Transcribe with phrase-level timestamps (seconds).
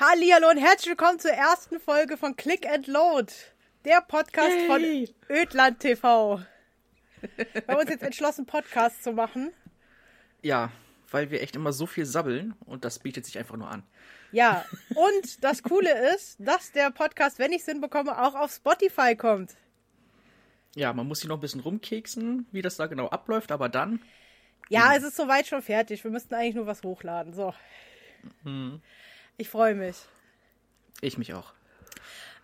[0.00, 3.32] Hallihallo und herzlich willkommen zur ersten Folge von Click and Load,
[3.84, 4.66] der Podcast Yay.
[4.68, 6.40] von Ödland TV.
[7.20, 9.50] Wir haben uns jetzt entschlossen, Podcasts zu machen.
[10.40, 10.70] Ja,
[11.10, 13.82] weil wir echt immer so viel sabbeln und das bietet sich einfach nur an.
[14.30, 14.64] Ja,
[14.94, 19.56] und das Coole ist, dass der Podcast, wenn ich Sinn bekomme, auch auf Spotify kommt.
[20.76, 24.00] Ja, man muss sich noch ein bisschen rumkeksen, wie das da genau abläuft, aber dann.
[24.68, 26.04] Ja, es ist soweit schon fertig.
[26.04, 27.32] Wir müssten eigentlich nur was hochladen.
[27.32, 27.52] So.
[29.38, 29.96] Ich freue mich.
[31.00, 31.52] Ich mich auch.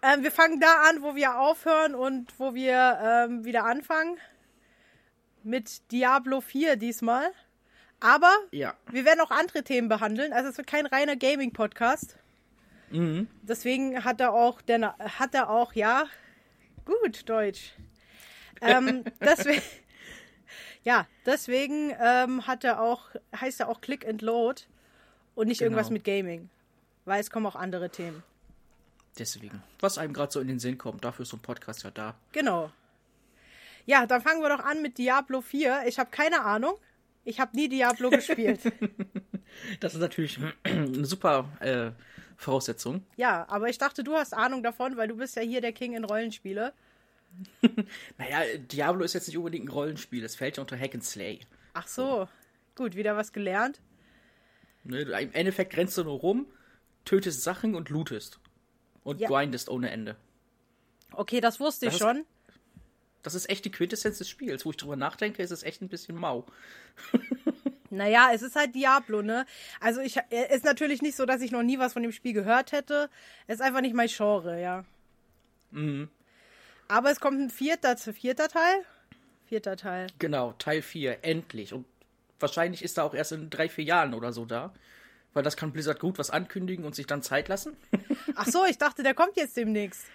[0.03, 4.17] Ähm, wir fangen da an, wo wir aufhören und wo wir ähm, wieder anfangen.
[5.43, 7.31] Mit Diablo 4 diesmal.
[8.01, 8.75] Aber Ja.
[8.91, 10.33] wir werden auch andere Themen behandeln.
[10.33, 12.17] Also es wird kein reiner Gaming-Podcast.
[12.91, 13.29] Mhm.
[13.43, 16.05] Deswegen hat er auch, der, Na- hat er auch, ja,
[16.85, 17.73] gut, Deutsch.
[18.61, 19.63] Ähm, deswegen,
[20.85, 24.63] ja, deswegen ähm, hat er auch, heißt er auch Click and Load
[25.35, 25.71] und nicht Genau.
[25.73, 26.51] irgendwas mit Gaming.
[27.05, 28.23] Weil es kommen auch andere Themen.
[29.19, 29.63] Deswegen.
[29.81, 32.15] Was einem gerade so in den Sinn kommt, dafür ist so ein Podcast ja da.
[32.33, 32.71] Genau.
[33.87, 35.85] Ja, dann fangen wir doch an mit Diablo 4.
[35.87, 36.77] Ich habe keine Ahnung.
[37.25, 38.61] Ich habe nie Diablo gespielt.
[39.79, 41.93] Das ist natürlich eine super äh,
[42.37, 43.05] Voraussetzung.
[43.17, 45.95] Ja, aber ich dachte, du hast Ahnung davon, weil du bist ja hier der King
[45.95, 46.73] in Rollenspiele.
[48.19, 51.41] Naja, Diablo ist jetzt nicht unbedingt ein Rollenspiel, es fällt ja unter Hack and Slay.
[51.73, 52.29] Ach so.
[52.77, 53.81] Gut, wieder was gelernt.
[54.85, 55.03] Ne?
[55.03, 56.47] Im Endeffekt rennst du nur rum,
[57.05, 58.39] tötest Sachen und lootest.
[59.03, 59.29] Und Ja.
[59.29, 60.17] grindest ohne Ende.
[61.13, 62.25] Okay, das wusste ich Das ist- schon.
[63.23, 64.65] Das ist echt die Quintessenz des Spiels.
[64.67, 66.47] Wo ich drüber nachdenke, ist es echt ein bisschen mau.
[67.91, 69.47] Naja, es ist halt Diablo, ne?
[69.79, 72.33] Also ich es ist natürlich nicht so, dass ich noch nie was von dem Spiel
[72.33, 73.09] gehört hätte.
[73.47, 74.85] Es ist einfach nicht mein Genre, ja.
[75.71, 76.09] Mhm.
[76.89, 78.85] Aber es kommt ein vierter, vierter Teil?
[79.47, 80.09] Vierter Teil.
[80.19, 81.73] Genau, Teil 4, endlich.
[81.73, 81.87] Und
[82.41, 84.75] wahrscheinlich ist er auch erst in drei, vier Jahren oder so da.
[85.35, 87.77] Weil das kann Blizzard gut was ankündigen und sich dann Zeit lassen.
[88.35, 90.07] Ach so, ich dachte, der kommt jetzt demnächst.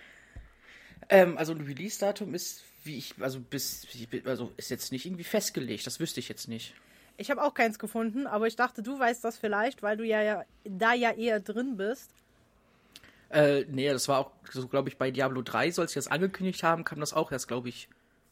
[1.09, 3.85] ähm, also ein Release-Datum ist, wie ich, also bis,
[4.25, 5.85] also ist jetzt nicht irgendwie festgelegt.
[5.85, 6.73] Das wüsste ich jetzt nicht.
[7.17, 10.21] Ich habe auch keins gefunden, aber ich dachte, du weißt das vielleicht, weil du ja,
[10.21, 12.09] ja da ja eher drin bist.
[13.29, 16.63] Äh, nee, das war auch so, glaube ich, bei Diablo 3, soll es jetzt angekündigt
[16.63, 17.89] haben, kam das auch erst, glaube ich,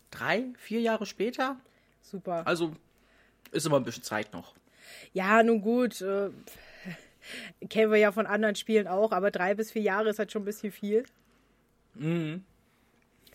[0.10, 1.58] drei, vier Jahre später.
[2.02, 2.48] Super.
[2.48, 2.76] Also
[3.52, 4.56] ist immer ein bisschen Zeit noch.
[5.14, 6.02] Ja, nun gut.
[6.02, 6.30] Äh,
[7.70, 10.44] kennen wir ja von anderen Spielen auch, aber drei bis vier Jahre ist halt schon
[10.44, 11.04] ein bisschen viel.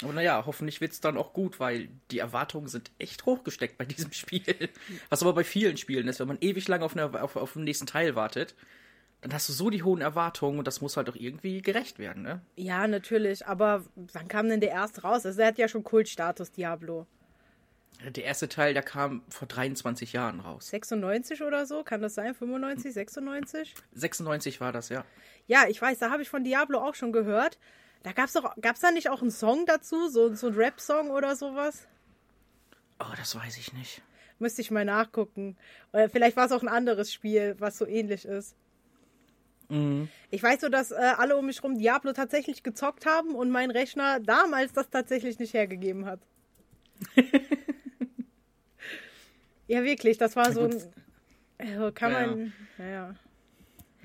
[0.02, 3.84] Aber naja, hoffentlich wird es dann auch gut, weil die Erwartungen sind echt hochgesteckt bei
[3.84, 4.70] diesem Spiel.
[5.08, 7.64] Was aber bei vielen Spielen ist, wenn man ewig lang auf, eine, auf, auf den
[7.64, 8.54] nächsten Teil wartet,
[9.20, 12.24] dann hast du so die hohen Erwartungen und das muss halt auch irgendwie gerecht werden,
[12.24, 12.40] ne?
[12.56, 15.24] Ja, natürlich, aber wann kam denn der erste raus?
[15.24, 17.06] Also er hat ja schon Kultstatus, Diablo.
[18.16, 20.68] Der erste Teil, der kam vor 23 Jahren raus.
[20.70, 21.84] 96 oder so?
[21.84, 22.34] Kann das sein?
[22.34, 23.74] 95, 96?
[23.92, 25.04] 96 war das, ja.
[25.46, 27.58] Ja, ich weiß, da habe ich von Diablo auch schon gehört.
[28.02, 30.08] Da gab's doch, gab's da nicht auch einen Song dazu?
[30.08, 31.86] So, so ein Rap-Song oder sowas?
[32.98, 34.02] Oh, das weiß ich nicht.
[34.40, 35.56] Müsste ich mal nachgucken.
[35.92, 38.56] Oder vielleicht war es auch ein anderes Spiel, was so ähnlich ist.
[40.30, 43.70] Ich weiß so, dass äh, alle um mich rum Diablo tatsächlich gezockt haben und mein
[43.70, 46.20] Rechner damals das tatsächlich nicht hergegeben hat.
[49.72, 50.82] ja, wirklich, das war so ein.
[51.58, 52.52] Also kann Ja, man.
[52.78, 53.14] Naja.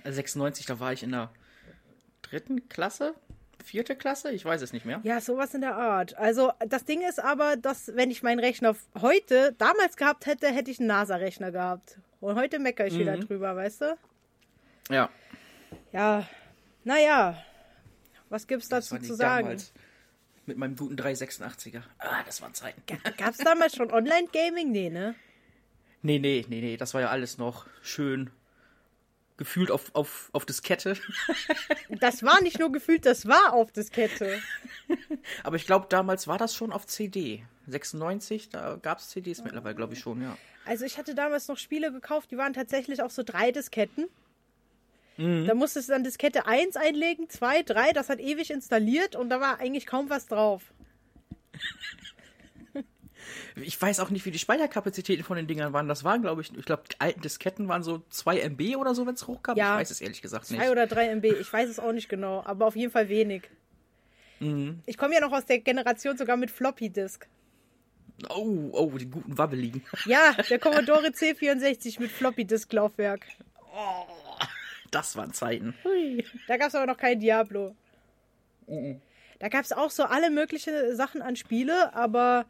[0.05, 1.31] 96, da war ich in der
[2.21, 3.15] dritten Klasse?
[3.63, 4.31] Vierte Klasse?
[4.31, 5.01] Ich weiß es nicht mehr.
[5.03, 6.15] Ja, sowas in der Art.
[6.17, 10.71] Also, das Ding ist aber, dass, wenn ich meinen Rechner heute, damals gehabt hätte, hätte
[10.71, 11.97] ich einen NASA-Rechner gehabt.
[12.21, 13.97] Und heute meckere ich wieder drüber, weißt du?
[14.89, 15.09] Ja.
[15.91, 16.25] Ja,
[16.83, 17.43] naja.
[18.29, 19.47] Was gibt's dazu zu sagen?
[19.47, 19.73] damals
[20.45, 21.81] Mit meinem guten 386er.
[21.99, 22.81] Ah, das waren Zeiten.
[23.17, 24.71] Gab's damals schon Online-Gaming?
[24.71, 25.15] Nee, ne?
[26.07, 28.29] Nee, nee, nee, nee, das war ja alles noch schön
[29.35, 30.95] gefühlt auf, auf, auf Diskette.
[31.99, 34.41] Das war nicht nur gefühlt, das war auf Diskette.
[35.43, 37.43] Aber ich glaube, damals war das schon auf CD.
[37.67, 40.37] 96, da gab es CDs mittlerweile, glaube ich schon, ja.
[40.65, 44.07] Also ich hatte damals noch Spiele gekauft, die waren tatsächlich auch so drei Disketten.
[45.17, 49.41] Da musstest du dann Diskette 1 einlegen, 2, 3, das hat ewig installiert und da
[49.41, 50.61] war eigentlich kaum was drauf.
[53.55, 55.87] Ich weiß auch nicht, wie die Speicherkapazitäten von den Dingern waren.
[55.87, 59.05] Das waren, glaube ich, ich glaube, die alten Disketten waren so 2 MB oder so,
[59.05, 59.57] wenn es hochkam.
[59.57, 59.75] Ja.
[59.75, 60.59] Ich weiß es ehrlich gesagt nicht.
[60.61, 63.49] 2 oder 3 MB, ich weiß es auch nicht genau, aber auf jeden Fall wenig.
[64.85, 67.27] Ich komme ja noch aus der Generation sogar mit Floppy Disk.
[68.29, 69.83] Oh, oh, die guten Wabbeligen.
[70.05, 73.25] Ja, der Commodore C64 mit Floppy Disk Laufwerk.
[74.91, 75.73] Das waren Zeiten.
[76.47, 77.75] Da gab es aber noch kein Diablo.
[79.39, 82.45] Da gab es auch so alle möglichen Sachen an Spiele, aber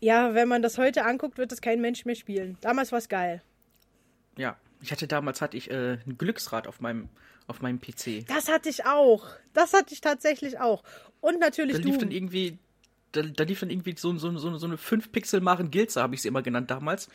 [0.00, 2.56] ja, wenn man das heute anguckt, wird das kein Mensch mehr spielen.
[2.60, 3.42] Damals war es geil.
[4.36, 7.08] Ja, Ich hatte damals hatte ich äh, ein Glücksrad auf meinem
[7.46, 8.26] auf meinem PC.
[8.28, 9.26] Das hatte ich auch.
[9.52, 10.82] Das hatte ich tatsächlich auch.
[11.20, 12.16] Und natürlich Da lief dann Doom.
[12.16, 12.58] irgendwie
[13.12, 16.14] da, da lief dann irgendwie so, so, so, so eine 5 Pixel Maren Gilze, habe
[16.14, 17.08] ich sie immer genannt damals.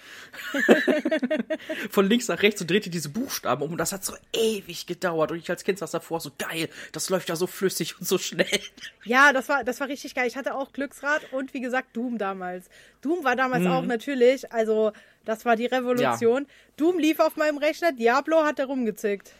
[1.90, 5.32] Von links nach rechts und drehte diese Buchstaben um und das hat so ewig gedauert
[5.32, 8.18] und ich als Kind saß davor so geil, das läuft ja so flüssig und so
[8.18, 8.60] schnell.
[9.04, 10.28] Ja, das war, das war richtig geil.
[10.28, 12.70] Ich hatte auch Glücksrad und wie gesagt Doom damals.
[13.02, 13.72] Doom war damals Mhm.
[13.72, 14.92] auch natürlich, also
[15.24, 16.46] das war die Revolution.
[16.78, 19.32] Doom lief auf meinem Rechner, Diablo hat da rumgezickt.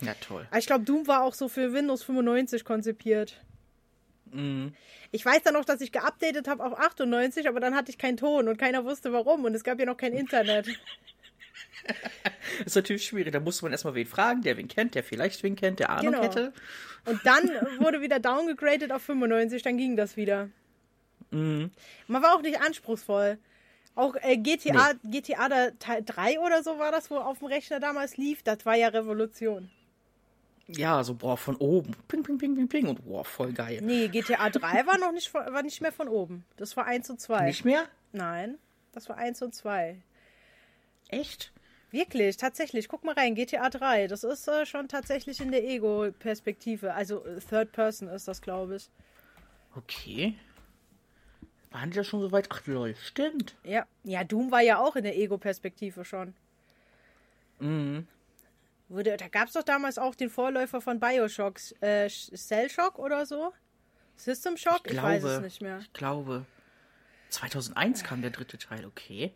[0.00, 0.46] Ja, toll.
[0.58, 3.40] Ich glaube, Doom war auch so für Windows 95 konzipiert.
[5.10, 8.16] Ich weiß dann noch, dass ich geupdatet habe auf 98, aber dann hatte ich keinen
[8.16, 10.68] Ton und keiner wusste warum und es gab ja noch kein Internet.
[11.86, 15.42] Das ist natürlich schwierig, da musste man erstmal wen fragen, der wen kennt, der vielleicht
[15.42, 16.24] wen kennt, der Ahnung Genau.
[16.24, 16.52] hätte.
[17.04, 20.48] Und dann wurde wieder downgegradet auf 95, dann ging das wieder.
[21.30, 21.70] Mhm.
[22.06, 23.38] Man war auch nicht anspruchsvoll.
[23.94, 27.80] Auch äh, GTA, GTA da, Teil 3 oder so war das, wo auf dem Rechner
[27.80, 29.70] damals lief, das war ja Revolution.
[30.76, 31.94] Ja, so boah, von oben.
[32.08, 33.80] Ping, ping, ping, ping, ping und boah, voll geil.
[33.82, 36.44] Nee, GTA 3 war noch nicht, von- war nicht mehr von oben.
[36.56, 37.46] Das war 1 und 2.
[37.46, 37.84] Nicht mehr?
[38.12, 38.58] Nein,
[38.92, 39.96] das war 1 und 2.
[41.08, 41.52] Echt?
[41.90, 42.88] Wirklich, tatsächlich.
[42.88, 44.06] Guck mal rein, GTA 3.
[44.06, 46.94] Das ist äh, schon tatsächlich in der Ego-Perspektive.
[46.94, 48.88] Also äh, Third Person ist das, glaube ich.
[49.76, 50.34] Okay.
[51.70, 52.48] Waren die da schon so weit?
[52.50, 53.56] Ach lol, stimmt.
[53.64, 53.86] Ja.
[54.04, 56.34] Ja, Doom war ja auch in der Ego-Perspektive schon.
[57.60, 58.06] Mhm.
[58.92, 63.24] Wurde, da gab es doch damals auch den Vorläufer von Bioshock, äh, Cell Shock oder
[63.24, 63.52] so?
[64.16, 64.82] System Shock?
[64.84, 65.78] Ich, weiß es nicht mehr.
[65.80, 66.44] Ich glaube.
[67.30, 69.32] 2001 kam der dritte Teil, okay.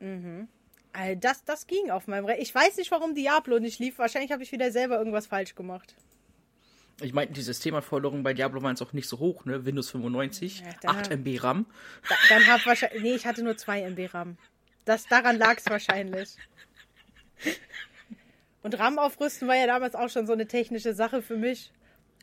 [0.00, 2.40] Äh, Das, das ging auf meinem Rechner.
[2.42, 3.98] Ich weiß nicht, warum Diablo nicht lief.
[3.98, 5.96] Wahrscheinlich habe ich wieder selber irgendwas falsch gemacht.
[7.00, 9.64] Ich meine, die Systemanforderungen bei Diablo waren jetzt auch nicht so hoch, ne?
[9.64, 11.66] Windows 95, Ja, da- 8 MB RAM.
[12.08, 13.02] Da, dann hab wahrscheinlich.
[13.02, 14.38] Nee, ich hatte nur 2 MB RAM.
[14.84, 16.36] Das, daran lag es wahrscheinlich.
[18.62, 21.72] Und RAM aufrüsten war ja damals auch schon so eine technische Sache für mich.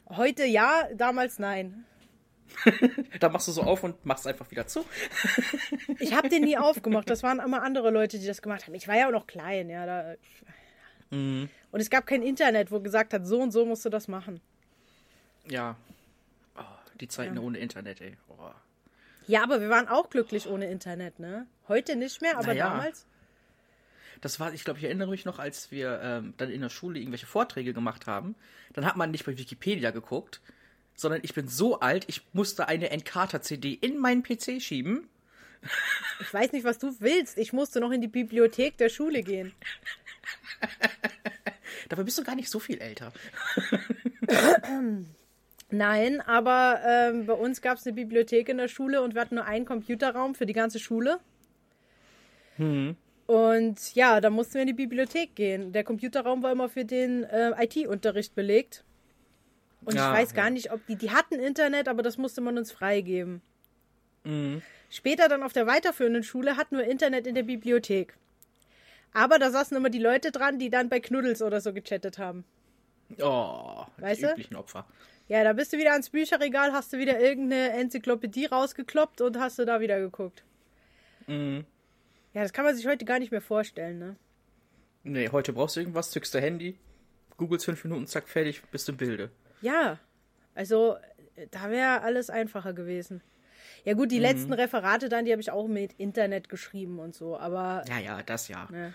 [0.10, 1.86] Heute ja, damals nein.
[3.20, 4.86] Da machst du so auf und machst einfach wieder zu.
[6.00, 7.10] Ich habe den nie aufgemacht.
[7.10, 8.76] Das waren immer andere Leute, die das gemacht haben.
[8.76, 9.86] Ich war ja auch noch klein, ja.
[9.86, 10.16] Da,
[11.12, 11.50] Mhm.
[11.72, 14.42] Und es gab kein Internet, wo gesagt hat, so und so musst du das machen.
[15.48, 15.76] Ja.
[16.58, 16.62] Oh,
[17.00, 18.18] die Zeiten ohne Internet, ey.
[18.30, 18.50] Oh.
[19.28, 21.48] Ja, aber wir waren auch glücklich ohne Internet, ne?
[21.68, 22.70] Heute nicht mehr, aber Na ja.
[22.70, 23.08] damals.
[24.26, 26.98] Das war, ich glaube, ich erinnere mich noch, als wir ähm, dann in der Schule
[26.98, 28.34] irgendwelche Vorträge gemacht haben.
[28.74, 30.42] Dann hat man nicht bei Wikipedia geguckt,
[30.96, 35.08] sondern ich bin so alt, ich musste eine Encarta-CD in meinen PC schieben.
[36.22, 37.38] Ich weiß nicht, was du willst.
[37.38, 39.54] Ich musste noch in die Bibliothek der Schule gehen.
[41.90, 43.14] Dabei bist du gar nicht so viel älter.
[45.70, 49.36] Nein, aber ähm, bei uns gab es eine Bibliothek in der Schule und wir hatten
[49.36, 51.20] nur einen Computerraum für die ganze Schule.
[53.28, 55.72] Und ja, da mussten wir in die Bibliothek gehen.
[55.72, 58.84] Der Computerraum war immer für den äh, IT-Unterricht belegt.
[59.84, 60.52] Und Ja, ich weiß gar ja.
[60.52, 63.42] nicht, ob die, die hatten Internet, aber das musste man uns freigeben.
[64.24, 64.62] Mhm.
[64.90, 68.16] Später dann auf der weiterführenden Schule hatten wir Internet in der Bibliothek.
[69.14, 72.44] Aber da saßen immer die Leute dran, die dann bei Knuddels oder so gechattet haben.
[73.22, 74.32] Oh, Weißt die du?
[74.32, 74.86] üblichen Opfer.
[75.28, 79.58] Ja, da bist du wieder ans Bücherregal, hast du wieder irgendeine Enzyklopädie rausgekloppt und hast
[79.58, 80.44] du da wieder geguckt.
[81.28, 81.66] Mhm.
[82.36, 84.18] Ja, das kann man sich heute gar nicht mehr vorstellen, ne?
[85.04, 86.78] Nee, heute brauchst du irgendwas, zückst dein Handy,
[87.38, 89.32] googelst fünf Minuten, zack, fertig, bist im Bilde.
[89.62, 90.00] Ja,
[90.54, 90.98] also
[91.52, 93.22] da wäre alles einfacher gewesen.
[93.86, 97.38] Ja gut, die letzten Referate dann, die habe ich auch mit Internet geschrieben und so,
[97.38, 98.68] aber, Ja, ja, das ja.
[98.70, 98.94] ne,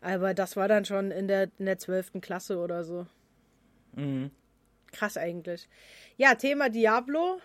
[0.00, 2.20] aber das war dann schon in der, in der 12.
[2.20, 3.06] Klasse oder so.
[3.94, 4.30] Mhm.
[4.92, 5.68] Krass eigentlich.
[6.16, 7.40] Ja, Thema Diablo.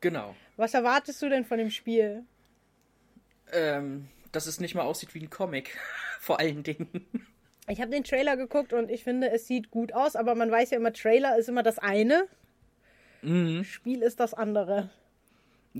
[0.00, 0.34] Genau.
[0.56, 2.24] Was erwartest du denn von dem Spiel?
[3.52, 5.76] Ähm, dass es nicht mal aussieht wie ein Comic.
[6.20, 7.06] Vor allen Dingen.
[7.68, 10.70] Ich habe den Trailer geguckt und ich finde, es sieht gut aus, aber man weiß
[10.70, 12.28] ja immer, Trailer ist immer das eine,
[13.64, 14.88] Spiel ist das andere.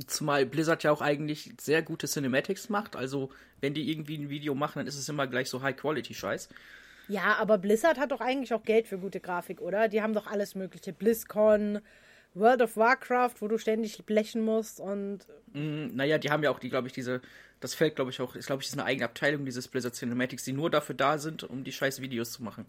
[0.07, 2.97] Zumal Blizzard ja auch eigentlich sehr gute Cinematics macht.
[2.97, 3.31] Also,
[3.61, 6.49] wenn die irgendwie ein Video machen, dann ist es immer gleich so High-Quality-Scheiß.
[7.09, 9.89] Ja, aber Blizzard hat doch eigentlich auch Geld für gute Grafik, oder?
[9.89, 10.93] Die haben doch alles mögliche.
[10.93, 11.81] BlizzCon,
[12.39, 15.21] World of Warcraft, wo du ständig blechen musst und
[15.53, 17.23] Mm, naja, die haben ja auch die, glaube ich, diese.
[17.61, 18.37] Das fällt, glaube ich, auch.
[18.37, 21.45] Ist, glaube ich, ist eine eigene Abteilung, dieses Blizzard Cinematics, die nur dafür da sind,
[21.45, 22.67] um die scheiß Videos zu machen.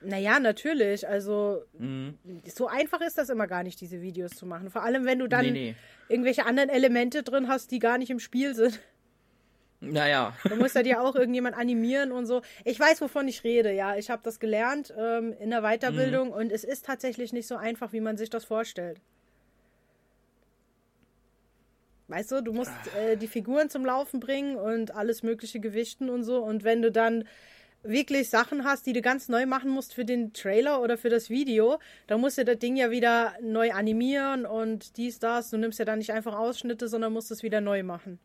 [0.00, 1.06] naja, natürlich.
[1.06, 1.62] Also
[2.52, 4.70] so einfach ist das immer gar nicht, diese Videos zu machen.
[4.70, 5.74] Vor allem, wenn du dann Nee, nee.
[6.08, 8.80] irgendwelche anderen Elemente drin hast, die gar nicht im Spiel sind.
[9.80, 10.34] Naja.
[10.48, 12.42] Da muss ja dir auch irgendjemand animieren und so.
[12.64, 13.96] Ich weiß, wovon ich rede, ja.
[13.96, 17.92] Ich habe das gelernt ähm, in der Weiterbildung und es ist tatsächlich nicht so einfach,
[17.92, 19.00] wie man sich das vorstellt.
[22.08, 26.22] Weißt du, du musst äh, die Figuren zum Laufen bringen und alles mögliche gewichten und
[26.22, 26.42] so.
[26.42, 27.24] Und wenn du dann
[27.82, 31.30] wirklich Sachen hast, die du ganz neu machen musst für den Trailer oder für das
[31.30, 35.50] Video, dann musst du das Ding ja wieder neu animieren und dies, das.
[35.50, 38.18] Du nimmst ja dann nicht einfach Ausschnitte, sondern musst es wieder neu machen.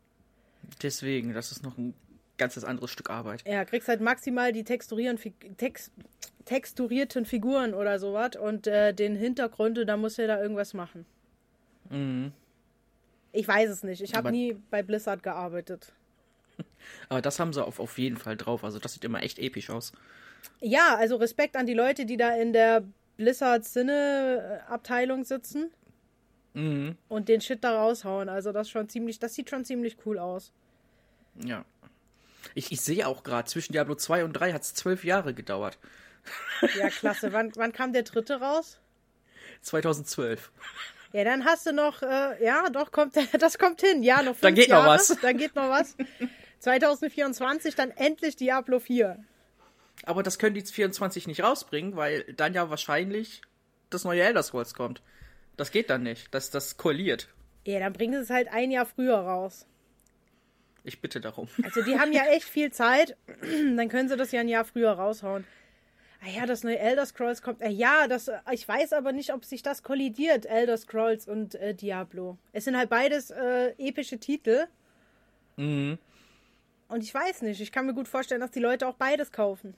[0.81, 1.93] Deswegen, das ist noch ein
[2.37, 3.43] ganzes anderes Stück Arbeit.
[3.47, 5.19] Ja, kriegst halt maximal die texturieren,
[5.57, 5.91] text,
[6.45, 11.05] texturierten Figuren oder sowas und äh, den Hintergründe, da musst du ja da irgendwas machen.
[11.89, 12.31] Mhm.
[13.31, 14.01] Ich weiß es nicht.
[14.01, 15.93] Ich habe nie bei Blizzard gearbeitet.
[17.09, 18.63] Aber das haben sie auf, auf jeden Fall drauf.
[18.63, 19.93] Also das sieht immer echt episch aus.
[20.59, 22.83] Ja, also Respekt an die Leute, die da in der
[23.17, 25.69] Blizzard Sinne Abteilung sitzen
[26.53, 26.97] Mhm.
[27.07, 28.27] und den Shit da raushauen.
[28.27, 30.51] Also das schon ziemlich, das sieht schon ziemlich cool aus.
[31.35, 31.65] Ja.
[32.55, 35.77] Ich, ich sehe auch gerade, zwischen Diablo 2 und 3 hat es zwölf Jahre gedauert.
[36.77, 37.33] Ja, klasse.
[37.33, 38.79] wann, wann kam der dritte raus?
[39.61, 40.51] 2012.
[41.13, 44.03] Ja, dann hast du noch, äh, ja, doch, kommt, das kommt hin.
[44.03, 44.89] Ja, noch fünf Da geht noch Jahre.
[44.89, 45.17] was.
[45.21, 45.95] Da geht noch was.
[46.59, 49.23] 2024 dann endlich Diablo 4.
[50.03, 53.41] Aber das können die 24 nicht rausbringen, weil dann ja wahrscheinlich
[53.89, 55.01] das neue Elder Scrolls kommt.
[55.57, 56.33] Das geht dann nicht.
[56.33, 57.27] Das, das koaliert.
[57.65, 59.67] Ja, dann bringen sie es halt ein Jahr früher raus.
[60.83, 61.47] Ich bitte darum.
[61.63, 63.15] Also die haben ja echt viel Zeit.
[63.75, 65.45] Dann können sie das ja ein Jahr früher raushauen.
[66.23, 67.61] Ah ja, das neue Elder Scrolls kommt.
[67.61, 71.73] Äh, ja, das, ich weiß aber nicht, ob sich das kollidiert, Elder Scrolls und äh,
[71.73, 72.37] Diablo.
[72.51, 74.67] Es sind halt beides äh, epische Titel.
[75.57, 75.97] Mhm.
[76.89, 79.75] Und ich weiß nicht, ich kann mir gut vorstellen, dass die Leute auch beides kaufen.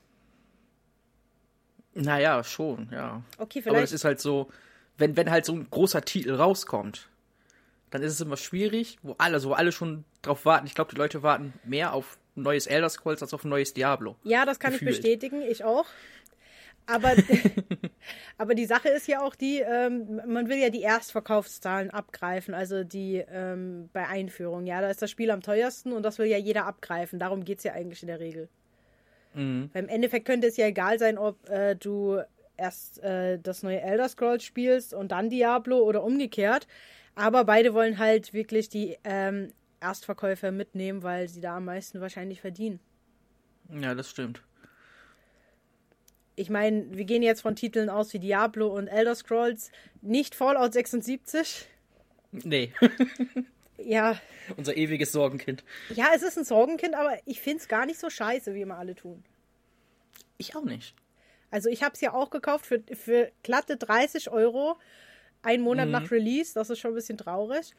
[1.93, 3.22] Naja, schon, ja.
[3.38, 3.93] Okay, Aber das vielleicht.
[3.93, 4.50] ist halt so,
[4.98, 7.07] wenn, wenn halt so ein großer Titel rauskommt,
[7.93, 10.65] dann ist es immer schwierig, wo alle, so alle schon drauf warten.
[10.65, 13.75] Ich glaube, die Leute warten mehr auf ein neues Elder Scrolls als auf ein neues
[13.75, 14.15] Diablo.
[14.23, 14.91] Ja, das kann gefühlt.
[14.91, 15.85] ich bestätigen, ich auch.
[16.88, 17.13] Aber,
[18.39, 22.83] aber die Sache ist ja auch die, ähm, man will ja die Erstverkaufszahlen abgreifen, also
[22.83, 24.65] die ähm, bei Einführung.
[24.65, 27.19] Ja, da ist das Spiel am teuersten und das will ja jeder abgreifen.
[27.19, 28.50] Darum geht es ja eigentlich in der Regel.
[29.35, 29.69] Mhm.
[29.71, 32.23] Weil im Endeffekt könnte es ja egal sein, ob äh, du
[32.57, 36.65] erst äh, das neue Elder Scrolls spielst und dann Diablo oder umgekehrt.
[37.15, 42.41] Aber beide wollen halt wirklich die ähm, Erstverkäufer mitnehmen, weil sie da am meisten wahrscheinlich
[42.41, 42.79] verdienen.
[43.70, 44.41] Ja, das stimmt.
[46.36, 50.74] ich meine, wir gehen jetzt von Titeln aus wie Diablo und Elder Scrolls, nicht Fallout
[50.74, 51.67] 76.
[52.32, 52.74] Nee,
[53.77, 54.17] Ja,
[54.55, 55.63] unser ewiges Sorgenkind.
[55.93, 58.77] ja, es ist ein Sorgenkind, aber ich finde es gar nicht so scheiße, wie immer
[58.77, 59.24] alle tun.
[60.38, 60.96] Ich auch nicht.
[61.51, 64.77] Also ich habe es ja auch gekauft für, für glatte 30 Euro,
[65.43, 66.53] einen Monat nach Release.
[66.53, 67.71] Das ist schon ein bisschen traurig.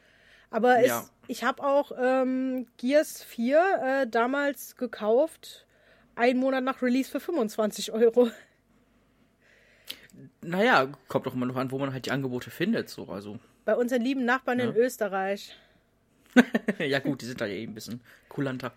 [0.51, 1.05] Aber es, Ja.
[1.27, 5.65] ich habe auch ähm, Gears 4 äh, damals gekauft,
[6.15, 8.29] einen Monat nach Release für 25 Euro.
[10.41, 13.39] Naja, kommt doch immer noch an, wo man halt die Angebote findet, so, also.
[13.65, 14.75] Bei unseren lieben Nachbarn in Ja.
[14.75, 15.57] Österreich.
[16.79, 18.73] ja gut, die sind da eh ein bisschen kulanter.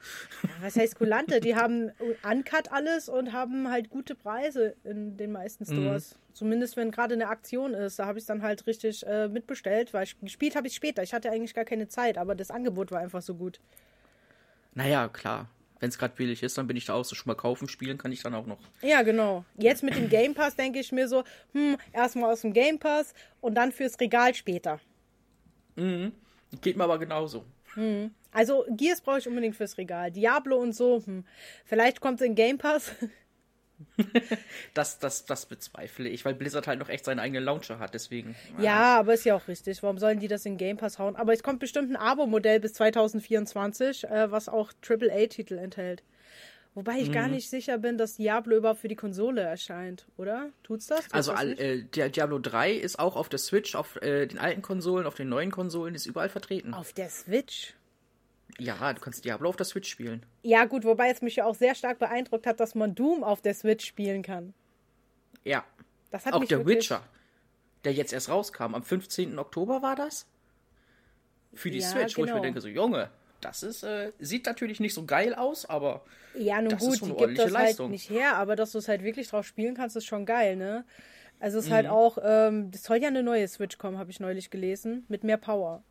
[0.61, 1.41] Was heißt Kulante?
[1.41, 1.91] Die haben
[2.23, 6.19] Uncut alles und haben halt gute Preise in den meisten Stores.
[6.33, 7.99] Zumindest wenn gerade eine Aktion ist.
[7.99, 11.03] Da habe ich dann halt richtig äh, mitbestellt, weil ich, gespielt habe ich später.
[11.03, 13.61] Ich hatte eigentlich gar keine Zeit, aber das Angebot war einfach so gut.
[14.75, 15.49] Naja, klar.
[15.81, 17.99] Wenn es gerade billig ist, dann bin ich da auch so schon mal kaufen, spielen
[17.99, 18.59] kann ich dann auch noch.
[18.83, 19.45] Ja, genau.
[19.57, 21.23] Jetzt mit dem Game Pass denke ich mir so,
[21.53, 24.81] hm, erstmal aus dem Game Pass und dann fürs Regal später.
[26.61, 27.45] Geht mir aber genauso.
[28.33, 30.11] Also Gears brauche ich unbedingt fürs Regal.
[30.11, 31.25] Diablo und so, hm.
[31.64, 32.93] Vielleicht kommt es in Game Pass.
[34.75, 38.35] Das, das, das bezweifle ich, weil Blizzard halt noch echt seinen eigenen Launcher hat, deswegen.
[38.61, 39.85] Ja, aber ist ja auch richtig.
[39.85, 41.14] Warum sollen die das in Game Pass hauen?
[41.14, 46.02] Aber es kommt bestimmt ein Abo-Modell bis 2024, äh, was auch AAA-Titel enthält.
[46.75, 47.13] Wobei ich Mhm.
[47.13, 50.51] gar nicht sicher bin, dass Diablo überhaupt für die Konsole erscheint, oder?
[50.63, 51.01] Tut's das?
[51.01, 54.39] Tut's Also das äh, der Diablo 3 ist auch auf der Switch, auf äh, den
[54.39, 56.75] alten Konsolen, auf den neuen Konsolen, ist überall vertreten.
[56.75, 57.75] Auf der Switch.
[58.59, 60.25] Ja, du kannst Diablo auf der Switch spielen.
[60.43, 63.41] Ja, gut, wobei es mich ja auch sehr stark beeindruckt hat, dass man Doom auf
[63.43, 64.55] der Switch spielen kann.
[65.45, 65.65] Ja.
[66.11, 66.65] Das hat Auch mich der.
[66.67, 67.03] Witcher,
[67.85, 69.39] der jetzt erst rauskam, am 15.
[69.39, 70.27] Oktober war das?
[71.55, 72.43] Für die Ja, Switch, wo ich mir genau.
[72.43, 76.04] denke, so Junge, das ist, äh, sieht natürlich nicht so geil aus, aber
[76.35, 77.90] Ja, nun Das ist gut, schon die eine gibt das halt Leistung.
[77.90, 80.85] nicht her, aber dass du es halt wirklich drauf spielen kannst, ist schon geil, ne?
[81.40, 81.75] Also es ist Mhm.
[81.75, 85.25] halt auch, ähm, das soll ja eine neue Switch kommen, habe ich neulich gelesen, mit
[85.25, 85.83] mehr Power.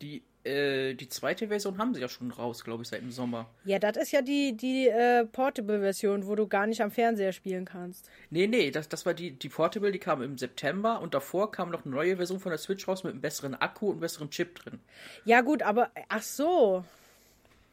[0.00, 3.46] die, äh, die zweite Version haben sie ja schon raus, glaube ich, seit dem Sommer.
[3.64, 7.64] Ja, das ist ja die, die äh, Portable-Version, wo du gar nicht am Fernseher spielen
[7.64, 8.08] kannst.
[8.30, 11.70] Nee, nee, das, das war die, die Portable, die kam im September und davor kam
[11.70, 14.30] noch eine neue Version von der Switch raus mit einem besseren Akku und einem besseren
[14.30, 14.80] Chip drin.
[15.24, 16.84] Ja, gut, aber ach so.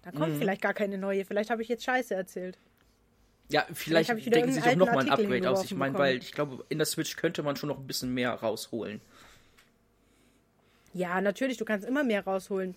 [0.04, 0.40] Da kommt Mhm.
[0.40, 1.26] vielleicht gar keine neue.
[1.26, 2.58] Vielleicht habe ich jetzt Scheiße erzählt.
[3.50, 5.64] Ja, vielleicht, wieder denken sie irgendeinen nochmal ein Upgrade aus.
[5.64, 8.32] Ich meine, weil ich glaube, in der Switch könnte man schon noch ein bisschen mehr
[8.34, 9.00] rausholen.
[10.98, 12.76] Ja, natürlich, du kannst immer mehr rausholen.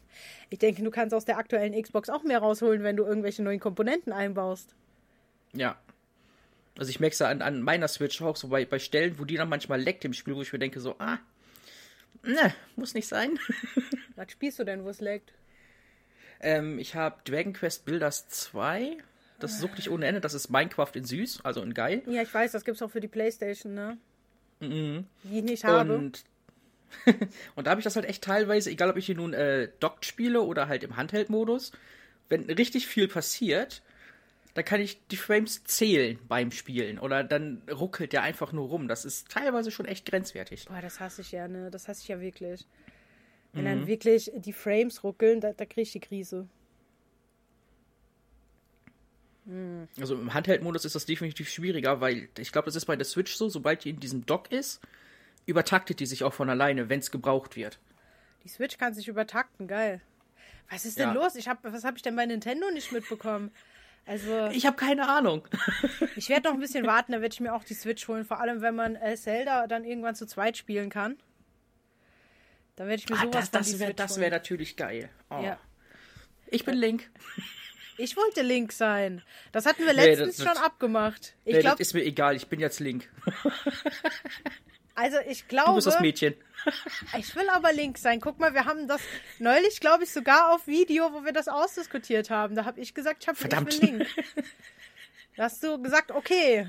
[0.50, 3.60] Ich denke, du kannst aus der aktuellen Xbox auch mehr rausholen, wenn du irgendwelche neuen
[3.60, 4.74] Komponenten einbaust.
[5.52, 5.78] Ja.
[6.78, 9.36] Also ich merke es an, an meiner Switch auch so bei, bei Stellen, wo die
[9.36, 11.18] dann manchmal leckt im Spiel, wo ich mir denke so, ah,
[12.22, 13.38] ne, muss nicht sein.
[14.16, 15.32] Was spielst du denn, wo es leckt?
[16.40, 18.96] ähm, ich habe Dragon Quest Builders 2.
[19.38, 20.20] Das sucht dich ohne Ende.
[20.20, 22.02] Das ist Minecraft in süß, also in geil.
[22.06, 23.96] Ja, ich weiß, das gibt's auch für die Playstation, ne?
[24.60, 25.96] Die ich nicht habe.
[25.96, 26.24] Und,
[27.54, 30.04] und da habe ich das halt echt teilweise, egal ob ich hier nun äh, dockt
[30.04, 31.72] spiele oder halt im Handheld-Modus,
[32.28, 33.82] wenn richtig viel passiert,
[34.54, 38.88] dann kann ich die Frames zählen beim Spielen oder dann ruckelt der einfach nur rum.
[38.88, 40.66] Das ist teilweise schon echt grenzwertig.
[40.66, 41.70] Boah, das hasse ich ja, ne?
[41.70, 42.66] Das hasse ich ja wirklich.
[43.52, 46.48] Wenn dann wirklich die Frames ruckeln, da, da kriege ich die Krise.
[49.98, 53.34] Also im Handheld-Modus ist das definitiv schwieriger, weil ich glaube, das ist bei der Switch
[53.34, 54.80] so, sobald die in diesem Dock ist,
[55.46, 57.78] übertaktet die sich auch von alleine, wenn es gebraucht wird.
[58.44, 60.00] Die Switch kann sich übertakten, geil.
[60.70, 61.14] Was ist denn Ja.
[61.14, 61.34] los?
[61.34, 63.50] Ich hab, was habe ich denn bei Nintendo nicht mitbekommen?
[64.06, 65.46] Also, Ich habe keine Ahnung.
[66.16, 68.24] ich werde noch ein bisschen warten, dann werde ich mir auch die Switch holen.
[68.24, 71.16] Vor allem, wenn man äh, Zelda dann irgendwann zu zweit spielen kann.
[72.76, 75.10] Dann werde ich mir Ah, sowas das das wäre das wär natürlich geil.
[75.28, 75.40] Oh.
[75.42, 75.58] Ja.
[76.46, 77.10] Ich bin Link.
[77.98, 79.22] Ich wollte Link sein.
[79.52, 81.34] Das hatten wir Nee, letztens das- schon abgemacht.
[81.44, 83.08] Ich nee, glaube, das ist mir egal, ich bin jetzt Link.
[85.00, 86.34] also ich Du glaube, bist das Mädchen.
[87.18, 88.20] ich will aber Link sein.
[88.20, 89.00] Guck mal, wir haben das
[89.38, 92.54] neulich, glaube ich, sogar auf Video, wo wir das ausdiskutiert haben.
[92.54, 93.74] Da habe ich gesagt, ich, hab, Verdammt.
[93.74, 94.08] ich will Link.
[95.36, 96.66] Da hast du gesagt, okay.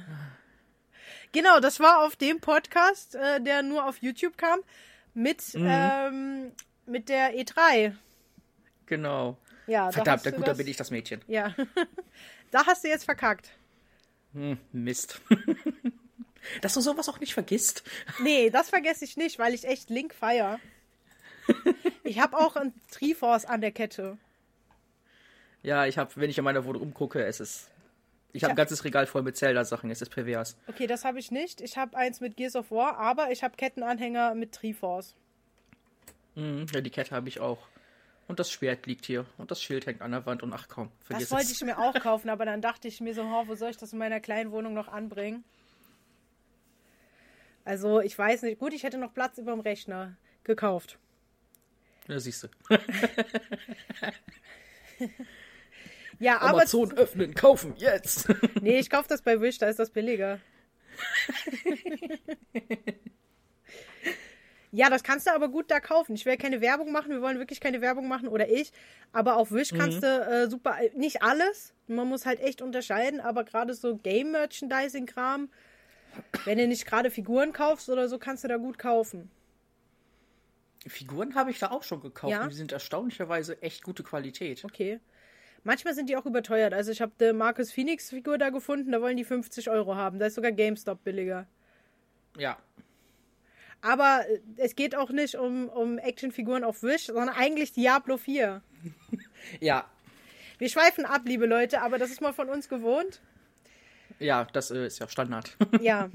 [1.33, 4.59] Genau, das war auf dem Podcast, äh, der nur auf YouTube kam,
[5.13, 5.67] mit, Mhm.
[5.69, 6.51] ähm,
[6.85, 7.95] mit der E3.
[8.85, 9.37] Genau.
[9.67, 11.21] Ja, da Verdammt, du gut, das, dann bin ich das Mädchen.
[11.27, 11.53] Ja.
[12.51, 13.51] da hast du jetzt verkackt.
[14.33, 15.21] Hm, Mist.
[16.61, 17.83] Dass du sowas auch nicht vergisst.
[18.19, 20.59] Nee, das vergesse ich nicht, weil ich echt Link feier.
[22.03, 24.17] Ich habe auch ein Triforce an der Kette.
[25.63, 27.69] Ja, ich habe, wenn ich in meiner Wohnung umgucke, es ist.
[28.33, 30.57] Ich habe ein ganzes Regal voll mit Zelda-Sachen, es ist pervers.
[30.67, 31.61] Okay, das habe ich nicht.
[31.61, 35.15] Ich habe eins mit Gears of War, aber ich habe Kettenanhänger mit Triforce.
[36.35, 37.59] Mhm, ja, die Kette habe ich auch.
[38.27, 39.25] Und das Schwert liegt hier.
[39.37, 40.43] Und das Schild hängt an der Wand.
[40.43, 41.51] Und ach komm, vergiss Das wollte es.
[41.53, 43.91] ich mir auch kaufen, aber dann dachte ich mir so, oh, wo soll ich das
[43.93, 45.43] in meiner kleinen Wohnung noch anbringen?
[47.63, 48.59] Also, ich weiß nicht.
[48.59, 50.97] Gut, ich hätte noch Platz über dem Rechner gekauft.
[52.07, 52.47] Ja, siehst du.
[56.21, 58.29] Ja, aber Amazon öffnen, kaufen, jetzt!
[58.61, 60.39] nee, ich kaufe das bei Wish, da ist das billiger.
[64.71, 66.13] ja, das kannst du aber gut da kaufen.
[66.13, 68.71] Ich will keine Werbung machen, wir wollen wirklich keine Werbung machen oder ich.
[69.11, 71.73] Aber auf Wish kannst du äh, super, nicht alles.
[71.87, 75.49] Man muss halt echt unterscheiden, aber gerade so Game-Merchandising-Kram,
[76.45, 79.29] wenn du nicht gerade Figuren kaufst oder so, kannst du da gut kaufen.
[80.87, 82.31] Figuren habe ich da auch schon gekauft.
[82.31, 82.43] Ja?
[82.43, 84.65] Und die sind erstaunlicherweise echt gute Qualität.
[84.65, 84.99] Okay.
[85.63, 86.73] Manchmal sind die auch überteuert.
[86.73, 90.17] Also ich habe die Marcus Phoenix Figur da gefunden, da wollen die 50 Euro haben.
[90.17, 91.47] Da ist sogar GameStop billiger.
[92.37, 92.57] Ja.
[93.81, 98.61] Aber äh, es geht auch nicht um, um Actionfiguren auf Wish, sondern eigentlich Diablo 4.
[99.59, 99.89] Ja.
[100.59, 103.21] Wir schweifen ab, liebe Leute, aber das ist mal von uns gewohnt.
[104.21, 105.57] Ja, das äh, ist ja Standard.
[105.81, 106.09] Ja.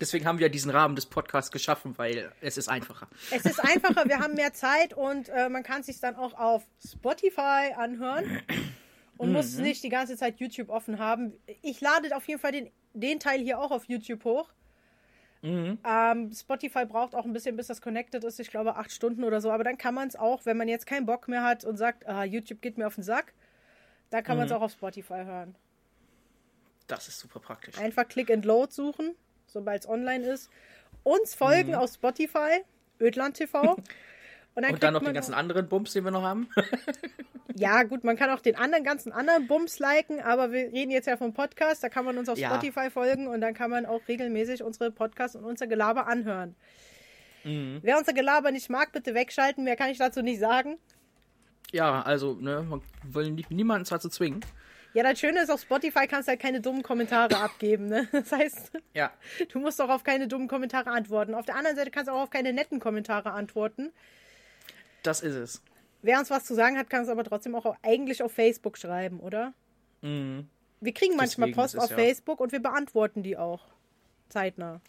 [0.00, 3.06] Deswegen haben wir diesen Rahmen des Podcasts geschaffen, weil es ist einfacher.
[3.30, 6.62] Es ist einfacher, wir haben mehr Zeit und äh, man kann sich dann auch auf
[6.82, 8.40] Spotify anhören
[9.18, 11.34] und muss nicht die ganze Zeit YouTube offen haben.
[11.60, 14.50] Ich lade auf jeden Fall den, den Teil hier auch auf YouTube hoch.
[15.42, 18.40] Ähm, Spotify braucht auch ein bisschen, bis das connected ist.
[18.40, 19.50] Ich glaube, acht Stunden oder so.
[19.50, 22.06] Aber dann kann man es auch, wenn man jetzt keinen Bock mehr hat und sagt,
[22.06, 23.32] ah, YouTube geht mir auf den Sack,
[24.10, 25.54] da kann man es auch auf Spotify hören.
[26.90, 27.78] Das ist super praktisch.
[27.78, 29.14] Einfach Click and Load suchen,
[29.46, 30.50] sobald es online ist.
[31.02, 32.62] Uns folgen auf Spotify,
[33.00, 33.74] Ödland TV.
[34.54, 36.48] Und dann, Und dann noch den ganzen anderen Bums, den wir noch haben.
[37.56, 41.06] Ja, gut, man kann auch den anderen ganzen anderen Bums liken, aber wir reden jetzt
[41.06, 42.48] ja vom Podcast, da kann man uns auf Ja.
[42.48, 46.54] Spotify folgen und dann kann man auch regelmäßig unsere Podcasts und unser Gelaber anhören.
[47.44, 47.80] Mhm.
[47.82, 50.78] Wer unser Gelaber nicht mag, bitte wegschalten, mehr kann ich dazu nicht sagen.
[51.72, 54.40] Ja, also, ne, man will nie, niemanden zwar zu zwingen.
[54.92, 58.08] Ja, das Schöne ist, auf Spotify kannst du halt keine dummen Kommentare abgeben, ne?
[58.12, 59.12] Das heißt, Ja.
[59.52, 61.34] du musst auch auf keine dummen Kommentare antworten.
[61.34, 63.92] Auf der anderen Seite kannst du auch auf keine netten Kommentare antworten.
[65.02, 65.62] Das ist es.
[66.02, 69.20] Wer uns was zu sagen hat, kann es aber trotzdem auch eigentlich auf Facebook schreiben,
[69.20, 69.52] oder?
[70.02, 70.48] Mhm.
[70.80, 73.66] Wir kriegen manchmal Deswegen, Post auf ja- Facebook und wir beantworten die auch.
[74.30, 74.80] Zeitnah.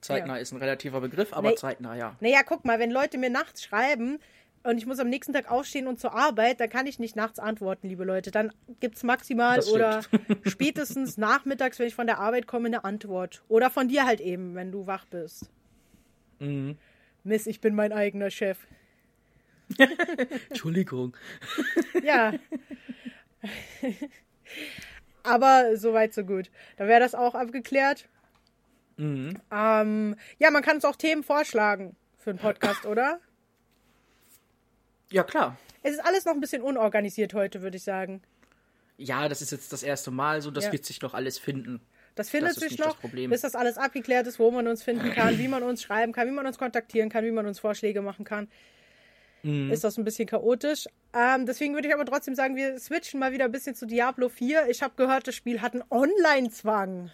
[0.00, 1.54] Zeitnah ist ein relativer Begriff, aber Nee.
[1.56, 2.16] zeitnah, ja.
[2.20, 4.18] Naja, guck mal, wenn Leute mir nachts schreiben
[4.64, 7.38] und ich muss am nächsten Tag aufstehen und zur Arbeit, dann kann ich nicht nachts
[7.38, 8.30] antworten, liebe Leute.
[8.30, 8.50] Dann
[8.80, 10.02] gibt es maximal oder
[10.46, 13.42] spätestens nachmittags, wenn ich von der Arbeit komme, eine Antwort.
[13.48, 15.50] Oder von dir halt eben, wenn du wach bist.
[16.38, 16.78] Mhm.
[17.24, 18.58] Miss, ich bin mein eigener Chef.
[20.48, 21.14] Entschuldigung.
[22.02, 22.32] Ja.
[25.22, 26.50] Aber soweit, so gut.
[26.76, 28.08] Da wäre das auch abgeklärt.
[28.96, 29.38] Mhm.
[29.52, 33.20] Ähm, ja, man kann uns auch Themen vorschlagen für einen Podcast, oder?
[35.14, 35.56] Ja, klar.
[35.84, 38.20] Es ist alles noch ein bisschen unorganisiert heute, würde ich sagen.
[38.96, 40.72] Ja, das ist jetzt das erste Mal so, das Ja.
[40.72, 41.80] wird sich noch alles finden.
[42.16, 43.30] Das findet Das sich das noch, Problem.
[43.30, 46.26] bis das alles abgeklärt ist, wo man uns finden kann, wie man uns schreiben kann,
[46.26, 48.48] wie man uns kontaktieren kann, wie man uns Vorschläge machen kann.
[49.44, 49.70] Mhm.
[49.70, 50.86] Ist das ein bisschen chaotisch.
[51.12, 54.28] Ähm, deswegen würde ich aber trotzdem sagen, wir switchen mal wieder ein bisschen zu Diablo
[54.28, 54.68] 4.
[54.68, 57.12] Ich habe gehört, das Spiel hat einen Online-Zwang.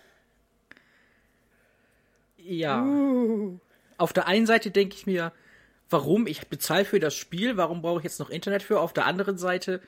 [2.38, 2.82] Ja.
[2.82, 3.58] Uh.
[3.98, 5.32] Auf der einen Seite denke ich mir,
[5.90, 6.26] warum?
[6.26, 8.81] Ich bezahle für das Spiel, warum brauche ich jetzt noch Internet für?
[8.81, 9.81] Auf der anderen Seite,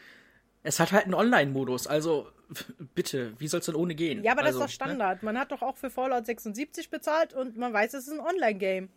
[0.62, 1.86] es hat halt einen Online-Modus.
[1.86, 2.28] Also,
[2.94, 4.22] bitte, wie soll es denn ohne gehen?
[4.22, 5.22] Ja, aber also, das ist doch Standard.
[5.22, 8.88] Man hat doch auch für Fallout 76 bezahlt und man weiß, es ist ein Online-Game.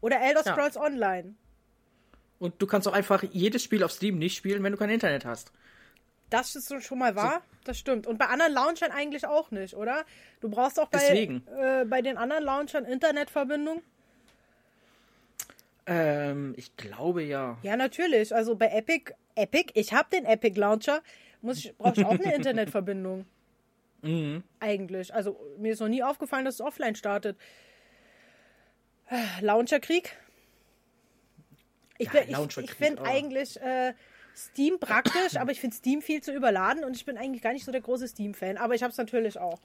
[0.00, 0.52] Oder Elder Ja.
[0.52, 1.34] Scrolls Online.
[2.38, 5.26] Und du kannst auch einfach jedes Spiel auf Steam nicht spielen, wenn du kein Internet
[5.26, 5.52] hast.
[6.30, 8.06] Das ist so schon mal wahr, das stimmt.
[8.06, 10.04] Und bei anderen Launchern eigentlich auch nicht, oder?
[10.40, 13.82] Du brauchst auch bei, äh, bei den anderen Launchern Internetverbindung.
[15.86, 17.58] Ähm, ich glaube ja.
[17.62, 18.34] Ja, natürlich.
[18.34, 21.02] Also bei Epic, Epic, ich habe den Epic Launcher,
[21.42, 23.26] muss ich, brauche ich auch eine Internetverbindung.
[24.02, 24.42] Mhm.
[24.60, 25.12] Eigentlich.
[25.14, 27.36] Also mir ist noch nie aufgefallen, dass es offline startet.
[29.40, 30.16] Launcherkrieg.
[31.98, 33.06] Ich, Ja, bin- ich, ich finde oh.
[33.06, 33.92] eigentlich äh,
[34.36, 37.64] Steam praktisch, aber ich finde Steam viel zu überladen und ich bin eigentlich gar nicht
[37.64, 38.56] so der große Steam-Fan.
[38.56, 39.60] Aber ich habe es natürlich auch.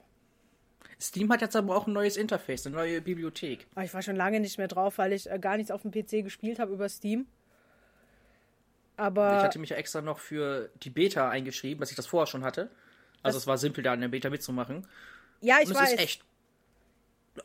[1.00, 3.66] Steam hat jetzt aber auch ein neues Interface, eine neue Bibliothek.
[3.74, 5.90] Aber ich war schon lange nicht mehr drauf, weil ich äh, gar nichts auf dem
[5.90, 7.26] PC gespielt habe über Steam.
[8.96, 12.26] Aber Ich hatte mich ja extra noch für die Beta eingeschrieben, dass ich das vorher
[12.26, 12.70] schon hatte.
[13.22, 14.86] Also es war simpel, da in der Beta mitzumachen.
[15.40, 15.92] ja, ich Und es weiß.
[15.92, 16.24] ist echt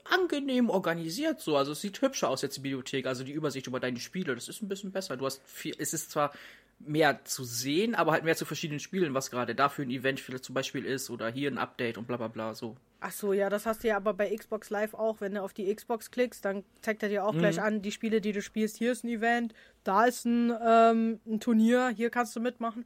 [0.06, 1.58] angenehm organisiert so.
[1.58, 4.34] Also es sieht hübscher aus jetzt die Bibliothek, also die Übersicht über deine Spiele.
[4.36, 5.18] Das ist ein bisschen besser.
[5.18, 6.32] Du hast viel, es ist zwar
[6.86, 10.44] mehr zu sehen, aber halt mehr zu verschiedenen Spielen, was gerade dafür ein Event vielleicht
[10.46, 12.76] zum Beispiel ist oder hier ein Update und bla bla bla so.
[13.00, 15.22] Ach so, ja, das hast du ja aber bei Xbox Live auch.
[15.22, 18.22] Wenn du auf die Xbox klickst, dann zeigt er dir auch gleich an, die Spiele,
[18.22, 18.78] die du spielst.
[18.78, 22.86] Hier ist ein Event, da ist ein, ähm, ein Turnier, hier kannst du mitmachen.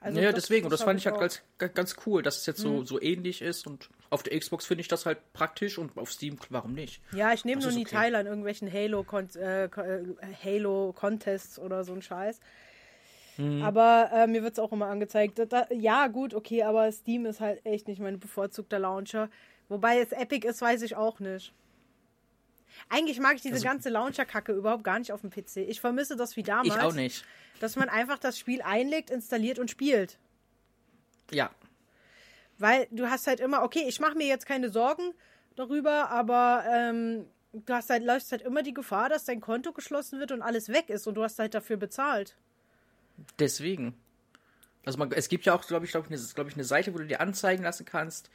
[0.00, 0.64] Also ja, das- deswegen.
[0.66, 1.18] Und das hab fand ich halt
[1.58, 3.66] ganz, ganz, cool, dass es jetzt so, so ähnlich ist.
[3.68, 7.00] Und auf der Xbox finde ich das halt praktisch und auf Steam, warum nicht?
[7.14, 7.94] Ja, ich nehme Das nur nie okay.
[7.94, 10.04] teil an irgendwelchen Halo-Contests äh, Ko- äh,
[10.44, 12.40] Halo-Contests oder so ein Scheiß.
[13.38, 13.62] Mhm.
[13.62, 15.40] Aber äh, mir wird es auch immer angezeigt.
[15.50, 19.30] Da, ja, gut, okay, aber Steam ist halt echt nicht mein bevorzugter Launcher.
[19.68, 21.52] Wobei es Epic ist, weiß ich auch nicht.
[22.88, 25.58] Eigentlich mag ich diese Also- ganze Launcher-Kacke überhaupt gar nicht auf dem PC.
[25.68, 26.74] Ich vermisse das wie damals.
[26.74, 27.24] Ich auch nicht.
[27.60, 30.18] Dass man einfach das Spiel einlegt, installiert und spielt.
[31.30, 31.50] Ja.
[32.58, 35.12] Weil du hast halt immer, okay, ich mache mir jetzt keine Sorgen
[35.56, 40.18] darüber, aber ähm, du hast halt, läufst halt immer die Gefahr, dass dein Konto geschlossen
[40.20, 42.36] wird und alles weg ist und du hast halt dafür bezahlt.
[43.38, 43.94] Deswegen.
[44.84, 46.92] Also man, es gibt ja auch, glaube ich, glaube ich, eine, glaub ich, eine Seite,
[46.92, 48.30] wo du dir anzeigen lassen kannst,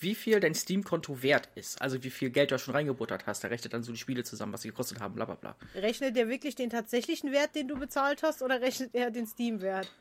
[0.00, 1.80] wie viel dein Steam-Konto wert ist.
[1.80, 3.44] Also wie viel Geld du da schon reingebuttert hast.
[3.44, 5.56] Da rechnet dann so die Spiele zusammen, was sie gekostet haben, bla bla bla.
[5.74, 9.92] Rechnet der wirklich den tatsächlichen Wert, den du bezahlt hast, oder rechnet er den Steam-Wert?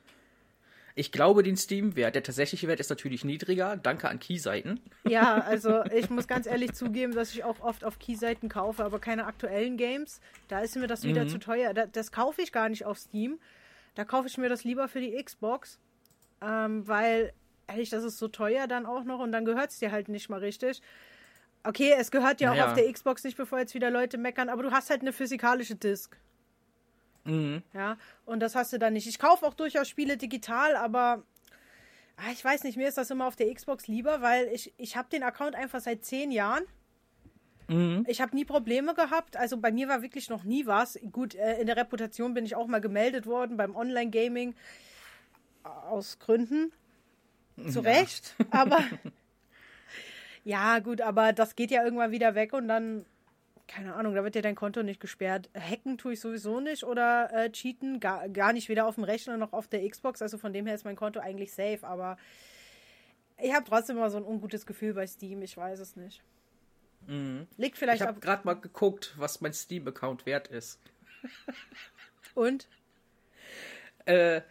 [0.96, 3.78] Ich glaube, den Steam-Wert, der tatsächliche Wert ist natürlich niedriger.
[3.78, 4.82] Danke an Key-Seiten.
[5.08, 9.00] Ja, also ich muss ganz ehrlich zugeben, dass ich auch oft auf Keyseiten kaufe, aber
[9.00, 10.20] keine aktuellen Games.
[10.50, 11.74] Da ist mir das wieder zu teuer.
[11.74, 13.40] Da, das kaufe ich gar nicht auf Steam.
[13.96, 15.80] Da kaufe ich mir das lieber für die Xbox,
[16.42, 17.34] ähm, weil
[17.68, 20.30] ehrlich, das ist so teuer dann auch noch und dann gehört es dir halt nicht
[20.30, 20.82] mal richtig.
[21.64, 22.70] Okay, es gehört ja auch Naja.
[22.70, 25.76] auf der Xbox nicht, bevor jetzt wieder Leute meckern, aber du hast halt eine physikalische
[25.76, 26.18] Disc.
[27.24, 27.62] Mhm.
[27.74, 29.08] Ja, und das hast du dann nicht.
[29.08, 31.24] Ich kaufe auch durchaus Spiele digital, aber
[32.18, 34.98] ah, ich weiß nicht, mir ist das immer auf der Xbox lieber, weil ich, ich
[34.98, 36.64] habe den Account einfach seit zehn Jahren.
[37.68, 38.06] Mhm.
[38.08, 39.38] Ich habe nie Probleme gehabt.
[39.38, 41.00] Also bei mir war wirklich noch nie was.
[41.12, 44.56] Gut, äh, in der Reputation bin ich auch mal gemeldet worden beim Online-Gaming.
[45.64, 46.72] Aus Gründen.
[47.70, 48.36] Zu Recht.
[48.50, 48.80] Aber
[50.44, 53.06] ja, gut, aber das geht ja irgendwann wieder weg und dann,
[53.68, 55.50] keine Ahnung, da wird ja dein Konto nicht gesperrt.
[55.54, 59.38] Hacken tue ich sowieso nicht oder äh, cheaten, gar, gar nicht weder auf dem Rechner
[59.38, 60.22] noch auf der Xbox.
[60.22, 62.18] Also von dem her ist mein Konto eigentlich safe, aber
[63.38, 65.42] ich habe trotzdem immer so ein ungutes Gefühl bei Steam.
[65.42, 66.24] Ich weiß es nicht.
[67.08, 68.22] Liegt Ich vielleicht habe ab.
[68.22, 70.80] gerade mal geguckt, was mein Steam-Account wert ist.
[72.36, 72.68] Und?
[74.06, 74.42] Äh,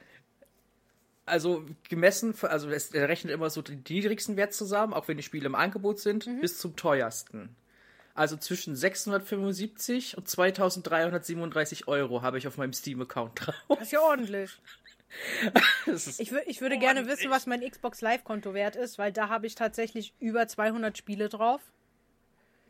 [1.26, 5.22] also gemessen, also es er rechnet immer so den niedrigsten Wert zusammen, auch wenn die
[5.22, 6.40] Spiele im Angebot sind, Mhm.
[6.40, 7.54] bis zum teuersten.
[8.14, 13.54] Also zwischen 675 und 2337 Euro habe ich auf meinem Steam-Account drauf.
[13.68, 14.50] Das ist ja ordentlich.
[15.86, 19.46] Ist, Ich, ich würde gerne wissen, was mein Xbox Live-Konto wert ist, weil da habe
[19.48, 21.60] ich tatsächlich über 200 Spiele drauf.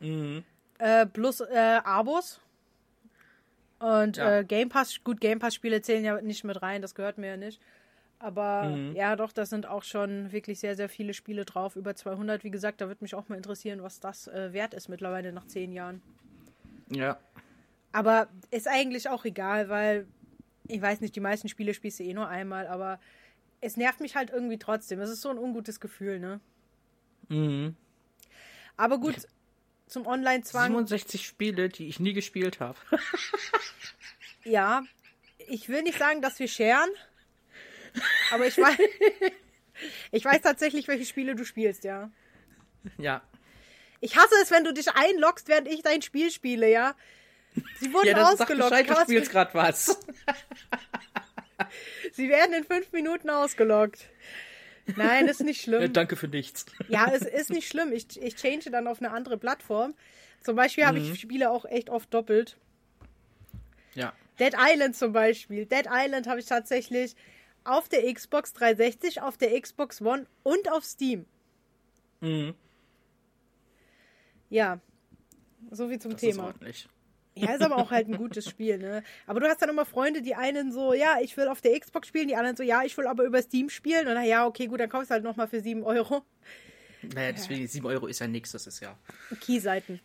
[0.01, 0.45] Mhm.
[0.79, 2.41] Äh, plus äh, Abos.
[3.79, 4.39] Und Ja.
[4.39, 7.37] äh, Game Pass, gut, Game Pass-Spiele zählen ja nicht mit rein, das gehört mir ja
[7.37, 7.61] nicht.
[8.19, 8.95] Aber Mhm.
[8.95, 11.77] ja, doch, da sind auch schon wirklich sehr, sehr viele Spiele drauf.
[11.77, 14.89] Über 200, wie gesagt, da würde mich auch mal interessieren, was das äh, wert ist
[14.89, 16.03] mittlerweile nach zehn Jahren.
[16.91, 17.19] Ja.
[17.93, 20.07] Aber ist eigentlich auch egal, weil
[20.69, 23.01] ich weiß nicht, die meisten Spiele spielst du eh nur einmal, aber
[23.63, 25.01] es nervt mich halt irgendwie trotzdem.
[25.01, 26.41] Es ist so ein ungutes Gefühl, ne?
[27.29, 27.75] Mhm.
[28.77, 29.27] Aber gut,
[29.91, 32.79] zum Online-Zwang, 67 Spiele, die ich nie gespielt habe.
[34.45, 34.83] ja.
[35.49, 36.89] Ich will nicht sagen, dass wir scheren,
[38.31, 38.79] aber ich weiß,
[40.13, 42.11] ich weiß tatsächlich, welche Spiele du spielst, ja.
[42.99, 43.23] ja.
[44.01, 46.95] Ich hasse es, wenn du dich einloggst, während ich dein Spiel spiele, ja.
[47.81, 48.71] Sie wurden Ja, dann sag ausgeloggt.
[48.71, 49.99] Bescheid, du spielst gerade was.
[52.13, 54.09] Sie werden in fünf Minuten ausgeloggt.
[54.97, 55.93] Nein, ist nicht Ja, schlimm.
[55.93, 56.67] danke für nichts.
[56.89, 57.93] Ja, es ist nicht schlimm.
[57.93, 59.95] Ich, ich change dann auf eine andere Plattform.
[60.43, 62.57] Zum Beispiel habe ich Spiele auch echt oft doppelt.
[63.95, 64.13] Ja.
[64.39, 65.67] Dead Island zum Beispiel.
[65.67, 67.15] Dead Island habe ich tatsächlich
[67.65, 71.27] auf der Xbox 360, auf der Xbox One und auf Steam.
[72.21, 72.55] Mhm.
[74.49, 74.81] Ja.
[75.71, 76.47] So viel zum Das ist Thema.
[76.47, 76.89] ordentlich.
[77.35, 79.03] Ja, ist aber auch halt ein gutes Spiel, ne?
[79.27, 82.09] Aber du hast dann immer Freunde, die einen so, ja, ich will auf der Xbox
[82.09, 84.09] spielen, die anderen so, ja, ich will aber über Steam spielen.
[84.09, 86.25] Und dann, ja, okay, gut, dann kaufst du halt nochmal für 7 Euro.
[87.15, 88.97] Naja, deswegen 7 Euro ist ja nichts, das ist ja.
[89.41, 90.01] Keyseiten.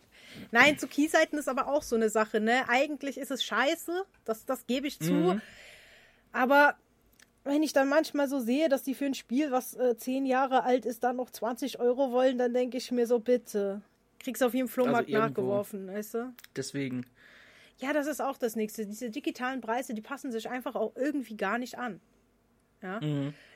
[0.50, 2.68] Nein, zu Keyseiten ist aber auch so eine Sache, ne?
[2.68, 5.40] Eigentlich ist es scheiße, das, das gebe ich zu.
[6.32, 6.76] Aber
[7.44, 10.64] wenn ich dann manchmal so sehe, dass die für ein Spiel, was äh, 10 Jahre
[10.64, 13.82] alt ist, dann noch 20 Euro wollen, dann denke ich mir so, bitte.
[14.18, 15.28] Kriegst auf jedem Flohmarkt irgendwo.
[15.28, 16.34] nachgeworfen, weißt du?
[16.56, 17.06] Deswegen.
[17.78, 18.86] Ja, das ist auch das Nächste.
[18.86, 22.00] Diese digitalen Preise, die passen sich einfach auch irgendwie gar nicht an.
[22.82, 23.00] Ja?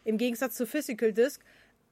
[0.04, 1.42] Im Gegensatz zu Physical Disc,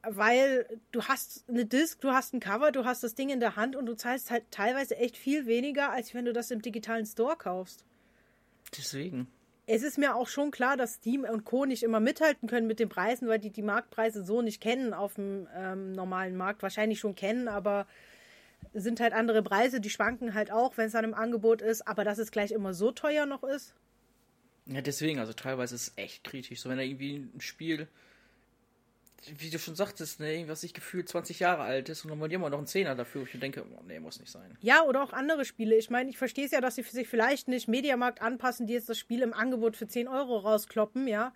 [0.02, 3.56] weil du hast eine Disc, du hast ein Cover, du hast das Ding in der
[3.56, 7.06] Hand und du zahlst halt teilweise echt viel weniger, als wenn du das im digitalen
[7.06, 7.84] Store kaufst.
[8.76, 9.28] Deswegen.
[9.66, 11.66] Es ist mir auch schon klar, dass Steam und Co.
[11.66, 15.14] nicht immer mithalten können mit den Preisen, weil die die Marktpreise so nicht kennen auf
[15.14, 16.62] dem ähm, normalen Markt.
[16.62, 17.86] Wahrscheinlich schon kennen, aber
[18.74, 19.80] sind halt andere Preise.
[19.80, 21.86] Die schwanken halt auch, wenn es dann im Angebot ist.
[21.86, 23.74] Aber dass es gleich immer so teuer noch ist.
[24.66, 26.60] Ja, deswegen, also teilweise ist es echt kritisch.
[26.60, 27.88] So, wenn da irgendwie ein Spiel,
[29.26, 32.28] wie du schon sagtest, ne, was ich gefühlt 20 Jahre alt ist und dann wollen
[32.28, 33.22] die immer noch einen Zehner dafür.
[33.22, 34.56] wo Ich denke, oh, nee, muss nicht sein.
[34.60, 35.76] Ja, oder auch andere Spiele.
[35.76, 38.88] Ich meine, ich verstehe es ja, dass sie sich vielleicht nicht Mediamarkt anpassen, die jetzt
[38.88, 41.32] das Spiel im Angebot für 10 Euro rauskloppen, ja.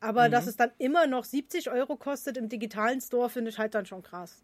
[0.00, 3.74] Aber dass es dann immer noch 70 Euro kostet im digitalen Store, finde ich halt
[3.74, 4.42] dann schon krass.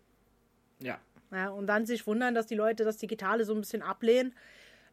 [0.79, 0.99] Ja.
[1.31, 4.35] Ja, und dann sich wundern, dass die Leute das Digitale so ein bisschen ablehnen.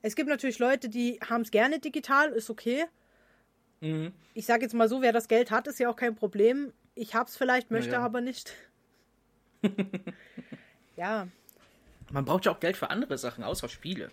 [0.01, 2.85] Es gibt natürlich Leute, die haben es gerne digital, ist okay.
[3.81, 4.13] Mhm.
[4.33, 6.73] Ich sage jetzt mal so, wer das Geld hat, ist ja auch kein Problem.
[6.95, 8.01] Ich hab's vielleicht, möchte ja.
[8.01, 8.53] aber nicht.
[10.95, 11.27] ja,
[12.11, 14.11] Man braucht ja auch Geld für andere Sachen, außer Spiele.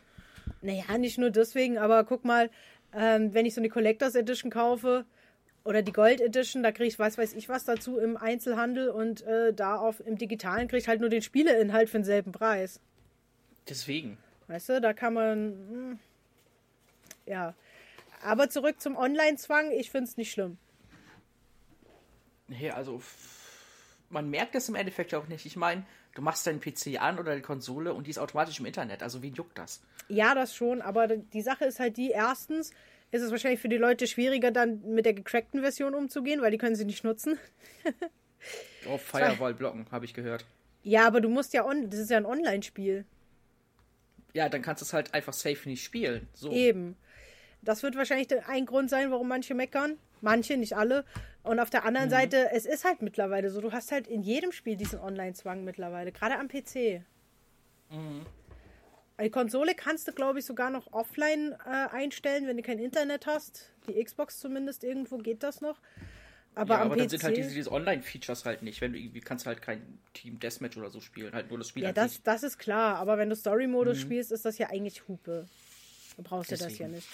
[0.62, 2.50] naja, nicht nur deswegen, aber guck mal,
[2.94, 5.04] ähm, wenn ich so eine Collectors Edition kaufe
[5.64, 9.22] oder die Gold Edition, da kriege ich weiß weiß ich was dazu im Einzelhandel und
[9.22, 12.80] äh, da auf im Digitalen kriege ich halt nur den Spieleinhalt für denselben Preis.
[13.68, 14.18] Deswegen.
[14.46, 15.38] Weißt du, da kann man.
[15.68, 15.98] hm,
[17.26, 17.54] Ja.
[18.22, 20.56] Aber zurück zum Online-Zwang, ich finde es nicht schlimm.
[22.48, 23.02] Nee, also
[24.10, 25.46] man merkt es im Endeffekt auch nicht.
[25.46, 28.66] Ich meine, du machst deinen PC an oder die Konsole und die ist automatisch im
[28.66, 29.02] Internet.
[29.02, 29.82] Also wen juckt das?
[30.08, 32.70] Ja, das schon, aber die Sache ist halt die, erstens
[33.14, 36.58] ist es wahrscheinlich für die Leute schwieriger, dann mit der gecrackten Version umzugehen, weil die
[36.58, 37.38] können sie nicht nutzen.
[38.88, 40.44] Auf Firewall blocken, habe ich gehört.
[40.82, 43.04] Ja, aber du musst ja on, das ist ja ein Online-Spiel.
[44.32, 46.26] Ja, dann kannst du es halt einfach safe nicht spielen.
[46.34, 46.50] So.
[46.50, 46.96] Eben.
[47.62, 49.96] Das wird wahrscheinlich ein Grund sein, warum manche meckern.
[50.20, 51.04] Manche, nicht alle.
[51.44, 54.50] Und auf der anderen Seite, es ist halt mittlerweile so, du hast halt in jedem
[54.50, 57.02] Spiel diesen Online-Zwang mittlerweile, gerade am PC.
[59.22, 63.26] Die Konsole kannst du, glaube ich, sogar noch offline äh, einstellen, wenn du kein Internet
[63.26, 63.70] hast.
[63.86, 65.78] Die Xbox zumindest irgendwo geht das noch.
[66.56, 66.98] Aber ja, am aber PC.
[66.98, 68.80] dann sind halt diese, diese Online-Features halt nicht.
[68.80, 71.84] Wenn du irgendwie kannst halt kein Team Deathmatch oder so spielen, halt nur das Spiel
[71.84, 72.96] ja, das, das ist klar.
[72.96, 75.46] Aber wenn du Story-Modus spielst, ist das ja eigentlich Hupe.
[76.16, 76.92] Du brauchst ja das ja Deswegen.
[76.92, 77.08] nicht.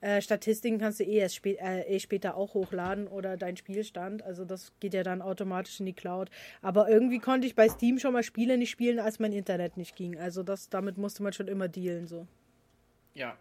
[0.00, 4.22] Äh, Statistiken kannst du eh erst spä äh, eh später auch hochladen oder dein Spielstand.
[4.22, 6.30] Also das geht ja dann automatisch in die Cloud.
[6.62, 9.96] Aber irgendwie konnte ich bei Steam schon mal Spiele nicht spielen, als mein Internet nicht
[9.96, 10.16] ging.
[10.18, 12.28] Also das, damit musste man schon immer dealen so.
[13.14, 13.36] Ja.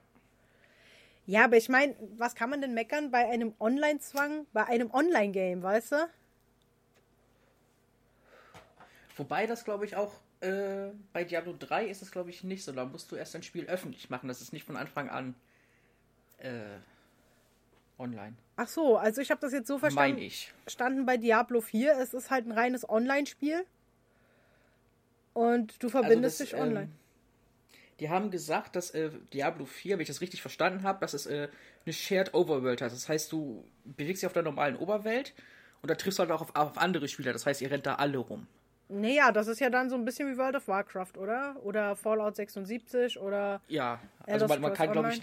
[1.28, 5.62] Ja, aber ich meine, was kann man denn meckern bei einem Online-Zwang, bei einem Online-Game,
[5.62, 6.10] weißt du?
[9.18, 12.72] Wobei das, glaube ich, auch äh, bei Diablo 3 ist es, glaube ich, nicht so.
[12.72, 14.28] Da musst du erst ein Spiel öffentlich machen.
[14.28, 15.36] Das ist nicht von Anfang an
[16.38, 16.80] äh,
[18.00, 18.36] online.
[18.56, 20.16] Ach so, also ich habe das jetzt so verstanden.
[20.16, 20.54] Mein ich.
[20.68, 23.66] standen bei Diablo 4, es ist halt ein reines Online-Spiel.
[25.34, 26.86] Und du verbindest Also das, dich online.
[26.86, 26.92] ähm,
[28.00, 31.26] die haben gesagt, dass äh, Diablo 4, wenn ich das richtig verstanden habe, dass es
[31.26, 31.50] äh,
[31.86, 32.92] eine Shared Overworld hat.
[32.92, 35.34] Das heißt, du bewegst dich auf der normalen Oberwelt
[35.82, 37.34] und da triffst du halt auch auf, auf andere Spieler.
[37.34, 38.48] Das heißt, ihr rennt da alle rum.
[38.90, 41.58] Naja, das ist ja dann so ein bisschen wie World of Warcraft, oder?
[41.64, 43.62] Oder Fallout 76 oder.
[43.68, 45.22] Ja, also man, man kann, glaube ich?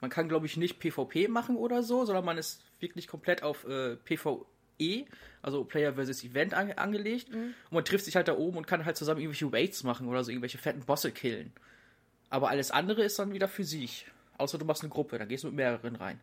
[0.00, 3.66] Man kann, glaube ich, nicht PvP machen oder so, sondern man ist wirklich komplett auf
[3.66, 5.06] äh, PvE,
[5.42, 7.30] also Player versus Event ange angelegt.
[7.32, 7.54] Mhm.
[7.70, 10.22] Und man trifft sich halt da oben und kann halt zusammen irgendwelche Raids machen oder
[10.24, 11.52] so irgendwelche fetten Bosse killen.
[12.28, 14.06] Aber alles andere ist dann wieder für sich.
[14.38, 16.20] Außer du machst eine Gruppe, da gehst du mit mehreren rein.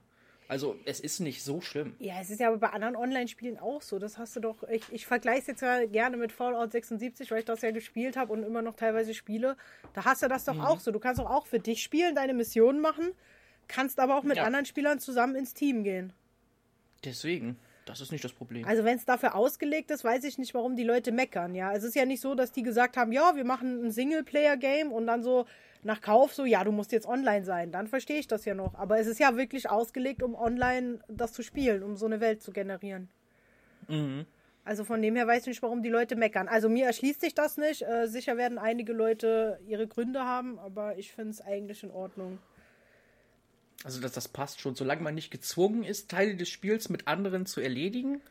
[0.50, 1.96] Also es ist nicht so schlimm.
[2.00, 3.98] Ja, es ist ja aber bei anderen Online-Spielen auch so.
[3.98, 4.62] Das hast du doch.
[4.70, 8.18] Ich, ich vergleiche es jetzt ja gerne mit Fallout 76, weil ich das ja gespielt
[8.18, 9.56] habe und immer noch teilweise spiele.
[9.94, 10.58] Da hast du das Mhm.
[10.58, 10.92] doch auch so.
[10.92, 13.14] Du kannst doch auch für dich spielen, deine Missionen machen,
[13.68, 14.44] kannst aber auch mit Ja.
[14.44, 16.14] anderen Spielern zusammen ins Team gehen.
[17.04, 18.66] Deswegen, das ist nicht das Problem.
[18.66, 21.54] Also wenn es dafür ausgelegt ist, weiß ich nicht, warum die Leute meckern.
[21.56, 24.92] Ja, es ist ja nicht so, dass die gesagt haben, ja, wir machen ein Singleplayer-Game
[24.92, 25.46] und dann so
[25.84, 27.72] nach Kauf so, ja, du musst jetzt online sein.
[27.74, 28.76] Dann verstehe ich das ja noch.
[28.76, 32.42] Aber es ist ja wirklich ausgelegt, um online das zu spielen, um so eine Welt
[32.42, 33.10] zu generieren.
[33.90, 34.26] Mhm.
[34.64, 36.48] Also von dem her weiß ich nicht, warum die Leute meckern.
[36.48, 37.82] Also mir erschließt sich das nicht.
[37.82, 42.40] Äh, sicher werden einige Leute ihre Gründe haben, aber ich finde es eigentlich in Ordnung.
[43.84, 44.76] Also das, das passt schon.
[44.76, 48.22] Solange man nicht gezwungen ist, Teile des Spiels mit anderen zu erledigen,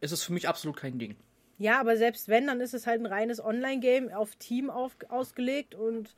[0.00, 1.16] ist es für mich absolut kein Ding.
[1.58, 5.74] Ja, aber selbst wenn, dann ist es halt ein reines Online-Game auf Team auf, ausgelegt
[5.74, 6.14] und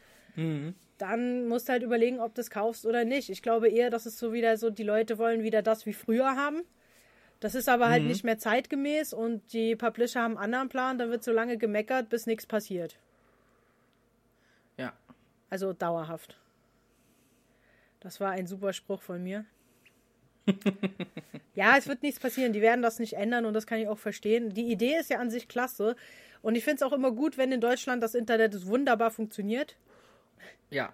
[0.99, 3.31] dann musst du halt überlegen, ob du es kaufst oder nicht.
[3.31, 6.37] Ich glaube eher, dass es so wieder so, die Leute wollen wieder das wie früher
[6.37, 6.63] haben.
[7.41, 11.11] Das ist aber halt nicht mehr zeitgemäß und die Publisher haben einen anderen Plan, dann
[11.11, 12.99] wird so lange gemeckert, bis nichts passiert.
[14.79, 14.93] Ja.
[15.51, 16.39] Also dauerhaft.
[18.05, 19.47] Das war ein super Spruch von mir.
[21.55, 22.53] ja, es wird nichts passieren.
[22.53, 24.51] Die werden das nicht ändern und das kann ich auch verstehen.
[24.51, 25.97] Die Idee ist ja an sich klasse.
[26.43, 29.77] Und ich finde es auch immer gut, wenn in Deutschland das Internet wunderbar funktioniert.
[30.69, 30.93] Ja.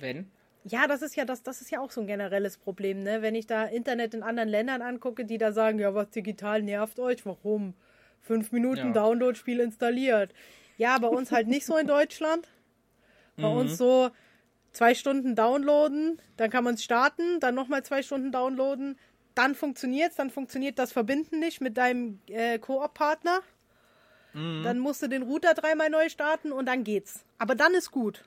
[0.00, 0.28] Wenn?
[0.64, 3.22] Ja, das ist ja das, das ist ja auch so ein generelles Problem, ne?
[3.22, 6.98] Wenn ich da Internet in anderen Ländern angucke, die da sagen, ja, was digital nervt
[6.98, 7.74] euch, warum?
[8.22, 8.92] Fünf Minuten Ja.
[8.92, 10.34] Download-Spiel installiert.
[10.78, 12.48] Ja, bei uns halt nicht so in Deutschland.
[13.36, 14.10] Bei uns so
[14.72, 18.98] zwei Stunden downloaden, dann kann man es starten, dann nochmal zwei Stunden downloaden,
[19.34, 23.40] dann funktioniert's, dann funktioniert das Verbinden nicht mit deinem äh, Koop-Partner.
[24.32, 27.24] Dann musst du den Router dreimal neu starten und dann geht's.
[27.38, 28.22] Aber dann ist gut.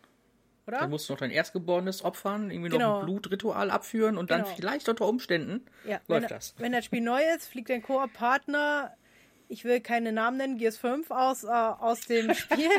[0.67, 0.79] Oder?
[0.79, 2.99] Dann musst du noch dein Erstgeborenes opfern, irgendwie noch Genau.
[2.99, 4.53] ein Blutritual abführen und dann Genau.
[4.55, 6.55] vielleicht unter Umständen Ja, wenn, läuft das.
[6.57, 8.93] wenn das Spiel neu ist, fliegt dein Koop-Partner,
[9.47, 12.69] ich will keine Namen nennen, Gears 5 aus, äh, aus dem Spiel.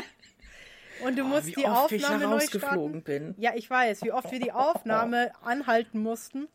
[1.03, 3.01] Und du musst Oh, wie die Aufnahme neu starten.
[3.03, 3.35] bin.
[3.37, 6.47] Ja, ich weiß, wie oft wir die Aufnahme anhalten mussten.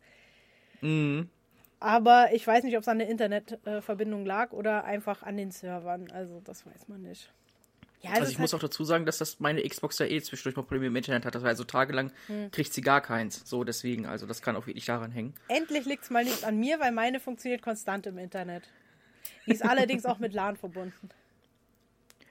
[0.81, 1.29] Mhm.
[1.79, 6.11] Aber ich weiß nicht, ob es an der Internetverbindung lag oder einfach an den Servern.
[6.11, 7.31] Also, das weiß man nicht.
[8.01, 10.63] Ja, Also ich muss auch dazu sagen, dass das meine Xbox ja eh zwischendurch mal
[10.63, 11.35] Probleme im Internet hat.
[11.35, 12.49] Das war also tagelang Hm.
[12.49, 13.43] kriegt sie gar keins.
[13.47, 15.35] So deswegen, also das kann auch wirklich daran hängen.
[15.49, 18.67] Endlich liegt es mal nicht an mir, weil meine funktioniert konstant im Internet.
[19.45, 21.09] Die ist allerdings auch mit LAN verbunden.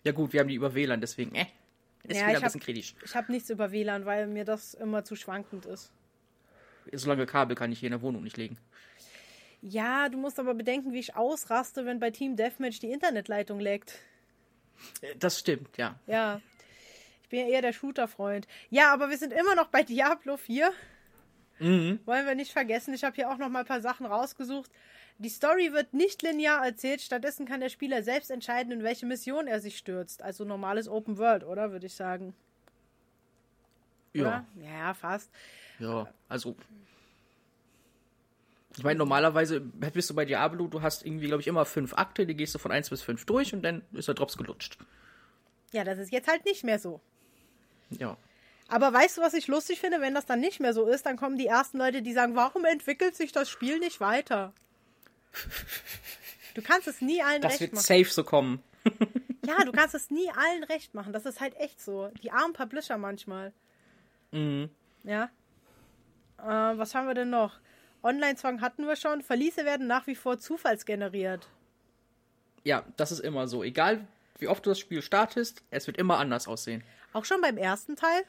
[0.03, 1.47] Ja gut, wir haben die über WLAN, deswegen, äh,
[2.05, 2.95] ist Ja, wieder ich ein bisschen hab- kritisch.
[3.05, 5.93] Ich habe nichts über WLAN, weil mir das immer zu schwankend ist.
[6.93, 8.57] Solange Kabel kann ich hier in der Wohnung nicht legen.
[9.63, 13.99] Ja, du musst aber bedenken, wie ich ausraste, wenn bei Team Deathmatch die Internetleitung leckt.
[15.03, 15.99] Äh, Das stimmt, ja.
[16.07, 16.41] Ja.
[17.23, 18.49] Ich bin ja eher der Shooter-Freund.
[18.71, 20.73] Ja, aber wir sind immer noch bei Diablo 4.
[21.59, 22.01] Mhm.
[22.07, 22.95] Wollen wir nicht vergessen.
[22.95, 24.71] Ich habe hier auch noch mal ein paar Sachen rausgesucht.
[25.21, 27.03] Die Story wird nicht linear erzählt.
[27.03, 30.23] Stattdessen kann der Spieler selbst entscheiden, in welche Mission er sich stürzt.
[30.23, 31.73] Also normales Open World, oder?
[31.73, 32.35] Würde ich sagen.
[34.15, 34.47] Ja, Oder?
[34.65, 35.31] Ja, fast.
[35.79, 36.57] ja, also.
[38.77, 42.25] Ich meine, normalerweise bist du bei Diablo, du hast irgendwie, glaube ich, immer fünf Akte,
[42.25, 44.79] die gehst du von 1 bis 5 durch und dann ist der Drops gelutscht.
[45.73, 47.01] Ja, das ist jetzt halt nicht mehr so.
[47.91, 48.17] Ja.
[48.69, 50.01] Aber weißt du, was ich lustig finde?
[50.01, 52.65] Wenn das dann nicht mehr so ist, dann kommen die ersten Leute, die sagen, warum
[52.65, 54.55] entwickelt sich das Spiel nicht weiter?
[56.55, 57.83] Du kannst es nie allen Das recht wird machen.
[57.85, 58.63] safe so kommen.
[59.47, 61.13] Ja, du kannst es nie allen recht machen.
[61.15, 62.09] Das ist halt echt so.
[62.23, 63.53] Die armen Publisher manchmal.
[64.33, 64.69] Mhm.
[65.03, 65.31] Ja.
[66.39, 67.59] Äh, was haben wir denn noch?
[68.03, 69.23] Online-Zwang hatten wir schon.
[69.23, 71.49] Verliese werden nach wie vor zufallsgeneriert.
[72.65, 73.65] Ja, das ist immer so.
[73.65, 74.07] Egal,
[74.39, 76.85] wie oft du das Spiel startest, es wird immer anders aussehen.
[77.15, 78.23] Auch schon beim ersten Teil?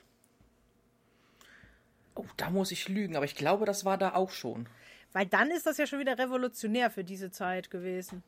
[2.15, 4.67] Oh, da muss ich lügen, aber ich glaube, das war da auch schon.
[5.13, 8.23] Weil dann ist das ja schon wieder revolutionär für diese Zeit gewesen.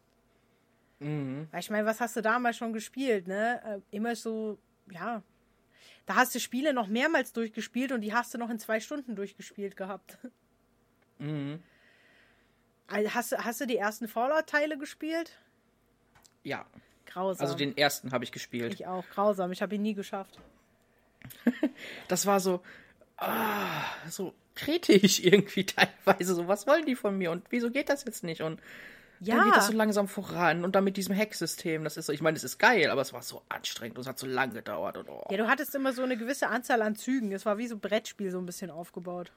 [0.99, 1.47] Mhm.
[1.51, 3.61] Weil ich meine, was hast du damals schon gespielt, ne?
[3.91, 4.57] Äh, immer so,
[4.91, 5.21] ja.
[6.05, 9.15] Da hast du Spiele noch mehrmals durchgespielt und die hast du noch in zwei Stunden
[9.15, 10.17] durchgespielt gehabt.
[11.19, 11.63] Mhm.
[12.87, 15.31] Also hast, du- hast du die ersten Fallout-Teile gespielt?
[16.43, 16.65] Ja,
[17.05, 17.45] Grausam.
[17.45, 18.73] also den ersten habe ich gespielt.
[18.73, 19.51] ich auch, grausam.
[19.53, 20.37] Ich habe ihn nie geschafft.
[22.09, 22.61] das war so,
[23.17, 26.35] ah, so kritisch irgendwie teilweise.
[26.35, 28.41] So, was wollen die von mir und wieso geht das jetzt nicht?
[28.41, 28.59] Und
[29.19, 29.35] Ja.
[29.37, 32.21] dann geht das so langsam voran und dann mit diesem Hacksystem, das ist so, ich
[32.21, 34.97] meine, es ist geil, aber es war so anstrengend und es hat so lange gedauert
[34.97, 35.25] und oh.
[35.31, 37.31] Ja, du hattest immer so eine gewisse Anzahl an Zügen.
[37.31, 39.31] Es war wie so ein Brettspiel so ein bisschen aufgebaut.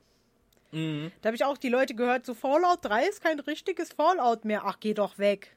[0.73, 1.13] Mhm.
[1.23, 4.63] Da habe ich auch die Leute gehört, so Fallout 3 ist kein richtiges Fallout mehr.
[4.65, 5.53] Ach, geh doch weg.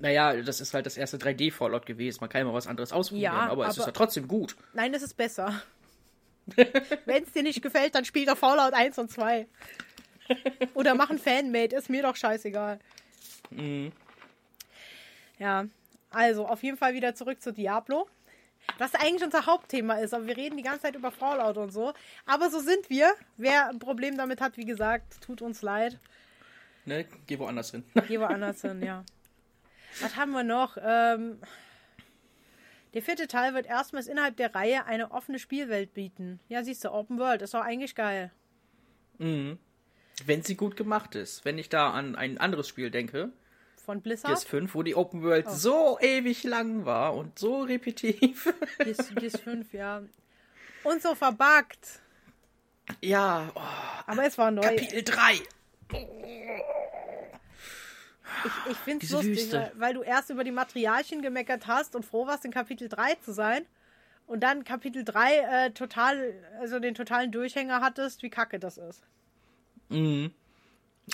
[0.00, 2.18] Naja, das ist halt das erste 3D-Fallout gewesen.
[2.20, 4.54] Man kann ja mal was anderes ausprobieren, Ja, aber, es ist aber- ja trotzdem gut.
[4.74, 5.62] Nein, es ist besser.
[7.04, 9.46] Wenn es dir nicht gefällt, dann spiel doch Fallout 1 und 2.
[10.74, 12.78] Oder mach ein Fanmade, ist mir doch scheißegal.
[13.50, 13.92] Mhm.
[15.38, 15.66] Ja,
[16.10, 18.08] also auf jeden Fall wieder zurück zu Diablo.
[18.76, 21.94] Was eigentlich unser Hauptthema ist, aber wir reden die ganze Zeit über Fallout und so.
[22.26, 23.14] Aber so sind wir.
[23.36, 25.98] Wer ein Problem damit hat, wie gesagt, tut uns leid.
[26.84, 27.06] Ne?
[27.26, 27.84] Geh woanders hin.
[28.06, 29.04] Geh woanders hin, ja.
[30.00, 30.76] Was haben wir noch?
[30.80, 31.40] Ähm,
[32.94, 36.40] der vierte Teil wird erstmals innerhalb der Reihe eine offene Spielwelt bieten.
[36.48, 38.30] Ja, siehst du, Open World ist doch eigentlich geil.
[39.18, 39.58] Mhm.
[40.24, 41.44] Wenn sie gut gemacht ist.
[41.44, 43.30] Wenn ich da an ein anderes Spiel denke,
[43.84, 44.36] Von Blizzard.
[44.38, 48.52] GS5, wo die Open World so ewig lang war und so repetitiv.
[48.78, 50.02] GS, GS 5, ja.
[50.84, 52.00] Und so verbuggt.
[53.00, 53.60] ja, oh,
[54.06, 54.62] Aber es war neu.
[54.62, 55.40] Kapitel 3.
[58.44, 59.72] Ich, ich finde es lustig, Wüste.
[59.76, 63.32] weil, du erst über die Materialien gemeckert hast und froh warst, in Kapitel 3 zu
[63.32, 63.64] sein.
[64.26, 69.02] Und dann Kapitel 3 äh, total, also den totalen Durchhänger hattest, wie kacke das ist.
[69.88, 70.32] Mhm.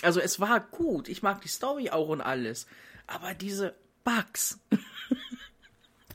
[0.01, 1.07] Also es war gut.
[1.07, 2.67] Ich mag die Story auch und alles.
[3.07, 4.59] Aber diese Bugs.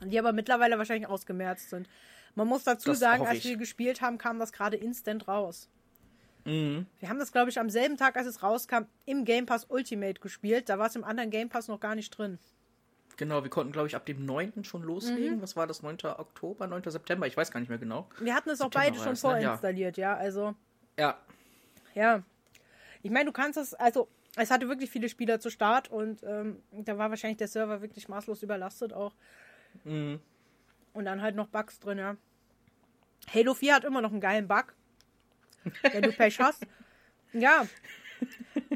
[0.03, 1.87] Die aber mittlerweile wahrscheinlich ausgemerzt sind.
[2.35, 3.45] Man muss dazu Das sagen, als ich.
[3.45, 5.69] wir gespielt haben, kam das gerade instant raus.
[6.45, 6.85] Mhm.
[6.99, 10.19] Wir haben das, glaube ich, am selben Tag, als es rauskam, im Game Pass Ultimate
[10.19, 10.69] gespielt.
[10.69, 12.39] Da war es im anderen Game Pass noch gar nicht drin.
[13.17, 14.63] Genau, wir konnten, glaube ich, ab dem 9.
[14.63, 15.37] schon loslegen.
[15.37, 15.41] Mhm.
[15.41, 15.83] Was war das?
[15.83, 15.97] 9.
[16.17, 16.89] Oktober, 9.
[16.89, 17.27] September?
[17.27, 18.07] Ich weiß gar nicht mehr genau.
[18.19, 19.29] Wir hatten es auch September beide war schon das, ne?
[19.29, 19.47] Ja.
[19.49, 20.15] vorinstalliert, ja.
[20.15, 20.55] Also,
[20.97, 21.17] Ja.
[21.93, 22.23] ja.
[23.03, 26.63] Ich meine, du kannst es, also, es hatte wirklich viele Spieler zu Start und ähm,
[26.71, 29.13] da war wahrscheinlich der Server wirklich maßlos überlastet auch.
[29.83, 30.19] Mhm.
[30.93, 32.15] Und dann halt noch Bugs drin, ja.
[33.33, 34.73] Halo 4 hat immer noch einen geilen Bug.
[35.91, 36.63] Wenn du Pech hast.
[37.33, 37.67] Ja.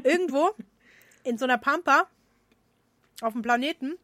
[0.02, 0.50] Irgendwo
[1.24, 2.08] in so einer Pampa
[3.20, 3.96] auf dem Planeten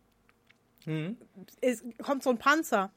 [0.84, 1.16] Mhm.
[1.60, 2.90] ist, kommt so ein Panzer.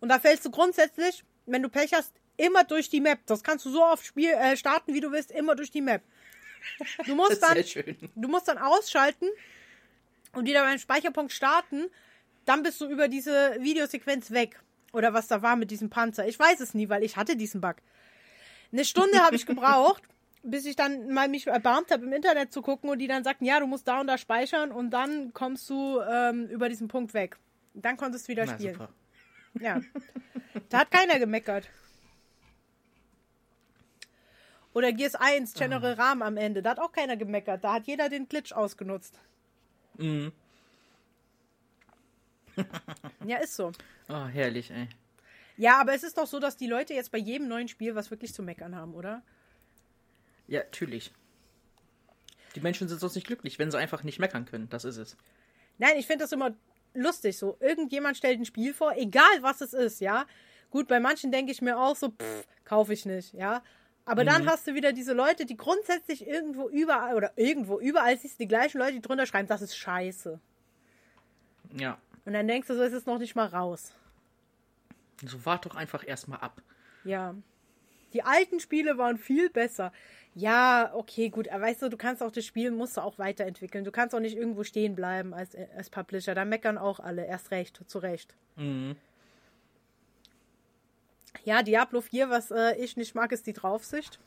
[0.00, 3.20] Und da fällst du grundsätzlich, wenn du Pech hast, immer durch die Map.
[3.24, 6.02] Das kannst du so oft spiel, äh, starten, wie du willst, immer durch die Map.
[7.06, 7.56] Du musst dann,
[8.14, 9.26] du musst dann ausschalten
[10.32, 11.86] und wieder beim Speicherpunkt starten.
[12.44, 14.60] Dann bist du über diese Videosequenz weg.
[14.92, 16.28] Oder was da war mit diesem Panzer.
[16.28, 17.76] Ich weiß es nie, weil ich hatte diesen Bug.
[18.72, 20.02] Eine Stunde habe ich gebraucht,
[20.42, 23.44] bis ich dann mal mich erbarmt habe, im Internet zu gucken und die dann sagten,
[23.44, 27.14] ja, du musst da und da speichern und dann kommst du ähm, über diesen Punkt
[27.14, 27.38] weg.
[27.74, 28.74] Dann konntest du wieder Na, spielen.
[28.74, 28.88] super.
[29.60, 29.80] Ja.
[30.68, 31.68] Da hat keiner gemeckert.
[34.72, 36.62] Oder Gears 1, General Ram am Ende.
[36.62, 37.64] Da hat auch keiner gemeckert.
[37.64, 39.18] Da hat jeder den Glitch ausgenutzt.
[39.96, 40.32] Mhm.
[43.24, 43.72] Ja, ist so.
[44.08, 44.88] Oh, herrlich, ey.
[45.56, 48.10] Ja, aber es ist doch so, dass die Leute jetzt bei jedem neuen Spiel was
[48.10, 49.22] wirklich zu meckern haben, oder?
[50.48, 51.12] Ja, natürlich.
[52.54, 54.68] Die Menschen sind sonst nicht glücklich, wenn sie einfach nicht meckern können.
[54.68, 55.16] Das ist es.
[55.78, 56.54] Nein, ich finde das immer
[56.94, 57.56] lustig so.
[57.60, 60.26] Irgendjemand stellt ein Spiel vor, egal was es ist, ja.
[60.70, 63.62] Gut, bei manchen denke ich mir auch so, pff, kaufe ich nicht, ja.
[64.04, 68.38] Aber dann hast du wieder diese Leute, die grundsätzlich irgendwo überall oder irgendwo überall siehst
[68.38, 70.38] du die gleichen Leute, die drunter schreiben, das ist scheiße.
[71.76, 71.98] Ja.
[72.24, 73.92] Und dann denkst du so, es ist noch nicht mal raus.
[75.24, 76.62] So wart doch einfach erstmal ab.
[77.04, 77.34] Ja.
[78.12, 79.92] Die alten Spiele waren viel besser.
[80.34, 81.48] Ja, okay, gut.
[81.48, 83.84] Aber weißt du, du kannst auch das Spiel, musst du auch weiterentwickeln.
[83.84, 86.34] Du kannst auch nicht irgendwo stehen bleiben als, als Publisher.
[86.34, 87.26] Da meckern auch alle.
[87.26, 88.34] Erst recht, zu Recht.
[88.56, 88.96] Mhm.
[91.44, 94.18] Ja, Diablo 4, was äh, ich nicht mag, ist die Draufsicht.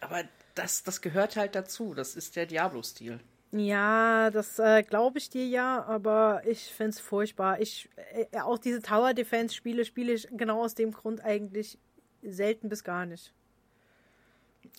[0.00, 0.24] Aber
[0.54, 1.94] das, das gehört halt dazu.
[1.94, 3.20] Das ist der Diablo-Stil.
[3.54, 7.60] Ja, das äh, glaube ich dir ja, aber ich finde es furchtbar.
[7.60, 11.78] Ich, äh, auch diese Tower Defense Spiele spiele ich genau aus dem Grund eigentlich
[12.22, 13.34] selten bis gar nicht.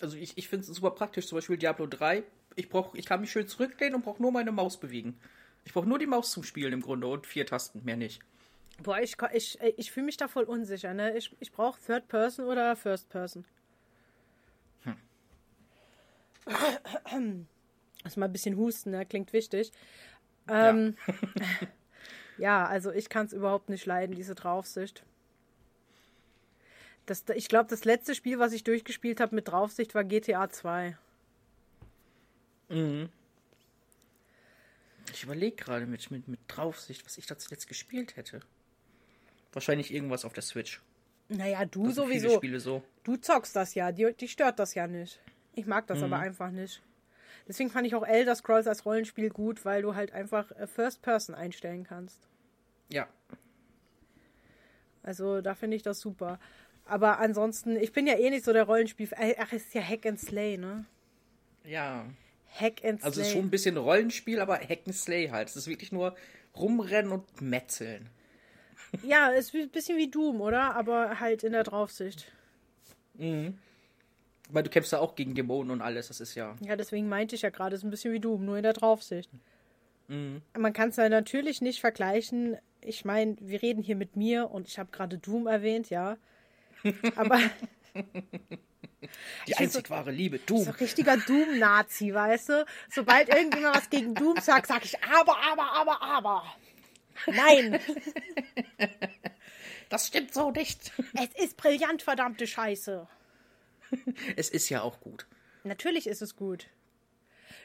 [0.00, 1.28] Also ich, ich finde es super praktisch.
[1.28, 2.24] Zum Beispiel Diablo 3.
[2.56, 5.20] Ich, brauch, ich kann mich schön zurücklehnen und brauche nur meine Maus bewegen.
[5.64, 8.22] Ich brauche nur die Maus zum Spielen im Grunde und vier Tasten, mehr nicht.
[8.82, 11.16] Boah, ich, ich, äh, ich fühle mich da voll unsicher, ne?
[11.16, 13.44] Ich, ich brauche Third Person oder First Person.
[18.04, 19.06] Erstmal ein bisschen husten, ne?
[19.06, 19.72] Klingt wichtig.
[20.48, 20.96] Ähm,
[22.38, 22.66] ja.
[22.66, 25.04] also ich kann es überhaupt nicht leiden, diese Draufsicht.
[27.06, 30.96] Das, ich glaube, das letzte Spiel, was ich durchgespielt habe mit Draufsicht, war GTA 2.
[32.70, 33.08] Mhm.
[35.12, 38.40] Ich überlege gerade mit, mit, mit Draufsicht, was ich da zuletzt gespielt hätte.
[39.52, 40.80] Wahrscheinlich irgendwas auf der Switch.
[41.28, 42.36] Naja, du viele sowieso.
[42.36, 42.82] Spiele so.
[43.02, 43.92] Du zockst das ja.
[43.92, 45.20] Die, die stört das ja nicht.
[45.54, 46.04] Ich mag das Mhm.
[46.04, 46.82] aber einfach nicht.
[47.46, 51.02] Deswegen fand ich auch Elder Scrolls als Rollenspiel gut, weil du halt einfach äh, First
[51.02, 52.28] Person einstellen kannst.
[52.88, 53.06] Ja.
[55.02, 56.38] Also da finde ich das super.
[56.86, 59.08] Aber ansonsten, ich bin ja eh nicht so der Rollenspiel.
[59.12, 60.84] äh, Ach, ist ja Hack and Slay, ne?
[61.64, 62.06] Ja.
[62.48, 63.06] Hack and Slay.
[63.06, 65.48] Also es ist schon ein bisschen Rollenspiel, aber Hack and Slay halt.
[65.48, 66.14] Es ist wirklich nur
[66.56, 68.08] rumrennen und metzeln.
[69.02, 70.76] Ja, ist ein bisschen wie Doom, oder?
[70.76, 72.30] Aber halt in der Draufsicht.
[74.54, 76.08] Weil du kämpfst ja auch gegen Dämonen und alles.
[76.08, 76.54] Das ist ja.
[76.60, 78.72] Ja, deswegen meinte ich ja gerade, es ist ein bisschen wie Doom, nur in der
[78.72, 79.28] Draufsicht.
[80.06, 80.42] Mhm.
[80.56, 82.56] Man kann es ja natürlich nicht vergleichen.
[82.80, 86.16] Ich meine, wir reden hier mit mir und ich habe gerade Doom erwähnt, ja.
[87.16, 87.40] Aber
[89.48, 90.58] Die einzig wahre Liebe, du.
[90.62, 92.66] so richtiger Doom-Nazi, weißt du?
[92.90, 96.44] Sobald irgendjemand was gegen Doom sagt, sag ich aber, aber, aber, aber.
[97.26, 97.80] Nein,
[99.88, 100.92] Das stimmt so nicht.
[101.14, 103.06] es ist brillant, verdammte Scheiße.
[104.36, 105.26] Es ist ja auch gut.
[105.64, 106.68] Natürlich ist es gut.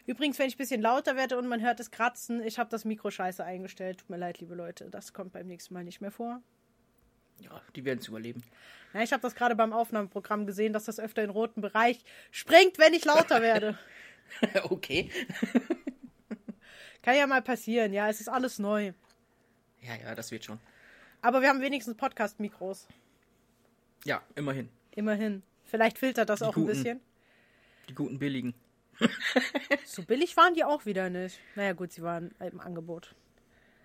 [0.06, 2.86] Übrigens, wenn ich ein bisschen lauter werde und man hört es kratzen, ich habe das
[2.86, 4.00] Mikro scheiße eingestellt.
[4.00, 4.90] Tut mir leid, liebe Leute.
[4.90, 6.42] Das kommt beim nächsten Mal nicht mehr vor.
[7.40, 8.44] Ja, die werden es überleben.
[8.94, 12.80] Ja, ich habe das gerade beim Aufnahmeprogramm gesehen, dass das öfter in roten Bereich springt,
[12.80, 13.78] wenn ich lauter werde.
[14.64, 15.10] okay.
[17.02, 18.94] Kann ja mal passieren, ja, es ist alles neu.
[19.82, 20.60] Ja, ja, das wird schon.
[21.22, 22.88] Aber wir haben wenigstens Podcast-Mikros.
[24.06, 24.70] Ja, immerhin.
[24.96, 25.44] Immerhin.
[25.70, 26.68] Vielleicht filtert das auch ein guten.
[26.68, 27.02] bisschen.
[27.88, 28.54] Die guten billigen.
[29.86, 31.40] So billig waren die auch wieder nicht.
[31.56, 33.16] Naja, gut, sie waren im Angebot.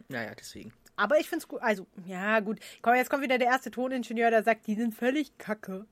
[0.08, 0.72] Naja, deswegen.
[0.96, 1.62] Aber ich finde es gut.
[1.62, 2.58] Also, ja, gut.
[2.82, 5.86] Komm, jetzt kommt wieder der erste Toningenieur, der sagt, die sind völlig kacke.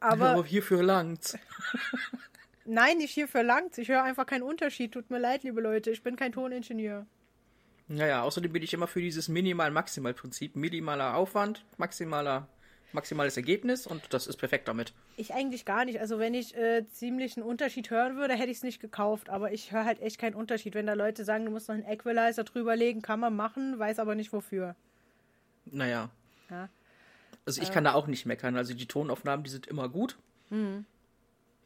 [0.00, 1.38] Aber Aber hierfür langt's.
[2.64, 3.78] nein, nicht hierfür langt.
[3.78, 4.92] Ich höre einfach keinen Unterschied.
[4.92, 5.90] Tut mir leid, liebe Leute.
[5.90, 7.06] Ich bin kein Toningenieur.
[7.86, 10.56] Naja, außerdem bin ich immer für dieses Minimal-Maximal-Prinzip.
[10.56, 12.48] Minimaler Aufwand, maximaler,
[12.94, 14.92] maximales Ergebnis und das ist perfekt damit.
[15.16, 16.00] Ich eigentlich gar nicht.
[16.00, 19.28] Also wenn ich äh, ziemlich einen Unterschied hören würde, hätte ich es nicht gekauft.
[19.28, 20.74] Aber ich höre halt echt keinen Unterschied.
[20.74, 24.14] Wenn da Leute sagen, du musst noch einen Equalizer drüberlegen, kann man machen, weiß aber
[24.14, 24.76] nicht wofür.
[25.66, 26.10] Naja.
[26.50, 26.68] Ja.
[27.46, 28.56] Also ich kann da auch nicht meckern.
[28.56, 30.16] Also die Tonaufnahmen, die sind immer gut.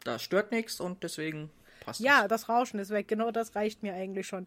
[0.04, 1.50] Da stört nichts und deswegen
[1.80, 3.06] passt Ja, das Rauschen ist weg.
[3.06, 4.46] Genau das reicht mir eigentlich schon.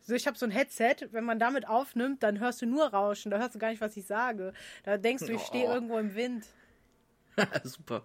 [0.08, 3.30] So, ich habe so ein Headset, wenn man damit aufnimmt, dann hörst du nur Rauschen,
[3.30, 4.54] da hörst du gar nicht, was ich sage.
[4.84, 5.74] Da denkst du, ich stehe Oh.
[5.74, 6.46] irgendwo im Wind.
[7.66, 8.04] Super.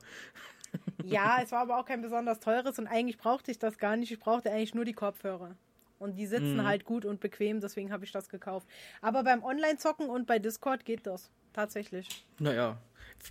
[1.04, 4.10] Ja, es war aber auch kein besonders teures und eigentlich brauchte ich das gar nicht.
[4.10, 5.54] Ich brauchte eigentlich nur die Kopfhörer.
[6.00, 8.66] Und die sitzen halt gut und bequem, deswegen habe ich das gekauft.
[9.00, 11.30] Aber beim Online-Zocken und bei Discord geht das.
[11.52, 12.26] Tatsächlich.
[12.40, 12.78] Naja.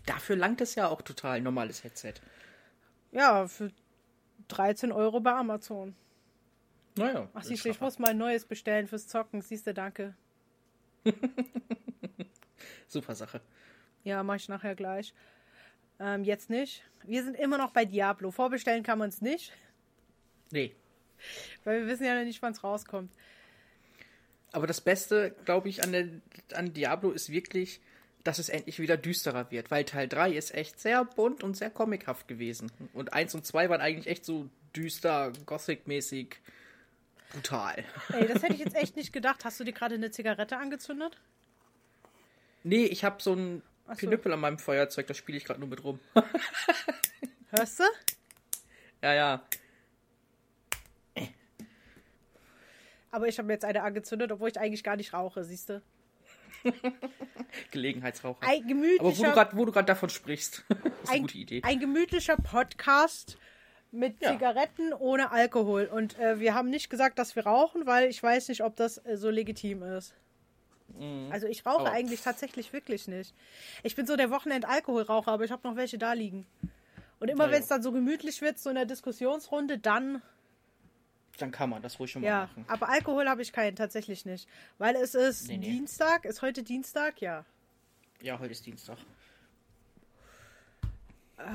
[0.06, 2.14] Dafür langt es ja auch total normales Headset.
[3.12, 3.72] Ja, für
[4.48, 5.94] 13 Euro bei Amazon.
[6.96, 7.30] Naja.
[7.34, 9.42] Ach, siehst du, ich muss mal ein neues bestellen fürs Zocken.
[9.42, 10.16] Siehst du, danke.
[12.88, 13.42] Super Sache.
[14.04, 15.14] Ja, mach ich nachher gleich.
[16.00, 16.84] Ähm, jetzt nicht.
[17.04, 18.32] Wir sind immer noch bei Diablo.
[18.32, 19.54] Vorbestellen kann man es nicht,
[20.52, 20.76] Nee.
[21.64, 23.12] weil wir wissen ja noch nicht, wann es rauskommt.
[24.52, 26.10] Aber das Beste, glaube ich, an, der,
[26.54, 27.80] an Diablo ist wirklich,
[28.24, 29.72] dass es endlich wieder düsterer wird.
[29.72, 32.72] Weil Teil 3 ist echt sehr bunt und sehr comichaft gewesen.
[32.94, 36.36] Und 1 und 2 waren eigentlich echt so düster, gothic-mäßig,
[37.32, 37.84] brutal.
[38.14, 39.44] Ey, das hätte ich jetzt echt nicht gedacht.
[39.46, 41.18] Hast du dir gerade eine Zigarette angezündet?
[42.64, 44.00] Nee, ich habe so ein Ach so.
[44.02, 46.00] Pinüppel an meinem Feuerzeug, da spiele ich gerade nur mit rum.
[47.52, 47.84] Hörst du?
[49.02, 49.44] ja, ja.
[53.14, 55.82] Aber ich habe jetzt eine angezündet, obwohl ich eigentlich gar nicht rauche, siehst du?
[57.72, 58.48] Gelegenheitsraucher.
[58.48, 61.38] Ein Aber wo du gemütlicher, grad- wo du gerade davon sprichst, ist eine ein, gute
[61.38, 61.62] Idee.
[61.64, 63.38] ein gemütlicher Podcast
[63.92, 64.32] mit Ja.
[64.32, 65.86] Zigaretten ohne Alkohol.
[65.86, 68.98] Und äh, wir haben nicht gesagt, dass wir rauchen, weil ich weiß nicht, ob das
[69.06, 70.14] äh, so legitim ist.
[71.30, 73.34] Also ich rauche Aber- eigentlich tatsächlich wirklich nicht.
[73.82, 76.46] Ich bin so der Wochenend-Alkoholraucher, aber ich habe noch welche da liegen.
[77.22, 77.54] Und immer Naja.
[77.56, 80.22] wenn es dann so gemütlich wird, so in der Diskussionsrunde, dann
[81.38, 82.40] Dann kann man das ruhig schon mal ja.
[82.42, 82.66] machen.
[82.68, 84.50] Aber Alkohol habe ich keinen tatsächlich nicht.
[84.80, 85.66] Weil es ist Nee, nee.
[85.70, 86.26] Dienstag.
[86.26, 87.22] Ist heute Dienstag?
[87.22, 87.46] Ja.
[88.22, 88.98] Ja, heute ist Dienstag.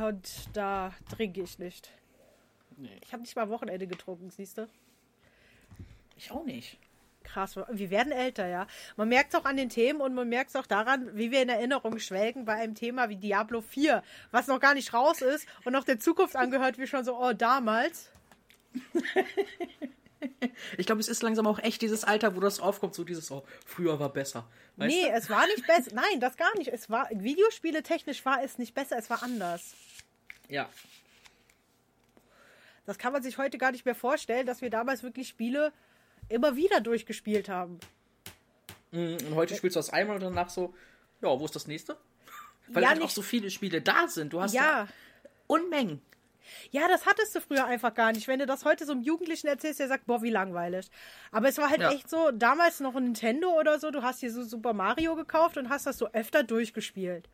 [0.03, 1.91] Und da trinke ich nicht.
[2.77, 2.99] Nee.
[3.03, 4.69] Ich habe nicht mal Wochenende getrunken, siehst du?
[6.17, 6.79] Ich auch nicht.
[7.25, 8.67] Krass, wir werden älter, ja.
[8.97, 11.43] Man merkt es auch an den Themen und man merkt es auch daran, wie wir
[11.43, 15.47] in Erinnerung schwelgen bei einem Thema wie Diablo 4, was noch gar nicht raus ist
[15.65, 18.11] und noch der Zukunft angehört, wie schon so, oh, damals.
[20.77, 23.45] Ich glaube, es ist langsam auch echt dieses Alter, wo das aufkommt, so dieses, oh,
[23.65, 24.49] früher war besser.
[24.77, 25.11] Weißt nee, du?
[25.11, 25.91] es war nicht besser.
[25.95, 26.69] Nein, das gar nicht.
[26.69, 29.75] Es war, Videospiele technisch war es nicht besser, es war anders.
[30.49, 30.69] Ja.
[32.87, 35.73] Das kann man sich heute gar nicht mehr vorstellen, dass wir damals wirklich Spiele
[36.29, 37.79] immer wieder durchgespielt haben.
[38.93, 40.75] Mm, Und heute spielst du das einmal und danach so,
[41.21, 41.97] ja, wo ist das nächste?
[42.69, 44.33] Weil Ja, halt auch so viele Spiele da sind.
[44.33, 44.89] Du hast ja, Ja.
[45.49, 46.01] Unmengen.
[46.71, 48.29] Ja, das hattest du früher einfach gar nicht.
[48.29, 50.89] Wenn du das heute so einem Jugendlichen erzählst, der sagt, boah, wie langweilig.
[51.33, 51.91] Aber es war halt Ja.
[51.91, 55.57] echt so, damals noch ein Nintendo oder so, du hast hier so Super Mario gekauft
[55.57, 57.29] und hast das so öfter durchgespielt.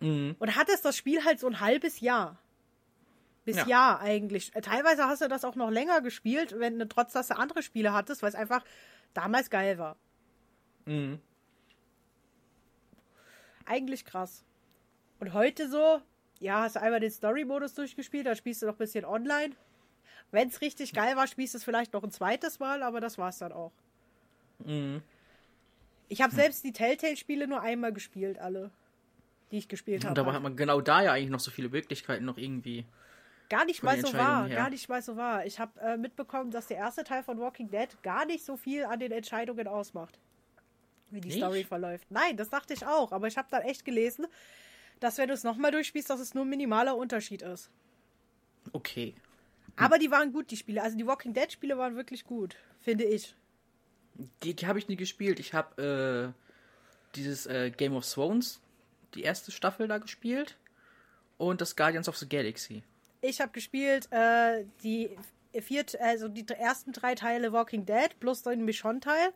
[0.00, 0.36] Mhm.
[0.38, 2.38] Und hattest das Spiel halt so ein halbes Jahr.
[3.46, 3.66] Bis Ja.
[3.66, 4.54] Jahr eigentlich.
[4.54, 7.62] Äh, Teilweise hast du das auch noch länger gespielt, wenn du trotz dass du andere
[7.62, 8.62] Spiele hattest, weil es einfach
[9.14, 9.96] damals geil war.
[10.84, 11.18] Mhm.
[13.64, 14.44] Eigentlich krass.
[15.18, 16.00] Und heute so,
[16.40, 19.54] ja, hast du einmal den Story-Modus durchgespielt, da spielst du noch ein bisschen online.
[20.30, 23.16] Wenn es richtig geil war, spielst du es vielleicht noch ein zweites Mal, aber das
[23.16, 23.72] war's dann auch.
[24.58, 25.02] Mhm.
[26.08, 28.70] Ich habe selbst die Telltale-Spiele nur einmal gespielt, alle,
[29.50, 30.14] die ich gespielt Und habe.
[30.14, 32.84] dabei hat man genau da ja eigentlich noch so viele Möglichkeiten noch irgendwie.
[33.48, 34.56] Gar nicht mal so wahr, her.
[34.56, 35.46] gar nicht mal so wahr.
[35.46, 38.84] Ich habe äh, mitbekommen, dass der erste Teil von Walking Dead gar nicht so viel
[38.84, 40.18] an den Entscheidungen ausmacht,
[41.10, 41.38] wie die Nicht?
[41.38, 42.10] Story verläuft.
[42.10, 44.26] Nein, das dachte ich auch, aber ich habe dann echt gelesen,
[45.00, 47.70] dass wenn du es nochmal durchspielst, dass es nur ein minimaler Unterschied ist.
[48.72, 49.14] Okay.
[49.76, 50.82] Aber die waren gut, die Spiele.
[50.82, 53.36] Also die Walking Dead Spiele waren wirklich gut, finde ich.
[54.42, 55.38] Die, die habe ich nie gespielt.
[55.38, 58.60] Ich habe äh, dieses äh, Game of Thrones,
[59.14, 60.56] die erste Staffel da gespielt.
[61.38, 62.82] Und das Guardians of the Galaxy.
[63.28, 65.16] Ich habe gespielt äh, die
[65.60, 69.32] viert, also die ersten drei Teile Walking Dead plus den Michonne-Teil.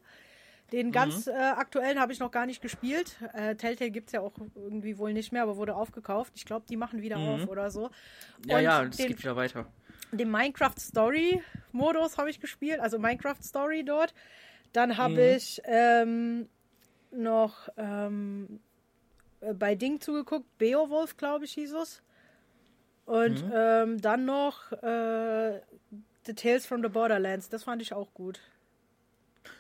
[0.72, 3.16] Den ganz äh, aktuellen habe ich noch gar nicht gespielt.
[3.32, 6.32] Äh, Telltale gibt es ja auch irgendwie wohl nicht mehr, aber wurde aufgekauft.
[6.36, 7.91] Ich glaube, die machen wieder auf oder so.
[8.47, 9.66] Ja, Und ja, das den, geht wieder weiter.
[10.12, 14.14] den Minecraft Story Modus habe ich gespielt, also Minecraft Story dort.
[14.72, 15.36] Dann habe Mhm.
[15.36, 16.49] ich ähm,
[17.11, 18.61] noch ähm,
[19.41, 22.03] äh, bei Ding zugeguckt, Beowulf, glaube ich, hieß es.
[23.11, 23.53] Und Mhm.
[23.53, 25.61] ähm, dann noch äh,
[26.27, 28.39] The Tales from the Borderlands, das fand ich auch gut.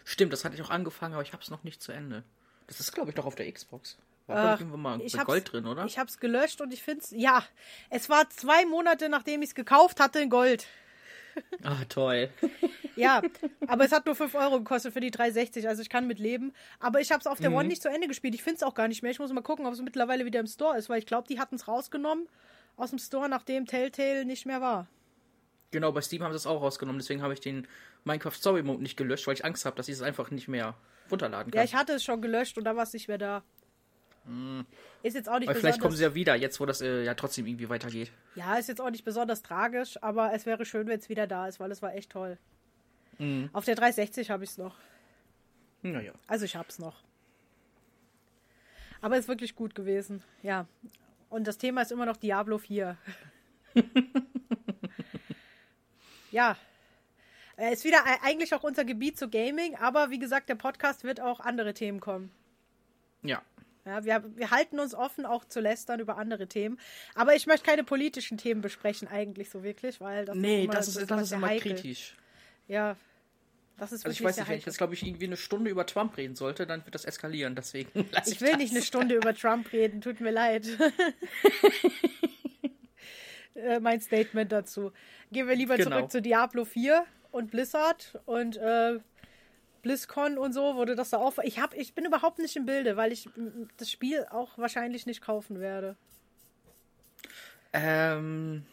[0.04, 2.22] Stimmt, das hatte ich auch angefangen, aber ich habe es noch nicht zu Ende.
[2.68, 3.98] Das ist, glaube ich, noch auf der Xbox.
[4.28, 5.84] War Ach, irgendwann mal ich Gold drin, oder?
[5.84, 7.42] Ich habe es gelöscht und ich finde es, ja,
[7.88, 10.66] es war zwei Monate, nachdem ich es gekauft hatte, in Gold.
[11.64, 12.28] Ah, toll.
[12.96, 13.22] Ja,
[13.66, 16.52] aber es hat nur 5 Euro gekostet für die 360, also ich kann mit leben.
[16.80, 18.34] Aber ich habe es auf der One nicht zu Ende gespielt.
[18.34, 19.10] Ich finde es auch gar nicht mehr.
[19.12, 21.38] Ich muss mal gucken, ob es mittlerweile wieder im Store ist, weil ich glaube, die
[21.40, 22.28] hatten es rausgenommen
[22.76, 24.86] aus dem Store, nachdem Telltale nicht mehr war.
[25.70, 26.98] Genau, bei Steam haben sie es auch rausgenommen.
[26.98, 27.66] Deswegen habe ich den
[28.04, 30.74] Minecraft Story Mode nicht gelöscht, weil ich Angst habe, dass ich es einfach nicht mehr
[31.10, 31.58] runterladen kann.
[31.58, 33.42] Ja, ich hatte es schon gelöscht und da war es nicht mehr da.
[35.02, 35.98] Ist jetzt auch nicht Weil vielleicht kommen besonders.
[35.98, 38.12] sie ja wieder, jetzt wo das äh, ja trotzdem irgendwie weitergeht.
[38.34, 41.48] Ja, ist jetzt auch nicht besonders tragisch, aber es wäre schön, wenn es wieder da
[41.48, 42.38] ist, weil es war echt toll.
[43.52, 44.76] Auf der 360 habe ich es noch.
[45.82, 46.12] Naja.
[46.26, 47.02] Also ich hab's noch.
[49.02, 50.22] Aber ist wirklich gut gewesen.
[50.42, 50.66] Ja.
[51.30, 52.96] Und das Thema ist immer noch Diablo 4.
[56.30, 56.56] ja.
[57.56, 61.04] Äh, Ist wieder e- eigentlich auch unser Gebiet zu Gaming, aber wie gesagt, der Podcast
[61.04, 62.30] wird auch andere Themen kommen.
[63.22, 63.42] Ja.
[63.86, 66.78] Ja, wir, wir halten uns offen, auch zu lästern über andere Themen.
[67.14, 70.74] Aber ich möchte keine politischen Themen besprechen, eigentlich so wirklich, weil das Nee, ist immer,
[70.74, 71.74] das ist, das ist sehr immer heikel.
[71.74, 72.14] kritisch.
[72.68, 72.96] Ja.
[73.80, 75.86] Das ist Also ich weiß nicht, wenn ich jetzt, glaube ich, irgendwie eine Stunde über
[75.86, 77.54] Trump reden sollte, dann wird das eskalieren.
[77.56, 77.90] Deswegen
[78.26, 78.58] ich, Ich will das.
[78.58, 80.66] nicht eine Stunde über Trump reden, tut mir leid.
[83.54, 84.92] Äh, mein Statement dazu.
[85.32, 85.96] Gehen wir lieber Genau.
[85.98, 89.00] zurück zu Diablo 4 und Blizzard und äh,
[89.82, 91.36] BlizzCon und so wurde das da auch.
[91.42, 93.28] Ich, hab, ich bin überhaupt nicht im Bilde, weil ich
[93.76, 95.96] das Spiel auch wahrscheinlich nicht kaufen werde.
[97.72, 98.64] Ähm,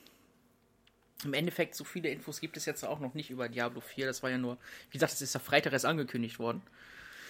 [1.23, 4.05] Im Endeffekt, so viele Infos gibt es jetzt auch noch nicht über Diablo 4.
[4.05, 4.57] Das war ja nur,
[4.91, 6.61] wie gesagt, es ist ja Freitag erst angekündigt worden.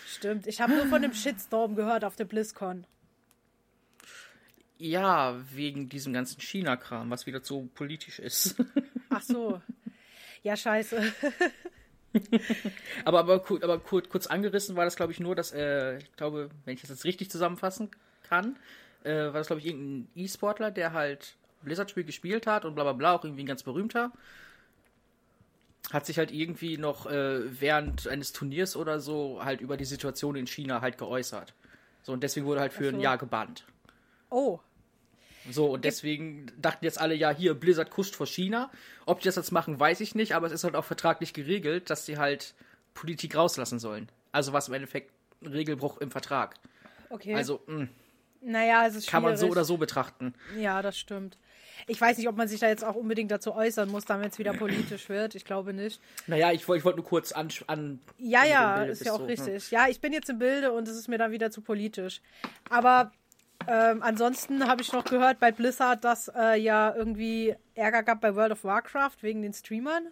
[0.10, 0.46] Stimmt.
[0.48, 2.86] Ich habe nur von dem Shitstorm gehört auf der BlizzCon.
[4.78, 8.56] Ja, wegen diesem ganzen China-Kram, was wieder so politisch ist.
[9.10, 9.62] Ach so.
[10.44, 11.02] Ja, scheiße.
[13.06, 16.12] aber aber, kur- aber kur- kurz angerissen war das, glaube ich, nur, dass, äh, ich
[16.16, 17.90] glaube, wenn ich das jetzt richtig zusammenfassen
[18.24, 18.58] kann,
[19.04, 22.94] äh, war das, glaube ich, irgendein E-Sportler, der halt Blizzard-Spiel gespielt hat und bla bla
[22.94, 24.12] bla, auch irgendwie ein ganz berühmter.
[25.92, 30.36] Hat sich halt irgendwie noch äh, während eines Turniers oder so halt über die Situation
[30.36, 31.54] in China halt geäußert.
[32.04, 32.96] So, und deswegen wurde halt für so.
[32.96, 33.66] ein Jahr gebannt.
[34.30, 34.60] Oh.
[35.50, 38.70] So, und deswegen dachten jetzt alle, ja, hier, Blizzard kuscht vor China.
[39.06, 41.90] Ob die das jetzt machen, weiß ich nicht, aber es ist halt auch vertraglich geregelt,
[41.90, 42.54] dass sie halt
[42.94, 44.10] Politik rauslassen sollen.
[44.32, 46.56] Also was im Endeffekt ein Regelbruch im Vertrag.
[47.10, 47.34] Okay.
[47.34, 47.88] Also, mh,
[48.42, 50.34] naja, es ist kann man so oder so betrachten.
[50.58, 51.38] Ja, das stimmt.
[51.86, 54.40] Ich weiß nicht, ob man sich da jetzt auch unbedingt dazu äußern muss, wenn es
[54.40, 55.36] wieder politisch wird.
[55.36, 56.02] Ich glaube nicht.
[56.26, 57.50] Naja, ich, wollte- ich wollte nur kurz an.
[57.68, 59.30] an Ja, ja, ist ja auch so, ne?
[59.34, 59.70] richtig.
[59.72, 62.22] Ja, ich bin jetzt im Bilde und es ist mir dann wieder zu politisch.
[62.70, 63.12] Aber
[63.68, 68.36] ähm, ansonsten habe ich noch gehört bei Blizzard, dass äh, ja irgendwie Ärger gab bei
[68.36, 70.08] World of Warcraft wegen den Streamern.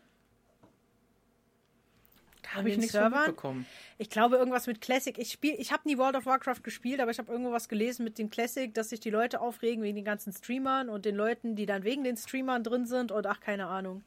[2.46, 3.26] Da habe ich nichts Servern?
[3.28, 3.66] mitbekommen.
[3.98, 5.18] Ich glaube irgendwas mit Classic.
[5.18, 8.04] Ich spiel, ich habe nie World of Warcraft gespielt, aber ich habe irgendwo was gelesen
[8.04, 11.56] mit dem Classic, dass sich die Leute aufregen wegen den ganzen Streamern und den Leuten,
[11.56, 14.04] die dann wegen den Streamern drin sind und ach keine Ahnung.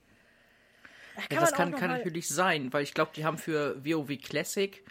[1.16, 4.16] Da Ja, das kann, kann mal- natürlich sein, weil ich glaube, die haben für WoW
[4.18, 4.84] Classic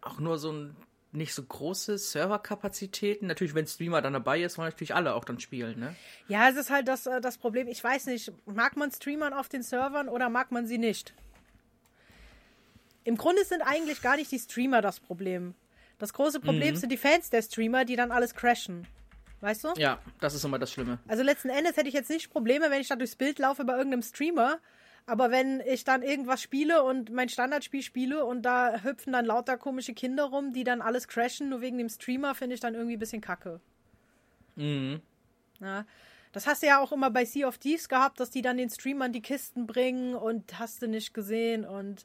[0.00, 0.76] auch nur so ein
[1.12, 3.26] nicht so große Serverkapazitäten.
[3.28, 5.96] Natürlich, wenn Streamer dann dabei ist, wollen natürlich alle auch dann spielen, ne?
[6.28, 7.68] Ja, es ist halt das, äh, das Problem.
[7.68, 11.14] Ich weiß nicht, mag man Streamern auf den Servern oder mag man sie nicht?
[13.06, 15.54] Im Grunde sind eigentlich gar nicht die Streamer das Problem.
[15.98, 16.78] Das große Problem Mhm.
[16.78, 18.86] sind die Fans der Streamer, die dann alles crashen.
[19.40, 19.68] Weißt du?
[19.76, 20.98] Ja, das ist immer das Schlimme.
[21.06, 23.74] Also letzten Endes hätte ich jetzt nicht Probleme, wenn ich da durchs Bild laufe bei
[23.76, 24.58] irgendeinem Streamer.
[25.06, 29.56] Aber wenn ich dann irgendwas spiele und mein Standardspiel spiele und da hüpfen dann lauter
[29.56, 32.96] komische Kinder rum, die dann alles crashen, nur wegen dem Streamer, finde ich dann irgendwie
[32.96, 33.60] ein bisschen kacke.
[34.56, 35.00] Mhm.
[35.60, 35.84] Ja.
[36.32, 38.68] Das hast du ja auch immer bei Sea of Thieves gehabt, dass die dann den
[38.68, 42.04] Streamern die Kisten bringen und hast du nicht gesehen und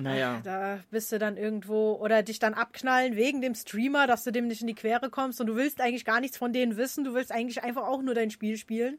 [0.00, 0.40] Naja.
[0.42, 4.48] da bist du dann irgendwo oder dich dann abknallen wegen dem Streamer, dass du dem
[4.48, 7.14] nicht in die Quere kommst und du willst eigentlich gar nichts von denen wissen, du
[7.14, 8.98] willst eigentlich einfach auch nur dein Spiel spielen.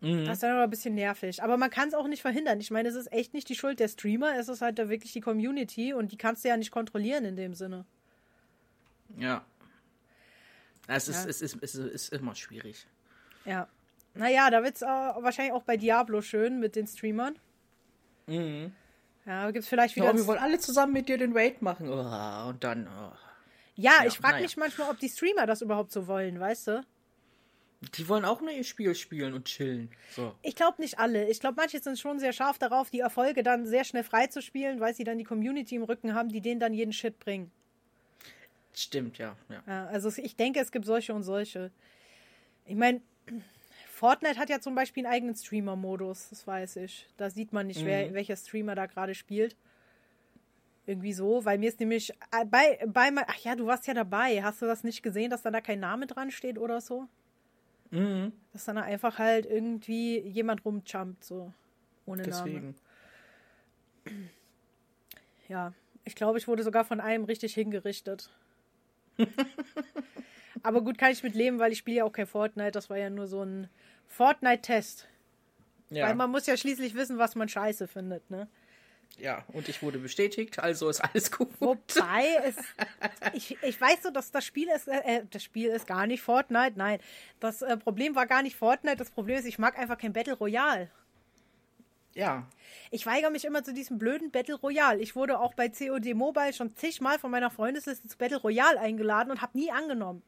[0.00, 0.24] Mhm.
[0.24, 1.42] Das ist dann aber ein bisschen nervig.
[1.42, 2.60] Aber man kann es auch nicht verhindern.
[2.60, 5.12] Ich meine, es ist echt nicht die Schuld der Streamer, es ist halt da wirklich
[5.12, 7.84] die Community und die kannst du ja nicht kontrollieren in dem Sinne.
[9.18, 9.44] Ja.
[10.88, 11.30] Es ist, Ja.
[11.30, 12.86] es ist, es ist, es ist immer schwierig.
[13.44, 13.68] Ja.
[14.14, 17.36] Naja, da wird es wahrscheinlich auch bei Diablo schön mit den Streamern.
[18.26, 18.72] Mhm.
[19.30, 20.06] Ja, es vielleicht wieder.
[20.06, 21.88] Ja, wir wollen alle zusammen mit dir den Raid machen.
[21.88, 22.88] Oh, und dann.
[22.88, 23.12] Oh.
[23.76, 24.42] ja, Ja, ich frage naja.
[24.42, 26.84] mich manchmal, ob die Streamer das überhaupt so wollen, weißt du?
[27.94, 29.88] Die wollen auch nur ihr Spiel spielen und chillen.
[30.16, 30.34] So.
[30.42, 31.28] Ich glaube nicht alle.
[31.28, 34.94] Ich glaube, manche sind schon sehr scharf darauf, die Erfolge dann sehr schnell freizuspielen, weil
[34.94, 37.52] sie dann die Community im Rücken haben, die denen dann jeden Shit bringen.
[38.74, 39.36] Stimmt, ja.
[39.48, 39.62] ja.
[39.64, 41.70] Ja, also ich denke, es gibt solche und solche.
[42.66, 43.00] Ich meine,
[44.00, 47.06] Fortnite hat ja zum Beispiel einen eigenen Streamer-Modus, das weiß ich.
[47.18, 49.56] Da sieht man nicht, wer, welcher Streamer da gerade spielt.
[50.86, 53.92] Irgendwie so, weil mir ist nämlich äh, bei, bei mein- ach ja, du warst ja
[53.92, 54.42] dabei.
[54.42, 57.08] Hast du das nicht gesehen, dass dann da kein Name dran steht oder so?
[57.90, 58.32] Mhm.
[58.54, 61.52] Dass dann da einfach halt irgendwie jemand rumjumpt, so.
[62.06, 62.32] Ohne Name.
[62.32, 62.74] Deswegen.
[65.46, 65.74] Ja,
[66.06, 68.30] ich glaube, ich wurde sogar von einem richtig hingerichtet.
[70.62, 72.72] Aber gut, kann ich mit leben, weil ich spiele ja auch kein Fortnite.
[72.72, 73.68] Das war ja nur so ein
[74.08, 75.06] Fortnite-Test.
[75.90, 76.06] Ja.
[76.06, 78.48] Weil man muss ja schließlich wissen, was man scheiße findet, ne?
[79.18, 81.48] ja, und ich wurde bestätigt, also ist alles gut.
[81.58, 82.56] Wobei es.
[83.32, 84.88] Ich, ich weiß so, dass das Spiel ist.
[84.88, 86.72] Äh, das Spiel ist gar nicht Fortnite.
[86.76, 87.00] Nein.
[87.38, 88.96] Das äh, Problem war gar nicht Fortnite.
[88.96, 90.90] Das Problem ist, ich mag einfach kein Battle Royale.
[92.14, 92.46] Ja.
[92.90, 95.00] Ich weigere mich immer zu diesem blöden Battle Royale.
[95.00, 99.30] Ich wurde auch bei COD Mobile schon zigmal von meiner Freundesliste zu Battle Royale eingeladen
[99.30, 100.22] und habe nie angenommen.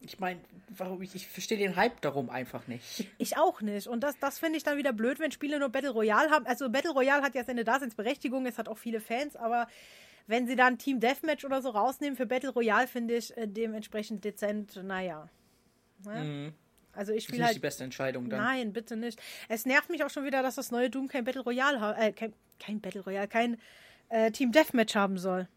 [0.00, 3.08] Ich meine, warum ich, ich verstehe den Hype darum einfach nicht.
[3.18, 3.88] Ich auch nicht.
[3.88, 6.46] Und das, das finde ich dann wieder blöd, wenn Spiele nur Battle Royale haben.
[6.46, 9.66] Also Battle Royale hat ja seine Daseinsberechtigung, es hat auch viele Fans, aber
[10.28, 14.24] wenn sie dann Team Deathmatch oder so rausnehmen für Battle Royale, finde ich äh, dementsprechend
[14.24, 15.28] dezent, naja.
[16.04, 16.22] naja.
[16.22, 16.52] Mhm.
[16.92, 17.56] Also ich Das ist spiele nicht halt.
[17.56, 18.40] die beste Entscheidung dann.
[18.40, 19.20] Nein, bitte nicht.
[19.48, 21.96] Es nervt mich auch schon wieder, dass das neue Doom kein Battle Royale.
[21.96, 23.56] Äh, kein, kein Battle Royale, kein
[24.10, 25.48] äh, Team Deathmatch haben soll.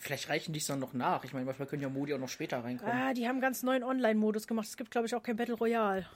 [0.00, 1.24] Vielleicht reichen die es dann noch nach.
[1.24, 2.94] Ich meine, manchmal können ja Modi auch noch später reinkommen.
[2.94, 4.66] Ah, die haben ganz neuen Online-Modus gemacht.
[4.68, 6.06] Es gibt, glaube ich, auch kein Battle Royale.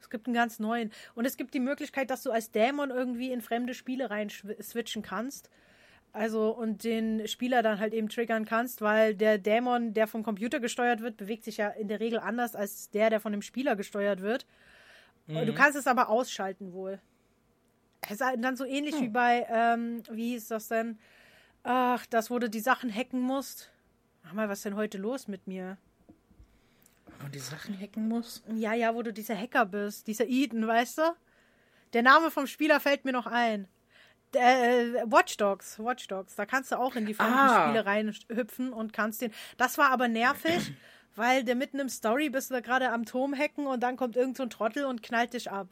[0.00, 0.92] Es gibt einen ganz neuen.
[1.14, 5.02] Und es gibt die Möglichkeit, dass du als Dämon irgendwie in fremde Spiele rein switchen
[5.02, 5.50] kannst.
[6.12, 10.60] Also und den Spieler dann halt eben triggern kannst, weil der Dämon, der vom Computer
[10.60, 13.76] gesteuert wird, bewegt sich ja in der Regel anders als der, der von dem Spieler
[13.76, 14.46] gesteuert wird.
[15.26, 17.00] Du kannst es aber ausschalten wohl.
[18.02, 20.98] Es ist halt dann so ähnlich wie bei, ähm, wie hieß das denn?
[21.68, 23.70] Ach, das, wo du die Sachen hacken musst.
[24.22, 25.78] Mach mal, was ist denn heute los mit mir?
[27.24, 28.44] Und die Sachen hacken muss?
[28.54, 31.02] Ja, ja, wo du dieser Hacker bist, dieser Eden, weißt du?
[31.92, 33.66] Der Name vom Spieler fällt mir noch ein.
[34.32, 34.42] Der,
[35.02, 37.64] äh, Watch Dogs, Watch Dogs, da kannst du auch in die fremden Ah.
[37.64, 39.32] Spiele reinhüpfen und kannst den.
[39.56, 40.72] Das war aber nervig,
[41.16, 44.14] weil der mitten im Story bist du da gerade am Turm hacken und dann kommt
[44.14, 45.68] irgend so ein Trottel und knallt dich ab.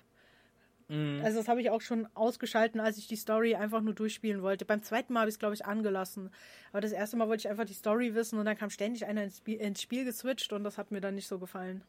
[0.88, 4.66] Also das habe ich auch schon ausgeschalten, als ich die Story einfach nur durchspielen wollte.
[4.66, 6.30] Beim zweiten Mal habe ich es, glaube ich, angelassen.
[6.72, 9.24] Aber das erste Mal wollte ich einfach die Story wissen und dann kam ständig einer
[9.24, 11.82] ins Spiel, ins Spiel geswitcht und das hat mir dann nicht so gefallen.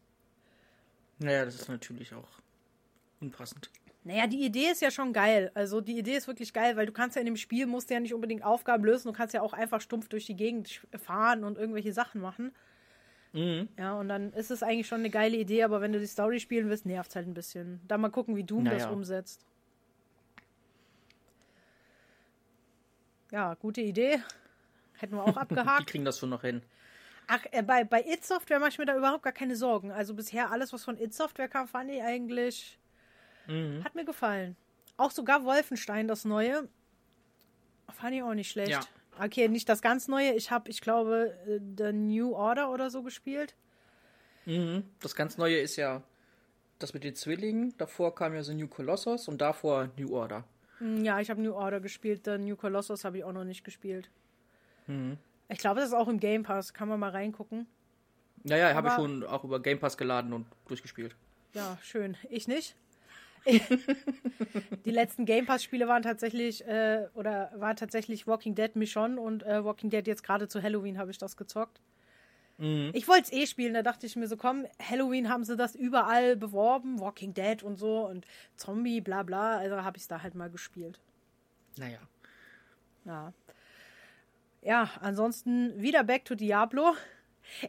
[1.20, 2.40] Naja, das ist natürlich auch
[3.20, 3.70] unpassend.
[4.06, 5.52] Naja, die Idee ist ja schon geil.
[5.56, 8.00] Also die Idee ist wirklich geil, weil du kannst ja in dem Spiel, musst ja
[8.00, 11.58] nicht unbedingt Aufgaben lösen, du kannst ja auch einfach stumpf durch die Gegend fahren und
[11.58, 12.54] irgendwelche Sachen machen.
[13.36, 13.68] Mhm.
[13.78, 16.40] Ja, und dann ist es eigentlich schon eine geile Idee, aber wenn du die Story
[16.40, 17.82] spielen willst, nervt es halt ein bisschen.
[17.88, 18.90] Da mal gucken, wie Doom das Naja.
[18.90, 19.46] umsetzt.
[23.32, 24.20] Ja, gute Idee.
[24.94, 25.88] Hätten wir auch Die abgehakt.
[25.88, 26.62] kriegen das schon noch hin.
[27.28, 29.92] Ach, äh, bei, bei It Software mache ich mir da überhaupt gar keine Sorgen.
[29.92, 32.80] Also bisher alles, was von It Software kam, fand ich eigentlich.
[33.48, 33.84] Mhm.
[33.84, 34.56] Hat mir gefallen.
[34.98, 36.70] Auch sogar Wolfenstein, das neue.
[37.92, 38.72] Fand ich auch nicht schlecht.
[38.72, 38.80] Ja.
[39.20, 40.34] Okay, nicht das ganz neue.
[40.34, 43.56] Ich habe, ich glaube, äh, The New Order oder so gespielt.
[44.46, 44.84] Mhm.
[45.02, 46.02] Das ganz neue ist ja
[46.80, 47.74] das mit den Zwillingen.
[47.78, 50.44] Davor kam ja The New Colossus und davor New Order.
[50.80, 52.22] Hm, Ja, ich habe New Order gespielt.
[52.26, 54.10] The New Colossus habe ich auch noch nicht gespielt.
[54.88, 55.18] Mhm.
[55.50, 56.74] Ich glaube, das ist auch im Game Pass.
[56.74, 57.68] Kann man mal reingucken.
[58.44, 61.16] Ja, ja, habe ich schon auch über Game Pass geladen und durchgespielt.
[61.54, 62.18] Ja, schön.
[62.30, 62.76] Ich nicht.
[64.86, 69.64] die letzten Game Pass-Spiele waren tatsächlich, äh, oder war tatsächlich Walking Dead Michonne und äh,
[69.64, 71.80] Walking Dead jetzt gerade zu Halloween habe ich das gezockt.
[72.58, 75.76] Ich wollte es eh spielen, da dachte ich mir so, komm, Halloween haben sie das
[75.76, 78.26] überall beworben, Walking Dead und so und
[78.56, 81.02] Zombie, bla bla, also habe ich es da halt mal gespielt.
[81.78, 82.00] Naja.
[83.04, 83.34] Ja.
[84.62, 86.96] Ja, ansonsten wieder back to Diablo.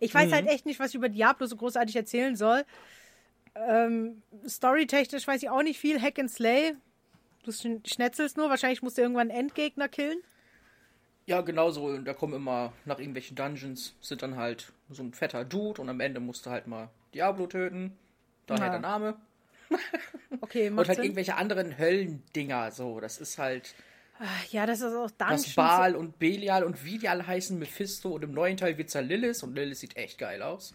[0.00, 2.64] Ich weiß halt echt nicht, was ich über Diablo so großartig erzählen soll.
[3.68, 6.00] Ähm, Storytechnisch weiß ich auch nicht viel.
[6.00, 6.74] Hack and Slay.
[7.44, 8.50] Du schn- schnetzelst nur.
[8.50, 10.18] Wahrscheinlich musst du irgendwann einen Endgegner killen.
[11.26, 11.84] Ja, genauso.
[11.86, 15.88] Und da kommen immer nach irgendwelchen Dungeons, sind dann halt so ein fetter Dude und
[15.88, 17.96] am Ende musst du halt mal Diablo töten.
[18.46, 18.70] Daher Ja.
[18.72, 19.16] der Name.
[20.40, 21.04] Okay, Und halt Sinn.
[21.04, 22.70] irgendwelche anderen Höllendinger.
[22.70, 23.74] So, das ist halt
[24.50, 25.54] Ja, das ist auch das Dungeons.
[25.54, 28.10] Baal und Belial und wie die alle heißen, Mephisto.
[28.10, 30.74] Und im neuen Teil wird's ja Lilith und Lilith sieht echt geil aus.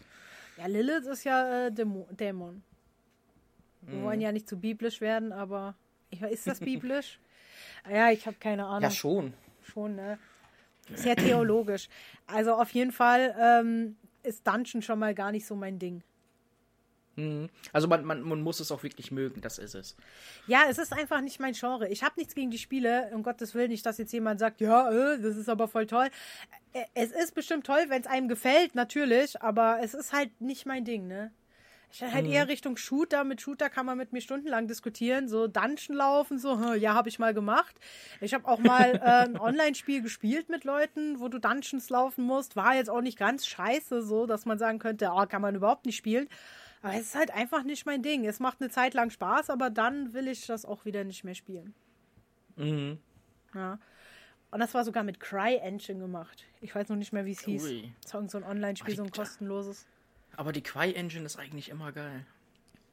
[0.58, 2.62] Ja, Lilith ist ja äh, Dämo Dämon.
[3.82, 4.02] Wir Mhm.
[4.04, 5.74] wollen ja nicht zu biblisch werden, aber
[6.30, 7.18] ist das biblisch?
[7.90, 8.82] ja, ich habe keine Ahnung.
[8.82, 9.34] Ja, schon.
[9.62, 10.18] Schon, ne?
[10.94, 11.88] Sehr theologisch.
[12.26, 16.02] Also auf jeden Fall ähm, ist Dungeon schon mal gar nicht so mein Ding.
[17.74, 19.96] Also man, man, man muss es auch wirklich mögen, das ist es.
[20.46, 21.86] Ja, es ist einfach nicht mein Genre.
[21.88, 23.10] Ich habe nichts gegen die Spiele.
[23.12, 26.08] Um Gottes Willen nicht, dass jetzt jemand sagt, ja, äh, das ist aber voll toll.
[26.94, 30.86] Es ist bestimmt toll, wenn es einem gefällt, natürlich, aber es ist halt nicht mein
[30.86, 31.30] Ding, ne?
[31.92, 33.22] Ich halt eher Richtung Shooter.
[33.24, 35.28] Mit Shooter kann man mit mir stundenlang diskutieren.
[35.28, 37.76] So Dungeon laufen, so, hm, ja, habe ich mal gemacht.
[38.20, 42.56] Ich habe auch mal äh, ein Online-Spiel gespielt mit Leuten, wo du Dungeons laufen musst.
[42.56, 45.84] War jetzt auch nicht ganz scheiße, so, dass man sagen könnte, oh, kann man überhaupt
[45.84, 46.28] nicht spielen.
[46.80, 48.24] Aber es ist halt einfach nicht mein Ding.
[48.26, 51.34] Es macht eine Zeit lang Spaß, aber dann will ich das auch wieder nicht mehr
[51.34, 51.74] spielen.
[52.56, 52.98] Mhm.
[53.54, 53.78] Ja.
[54.50, 56.44] Und das war sogar mit CryEngine gemacht.
[56.60, 57.62] Ich weiß noch nicht mehr, wie es hieß.
[58.02, 59.86] Das war irgend so ein Online-Spiel, so ein kostenloses.
[60.36, 62.24] Aber die Quai-Engine ist eigentlich immer geil.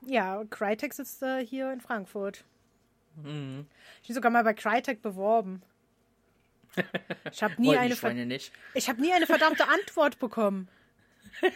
[0.06, 2.44] Ja, Crytek sitzt äh, hier in Frankfurt.
[3.16, 3.68] Mhm.
[4.02, 5.62] Ich bin sogar mal bei Crytek beworben.
[7.32, 7.94] Ich habe nie, eine
[8.74, 10.68] ich hab nie eine verdammte Antwort bekommen.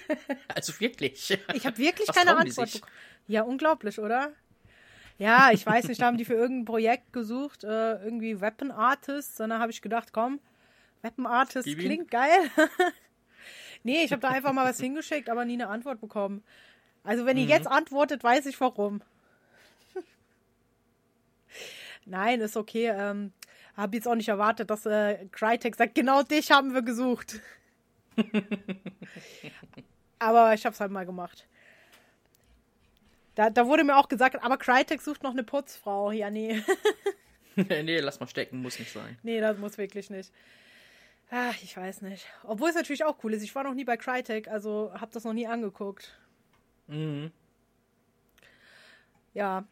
[0.48, 1.38] Also wirklich.
[1.54, 2.92] Ich habe wirklich Was keine Antwort bekommen.
[3.28, 4.32] Ja, unglaublich, oder?
[5.18, 9.40] Ja, ich weiß nicht, da haben die für irgendein Projekt gesucht, äh, irgendwie Weapon Artists.
[9.40, 10.40] Und dann habe ich gedacht, komm,
[11.02, 12.50] Weapon Artist klingt geil.
[13.84, 16.44] nee, ich habe da einfach mal was hingeschickt, aber nie eine Antwort bekommen.
[17.04, 19.02] Also wenn ihr jetzt antwortet, weiß ich warum.
[22.06, 22.94] Nein, ist okay.
[22.96, 23.34] Ähm,
[23.76, 27.40] habe jetzt auch nicht erwartet, dass äh, Crytek sagt, genau dich haben wir gesucht.
[30.20, 31.48] aber ich habe es halt mal gemacht.
[33.36, 36.12] Da, da wurde mir auch gesagt, aber Crytek sucht noch eine Putzfrau.
[36.12, 36.62] Ja, nee.
[37.56, 39.18] nee, lass mal stecken, muss nicht sein.
[39.24, 40.32] nee, das muss wirklich nicht.
[41.30, 42.28] Ach, ich weiß nicht.
[42.43, 43.43] Obwohl es natürlich auch cool ist.
[43.43, 46.15] Ich war noch nie bei Crytek, also habe das noch nie angeguckt.
[46.88, 47.32] Mhm.
[49.34, 49.65] Ja.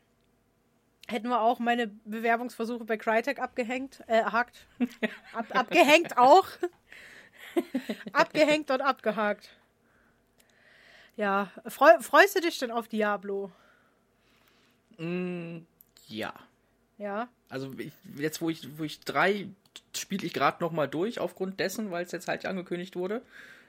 [1.08, 4.66] Hätten wir auch meine Bewerbungsversuche bei Crytek abgehängt, äh, hakt.
[5.34, 6.48] Ab, abgehängt auch.
[8.14, 9.50] abgehängt und abgehakt.
[11.18, 11.52] Ja.
[11.68, 13.52] Freu, freust du dich denn auf Diablo?
[14.98, 15.60] Mm,
[16.08, 16.34] ja.
[16.98, 17.28] Ja.
[17.50, 19.50] Also ich, jetzt, wo ich, wo ich drei
[19.96, 23.22] spiele ich gerade noch mal durch, aufgrund dessen, weil es jetzt halt angekündigt wurde,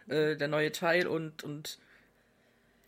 [0.08, 1.78] äh, der neue Teil und, und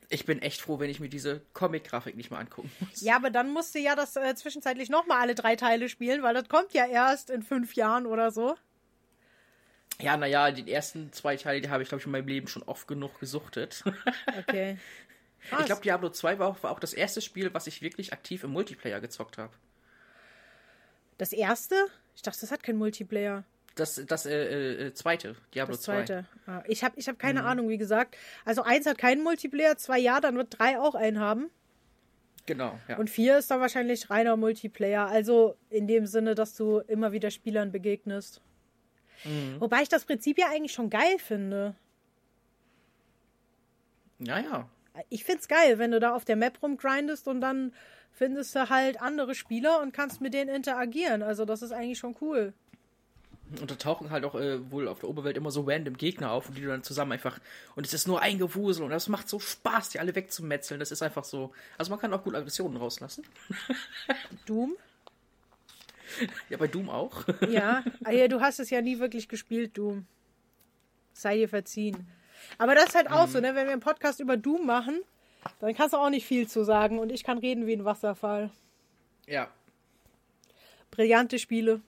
[0.09, 3.01] ich bin echt froh, wenn ich mir diese Comic-Grafik nicht mehr angucken muss.
[3.01, 6.35] Ja, aber dann musst du ja das äh, zwischenzeitlich nochmal alle drei Teile spielen, weil
[6.35, 8.57] das kommt ja erst in fünf Jahren oder so.
[10.01, 12.65] Ja, naja, die ersten zwei Teile, die habe ich, glaube ich, in meinem Leben schon
[12.65, 13.85] oft genug gesuchtet.
[14.41, 14.79] Okay.
[15.61, 18.45] ich glaube, Diablo 2 war auch, war auch das erste Spiel, was ich wirklich aktiv
[18.45, 19.53] im Multiplayer gezockt habe.
[21.19, 21.75] Das erste?
[22.17, 23.45] Ich dachte, das hat keinen Multiplayer.
[23.75, 25.93] Das, das äh, äh, zweite, Diablo Das 2.
[26.05, 26.27] zweite.
[26.47, 28.17] Ah, ich habe ich hab keine Ahnung, wie gesagt.
[28.45, 31.51] Also eins hat keinen Multiplayer, zwei ja, dann wird drei auch einen haben.
[32.47, 32.99] Genau, ja.
[32.99, 35.07] Und vier ist dann wahrscheinlich reiner Multiplayer.
[35.07, 38.43] Also in dem Sinne, dass du immer wieder Spielern begegnest.
[39.59, 41.75] Wobei ich das Prinzip ja eigentlich schon geil finde.
[44.19, 44.69] ja, ja.
[45.09, 47.73] Ich find's geil, wenn du da auf der Map rumgrindest und dann
[48.13, 51.23] findest du halt andere Spieler und kannst mit denen interagieren.
[51.23, 52.55] Also das ist eigentlich schon cool.
[53.61, 56.49] Und da tauchen halt auch äh, wohl auf der Oberwelt immer so random Gegner auf,
[56.49, 57.39] und die du dann zusammen einfach.
[57.77, 60.81] Und es ist nur ein Gewusel und das macht so Spaß, die alle wegzumetzeln.
[60.81, 61.53] Das ist einfach so.
[61.77, 63.25] Also man kann auch gut Aggressionen rauslassen.
[64.47, 64.77] Doom?
[66.49, 67.25] Ja, bei Doom auch.
[67.49, 70.07] Ja, ah ja, du hast es ja nie wirklich gespielt, Doom.
[71.13, 72.07] Sei dir verziehen.
[72.59, 73.55] Aber das ist halt auch so, ne?
[73.55, 75.01] Wenn wir einen Podcast über Doom machen,
[75.61, 78.51] dann kannst du auch nicht viel zu sagen und ich kann reden wie ein Wasserfall.
[79.27, 79.49] Ja.
[80.91, 81.81] Brillante Spiele.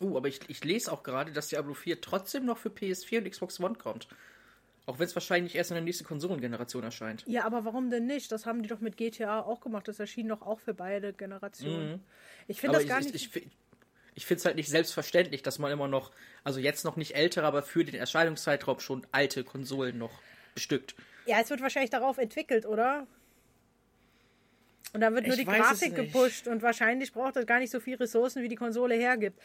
[0.00, 3.30] Uh, aber ich, ich lese auch gerade, dass Diablo 4 trotzdem noch für PS4 und
[3.30, 4.08] Xbox One kommt.
[4.86, 7.22] Auch wenn es wahrscheinlich erst in der nächsten Konsolengeneration erscheint.
[7.26, 8.32] Ja, aber warum denn nicht?
[8.32, 9.86] Das haben die doch mit GTA auch gemacht.
[9.88, 12.02] Das erschien doch auch für beide Generationen.
[12.48, 13.14] Ich finde das gar ich, nicht.
[13.14, 13.50] ich, ich,
[14.14, 16.10] ich finde es halt nicht selbstverständlich, dass man immer noch,
[16.44, 20.20] also jetzt noch nicht ältere, aber für den Erscheinungszeitraum schon alte Konsolen noch
[20.54, 20.94] bestückt.
[21.26, 23.06] ja, es wird wahrscheinlich darauf entwickelt, oder?
[24.92, 27.78] Und dann wird nur Ich die Grafik gepusht und wahrscheinlich braucht das gar nicht so
[27.78, 29.40] viel Ressourcen, wie die Konsole hergibt.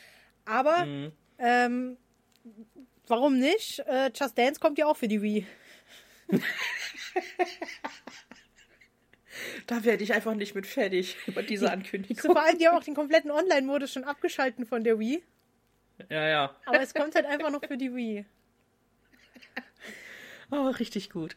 [0.45, 1.11] Aber Mhm.
[1.37, 1.97] ähm,
[3.07, 3.79] warum nicht?
[3.81, 5.45] Äh, Just Dance kommt ja auch für die Wii.
[9.67, 12.33] Da werde ich einfach nicht mit fertig über diese So, Ankündigung.
[12.33, 15.23] vor allem, die haben auch den kompletten Online-Modus schon abgeschalten von der Wii.
[16.09, 16.55] Ja, ja.
[16.65, 18.25] Aber es kommt halt einfach noch für die Wii.
[20.51, 21.35] Oh, richtig gut.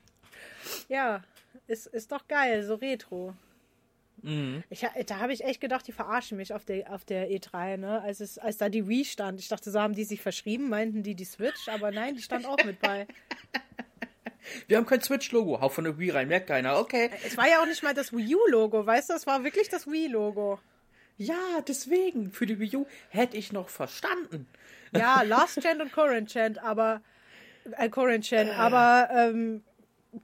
[0.88, 1.22] Ja,
[1.66, 3.34] ist, ist doch geil, so retro.
[4.22, 4.64] Mhm.
[4.68, 8.02] Ich, da habe ich echt gedacht, die verarschen mich auf der, auf der E3, ne?
[8.02, 9.40] Als, es, als da die Wii stand.
[9.40, 12.46] Ich dachte, so haben die sich verschrieben, meinten die die Switch, aber nein, die stand
[12.46, 13.06] auch mit bei.
[14.66, 15.60] Wir haben kein Switch-Logo.
[15.60, 16.78] Hau von der Wii rein, merkt keiner.
[16.78, 17.10] Okay.
[17.26, 19.14] Es war ja auch nicht mal das Wii U-Logo, weißt du?
[19.14, 20.58] Es war wirklich das Wii-Logo.
[21.16, 22.30] Ja, deswegen.
[22.30, 24.46] Für die Wii U hätte ich noch verstanden.
[24.92, 27.00] Ja, Last Gen und Current Gen, aber.
[27.76, 29.62] Äh, Current Gen, aber ähm,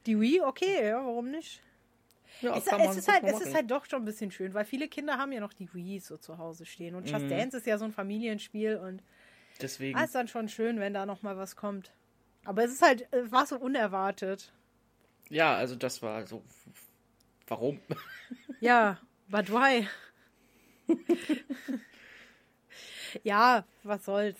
[0.06, 1.60] die Wii, okay, ja, warum nicht?
[2.40, 4.64] Ja, Es, kann es, ist halt, es ist halt doch schon ein bisschen schön, weil
[4.64, 6.94] viele Kinder haben ja noch die Wii so zu Hause stehen.
[6.94, 7.10] Und Mhm.
[7.10, 9.02] Just Dance ist ja so ein Familienspiel und
[9.60, 9.98] Deswegen.
[9.98, 11.92] ah, ist dann schon schön, wenn da noch mal was kommt.
[12.45, 14.53] Aber es ist halt, äh, war so unerwartet.
[15.30, 16.42] Ja, also das war so.
[17.47, 17.80] Warum?
[18.61, 19.86] Ja, but why?
[23.22, 24.38] ja, was soll's.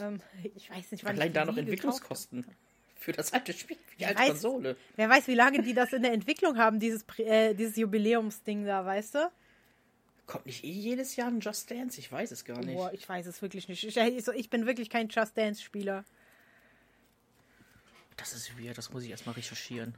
[0.00, 2.46] Ähm, ich weiß nicht, wann Allein da noch Entwicklungskosten.
[2.96, 4.28] Für das alte Spiel, für die alte weiß.
[4.30, 4.76] Konsole.
[4.96, 8.84] Wer weiß, wie lange die das in der Entwicklung haben, dieses, äh, dieses Jubiläumsding da,
[8.84, 9.32] weißt du?
[10.26, 11.98] Kommt nicht eh jedes Jahr ein Just Dance?
[11.98, 12.76] Ich weiß es gar nicht.
[12.76, 13.84] Boah, ich weiß es wirklich nicht.
[13.84, 16.04] Ich, ich, ich bin wirklich kein Just Dance-Spieler.
[18.22, 19.94] Das ist weird, das muss ich erstmal recherchieren.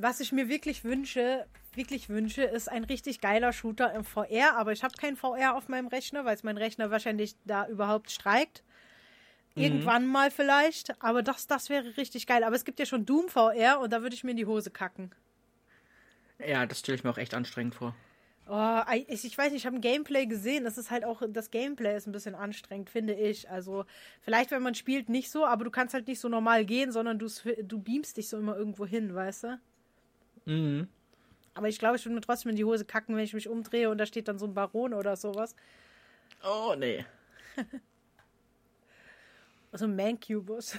[0.00, 1.44] Was ich mir wirklich wünsche,
[1.74, 5.68] wirklich wünsche, ist ein richtig geiler Shooter im VR, aber ich habe keinen VR auf
[5.68, 8.62] meinem Rechner, weil es mein Rechner wahrscheinlich da überhaupt streikt.
[9.56, 12.44] Irgendwann mal vielleicht, aber das, das wäre richtig geil.
[12.44, 14.70] Aber es gibt ja schon Doom VR und da würde ich mir in die Hose
[14.70, 15.12] kacken.
[16.38, 17.96] Ja, das stelle ich mir auch echt anstrengend vor.
[18.46, 20.64] Oh, ich, ich weiß nicht, ich habe ein Gameplay gesehen.
[20.64, 23.48] Das ist halt auch, das Gameplay ist ein bisschen anstrengend, finde ich.
[23.48, 23.86] Also,
[24.20, 27.18] vielleicht, wenn man spielt, nicht so, aber du kannst halt nicht so normal gehen, sondern
[27.18, 27.28] du,
[27.62, 29.60] du beamst dich so immer irgendwo hin, weißt du?
[30.44, 30.88] Mhm.
[31.54, 33.88] Aber ich glaube, ich würde mir trotzdem in die Hose kacken, wenn ich mich umdrehe
[33.88, 35.54] und da steht dann so ein Baron oder sowas.
[36.44, 37.04] Oh, nee.
[39.72, 40.78] Also ein Mancubus.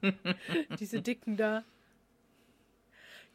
[0.80, 1.62] Diese Dicken da.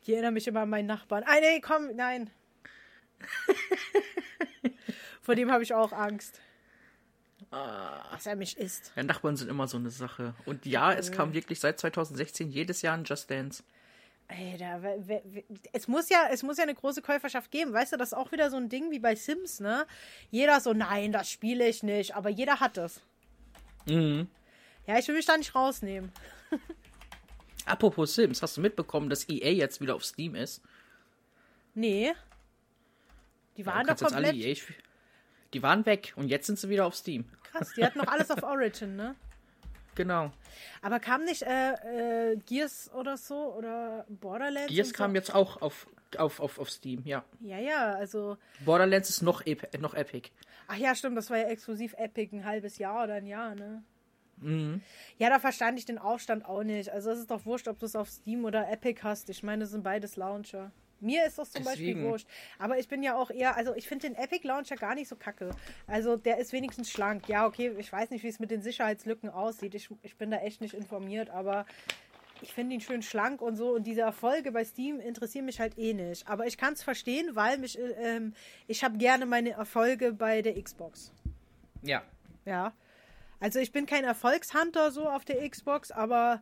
[0.06, 1.24] Die erinnern mich immer an meinen Nachbarn.
[1.28, 2.32] Ah, nee, komm, nein.
[5.22, 6.40] Vor dem habe ich auch Angst.
[7.52, 8.92] Dass er mich isst.
[8.96, 10.34] Ja, Nachbarn sind immer so eine Sache.
[10.46, 13.64] Und ja, es kam wirklich seit 2016 jedes Jahr ein Just Dance.
[14.28, 17.72] We- es, muss ja, es muss ja eine große Käuferschaft geben.
[17.74, 19.86] Weißt du, das ist auch wieder so ein Ding wie bei Sims, ne?
[20.32, 22.16] Jeder so, nein, das spiele ich nicht.
[22.16, 23.00] Aber jeder hat es.
[23.86, 24.28] Mhm.
[24.88, 26.12] Ja, ich will mich da nicht rausnehmen.
[27.66, 30.62] Apropos Sims, hast du mitbekommen, dass EA jetzt wieder auf Steam ist?
[31.74, 32.14] Nee.
[33.58, 34.74] Die Ja, waren du doch jetzt alle komplett EA
[35.54, 37.26] Die waren weg und jetzt sind sie wieder auf Steam.
[37.44, 37.74] krass.
[37.76, 39.16] Die hatten noch alles auf Origin, ne?
[39.96, 40.32] Genau.
[40.82, 44.68] Aber kam nicht äh, äh, Gears oder so oder Borderlands?
[44.74, 44.94] Gears so?
[44.94, 45.88] kam jetzt auch auf,
[46.18, 47.24] auf, auf, auf Steam, ja.
[47.40, 48.38] Ja, ja, also.
[48.66, 50.32] Borderlands ist noch, ep noch epic.
[50.68, 53.84] Ach ja, stimmt, das war ja exklusiv Epic, ein halbes Jahr oder ein Jahr, ne?
[54.38, 54.82] Mhm.
[55.18, 56.90] Ja, da verstand ich den Aufstand auch nicht.
[56.90, 59.30] Also es ist doch wurscht, ob du es auf Steam oder Epic hast.
[59.30, 60.72] Ich meine, das sind beides Launcher.
[61.06, 62.10] Mir ist das zum Beispiel Deswegen.
[62.10, 62.28] wurscht.
[62.58, 65.16] Aber ich bin ja auch eher, also ich finde den Epic Launcher gar nicht so
[65.16, 65.52] kacke.
[65.88, 67.30] Also der ist wenigstens schlank.
[67.30, 69.76] Ja, okay, ich weiß nicht, wie es mit den Sicherheitslücken aussieht.
[69.76, 71.66] Ich, ich bin da echt nicht informiert, aber
[72.42, 73.76] ich finde ihn schön schlank und so.
[73.76, 76.28] Und diese Erfolge bei Steam interessieren mich halt eh nicht.
[76.28, 78.34] Aber ich kann es verstehen, weil mich, äh, ähm,
[78.68, 81.14] ich habe gerne meine Erfolge bei der Xbox.
[81.84, 82.02] Ja.
[82.46, 82.74] Ja.
[83.40, 86.42] Also ich bin kein Erfolgshunter so auf der Xbox, aber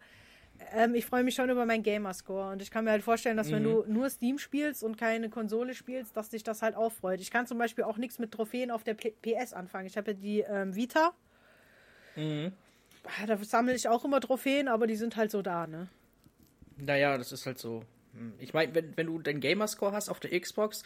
[0.72, 2.51] ähm, ich freue mich schon über meinen Gamerscore.
[2.51, 5.74] Und ich kann mir halt vorstellen, dass wenn du nur Steam spielst und keine Konsole
[5.74, 7.22] spielst, dass dich das halt auch freut.
[7.22, 9.88] Ich kann zum Beispiel auch nichts mit Trophäen auf der PS anfangen.
[9.88, 11.14] Ich habe ja die ähm, Vita.
[12.16, 12.53] Mhm.
[13.03, 15.89] Ah, Da sammle ich auch immer Trophäen, aber die sind halt so da, ne?
[16.78, 17.84] Naja, das ist halt so.
[18.14, 18.34] Hm.
[18.39, 20.84] Ich meine, wenn, wenn du deinen Gamerscore hast auf der Xbox,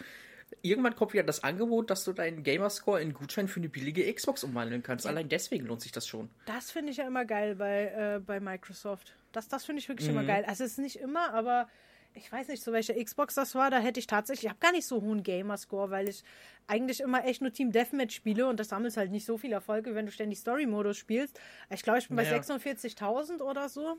[0.61, 4.43] irgendwann kommt wieder das Angebot, dass du deinen Gamerscore in Gutschein für eine billige Xbox
[4.43, 5.05] umwandeln kannst.
[5.05, 5.11] Ja.
[5.11, 6.29] Allein deswegen lohnt sich das schon.
[6.45, 9.15] Das finde ich ja immer geil bei, äh, bei Microsoft.
[9.31, 10.17] Das, das finde ich wirklich mhm.
[10.17, 10.45] immer geil.
[10.47, 11.67] Also es ist nicht immer, aber
[12.13, 14.71] ich weiß nicht, so welche Xbox das war, da hätte ich tatsächlich, ich habe gar
[14.71, 16.23] nicht so hohen Gamerscore, weil ich
[16.65, 19.93] eigentlich immer echt nur Team Deathmatch spiele und das sammelt halt nicht so viel Erfolge,
[19.95, 21.39] wenn du ständig Story-Modus spielst.
[21.69, 22.31] Ich glaube, ich bin naja.
[22.31, 23.97] bei 46.000 oder so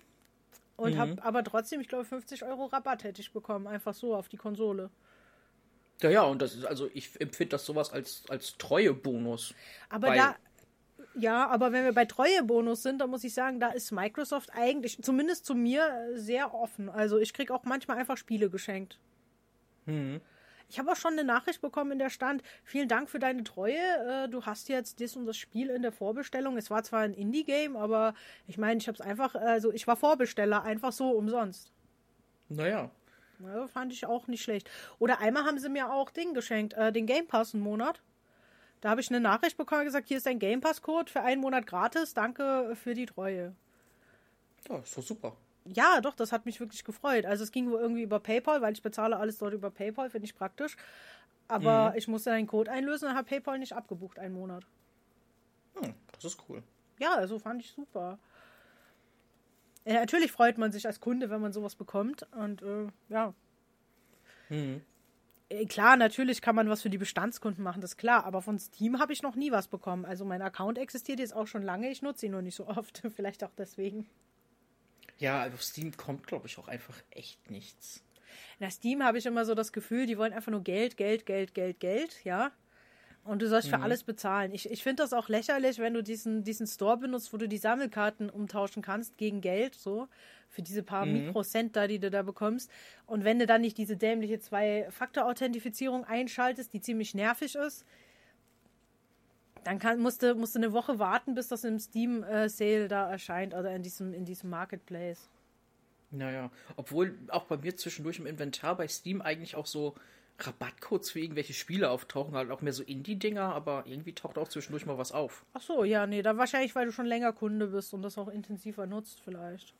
[0.77, 0.99] und mhm.
[0.99, 4.37] habe aber trotzdem, ich glaube, 50 Euro Rabatt hätte ich bekommen, einfach so auf die
[4.37, 4.91] Konsole.
[6.03, 9.55] Ja, ja, und das ist, also ich empfinde das sowas als, als Treuebonus.
[9.89, 10.37] Aber da,
[11.15, 15.03] ja, aber wenn wir bei Treuebonus sind, dann muss ich sagen, da ist Microsoft eigentlich,
[15.03, 16.89] zumindest zu mir, sehr offen.
[16.89, 18.99] Also ich kriege auch manchmal einfach Spiele geschenkt.
[19.87, 20.21] Mhm.
[20.69, 23.79] Ich habe auch schon eine Nachricht bekommen, in der stand, vielen Dank für deine Treue.
[23.79, 26.59] Äh, du hast jetzt das und das Spiel in der Vorbestellung.
[26.59, 28.15] Es war zwar ein Indie-Game, aber
[28.47, 31.73] ich meine, ich habe es einfach, also ich war Vorbesteller, einfach so umsonst.
[32.51, 32.91] Naja.
[33.41, 34.71] Ja, fand ich auch nicht schlecht.
[34.99, 38.03] Oder einmal haben sie mir auch Ding geschenkt, äh, den Game Pass einen Monat.
[38.81, 41.41] Da habe ich eine Nachricht bekommen, gesagt, hier ist dein Game Pass Code für einen
[41.41, 42.15] Monat gratis.
[42.15, 43.55] Danke für die Treue.
[44.69, 45.37] Ja, ist doch super.
[45.65, 47.27] Ja, doch, das hat mich wirklich gefreut.
[47.27, 50.35] Also es ging irgendwie über PayPal, weil ich bezahle alles dort über PayPal, finde ich
[50.35, 50.77] praktisch.
[51.49, 51.97] Aber mhm.
[51.97, 54.65] ich musste einen Code einlösen und habe PayPal nicht abgebucht, einen Monat.
[55.81, 56.63] Hm, das ist cool.
[56.99, 58.19] Ja, also fand ich super.
[59.89, 62.27] Ja, natürlich freut man sich als Kunde, wenn man sowas bekommt.
[62.33, 63.33] Und äh, ja.
[64.51, 64.83] Mhm.
[65.49, 68.27] Äh, klar, natürlich kann man was für die Bestandskunden machen, das ist klar.
[68.27, 70.05] Aber von Steam habe ich noch nie was bekommen.
[70.05, 71.89] Also mein Account existiert jetzt auch schon lange.
[71.89, 73.03] Ich nutze ihn nur nicht so oft.
[73.17, 74.07] Vielleicht auch deswegen.
[75.17, 78.05] Ja, auf Steam kommt, glaube ich, auch einfach echt nichts.
[78.59, 81.55] Na, Steam habe ich immer so das Gefühl, die wollen einfach nur Geld, Geld, Geld,
[81.55, 82.53] Geld, Geld, ja.
[83.29, 83.85] Und du sollst für mhm.
[83.85, 84.53] alles bezahlen.
[84.55, 87.59] Ich, ich finde das auch lächerlich, wenn du diesen, diesen Store benutzt, wo du die
[87.59, 90.09] Sammelkarten umtauschen kannst gegen Geld, so,
[90.49, 91.27] für diese paar mhm.
[91.27, 92.71] Mikrocent da, die du da bekommst.
[93.05, 97.85] Und wenn du dann nicht diese dämliche Zwei-Faktor-Authentifizierung einschaltest, die ziemlich nervig ist,
[99.65, 103.11] dann kann, musst, du, musst du eine Woche warten, bis das im Steam-Sale äh, da
[103.11, 105.29] erscheint oder in diesem, in diesem Marketplace.
[106.11, 109.95] Naja, obwohl auch bei mir zwischendurch im Inventar bei Steam eigentlich auch so
[110.39, 114.87] Rabattcodes für irgendwelche Spiele auftauchen, halt auch mehr so Indie-Dinger, aber irgendwie taucht auch zwischendurch
[114.87, 115.45] mal was auf.
[115.53, 118.29] Ach so, ja, nee, da wahrscheinlich, weil du schon länger Kunde bist und das auch
[118.29, 119.75] intensiver nutzt, vielleicht.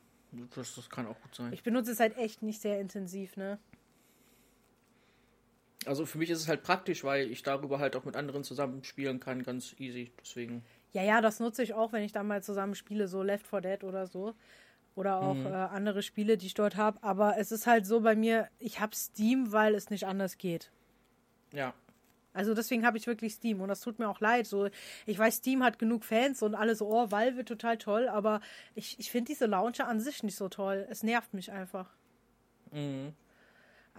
[0.55, 1.53] Das, das kann auch gut sein.
[1.53, 3.57] Ich benutze es halt echt nicht sehr intensiv, ne?
[5.85, 8.83] Also für mich ist es halt praktisch, weil ich darüber halt auch mit anderen zusammen
[8.83, 10.11] spielen kann, ganz easy.
[10.19, 10.63] Deswegen.
[10.91, 13.61] Ja, ja, das nutze ich auch, wenn ich da mal zusammen spiele, so Left 4
[13.61, 14.35] Dead oder so.
[14.95, 15.45] Oder auch mhm.
[15.45, 17.01] äh, andere Spiele, die ich dort habe.
[17.03, 20.71] Aber es ist halt so bei mir, ich habe Steam, weil es nicht anders geht.
[21.53, 21.73] Ja.
[22.33, 24.45] Also deswegen habe ich wirklich Steam und das tut mir auch leid.
[24.45, 24.69] So,
[25.05, 28.39] ich weiß, Steam hat genug Fans und alle so, oh, Valve total toll, aber
[28.75, 30.85] ich, ich finde diese Launcher an sich nicht so toll.
[30.89, 31.89] Es nervt mich einfach.
[32.71, 33.13] Mhm.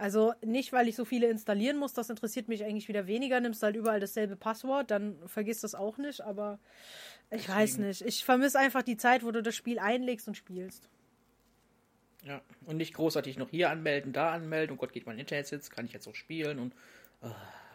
[0.01, 3.39] Also nicht, weil ich so viele installieren muss, das interessiert mich eigentlich wieder weniger.
[3.39, 6.57] Nimmst halt überall dasselbe Passwort, dann vergisst das auch nicht, aber
[7.29, 7.53] ich Deswegen.
[7.53, 8.01] weiß nicht.
[8.01, 10.89] Ich vermisse einfach die Zeit, wo du das Spiel einlegst und spielst.
[12.23, 14.75] Ja, und nicht großartig noch hier anmelden, da anmelden.
[14.75, 16.73] Oh Gott, geht mein Internet jetzt, kann ich jetzt auch spielen und.
[17.21, 17.29] Oh.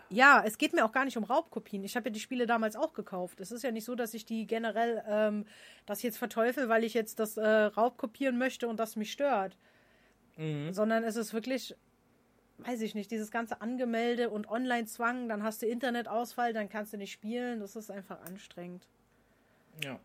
[0.08, 1.84] Ja, es geht mir auch gar nicht um Raubkopien.
[1.84, 3.38] Ich habe ja die Spiele damals auch gekauft.
[3.38, 5.46] Es ist ja nicht so, dass ich die generell ähm,
[5.84, 9.56] das jetzt verteufel, weil ich jetzt das äh, Raubkopieren möchte und das mich stört.
[10.36, 10.72] Mhm.
[10.72, 11.76] Sondern es ist wirklich
[12.58, 16.96] weiß ich nicht, dieses ganze Angemelde und Online-Zwang, dann hast du Internetausfall, dann kannst du
[16.96, 18.86] nicht spielen, das ist einfach anstrengend.
[19.82, 19.98] Ja.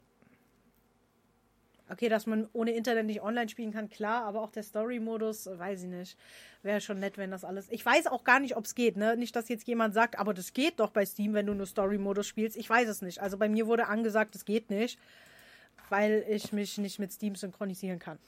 [1.89, 5.83] Okay, dass man ohne Internet nicht online spielen kann, klar, aber auch der Story-Modus, weiß
[5.83, 6.17] ich nicht.
[6.63, 7.67] Wäre schon nett, wenn das alles.
[7.69, 9.17] Ich weiß auch gar nicht, ob es geht, ne?
[9.17, 12.27] Nicht, dass jetzt jemand sagt, aber das geht doch bei Steam, wenn du nur Story-Modus
[12.27, 12.55] spielst.
[12.55, 13.19] Ich weiß es nicht.
[13.19, 14.97] Also bei mir wurde angesagt, es geht nicht,
[15.89, 18.19] weil ich mich nicht mit Steam synchronisieren kann.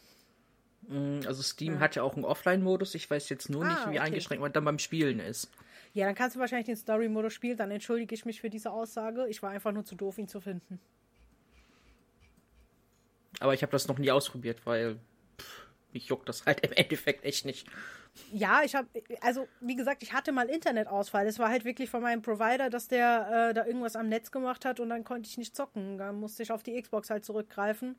[0.87, 1.79] Mm, also Steam ja.
[1.79, 2.95] hat ja auch einen Offline-Modus.
[2.95, 3.99] Ich weiß jetzt nur ah, nicht, wie okay.
[3.99, 5.49] eingeschränkt man dann beim Spielen ist.
[5.93, 7.57] Ja, dann kannst du wahrscheinlich den Story-Modus spielen.
[7.57, 9.27] Dann entschuldige ich mich für diese Aussage.
[9.27, 10.79] Ich war einfach nur zu doof, ihn zu finden.
[13.39, 14.99] Aber ich habe das noch nie ausprobiert, weil
[15.39, 17.67] pff, mich juckt das halt im Endeffekt echt nicht.
[18.31, 18.87] Ja, ich habe,
[19.21, 21.25] also wie gesagt, ich hatte mal Internetausfall.
[21.25, 24.65] Es war halt wirklich von meinem Provider, dass der äh, da irgendwas am Netz gemacht
[24.65, 25.97] hat und dann konnte ich nicht zocken.
[25.97, 27.95] Da musste ich auf die Xbox halt zurückgreifen.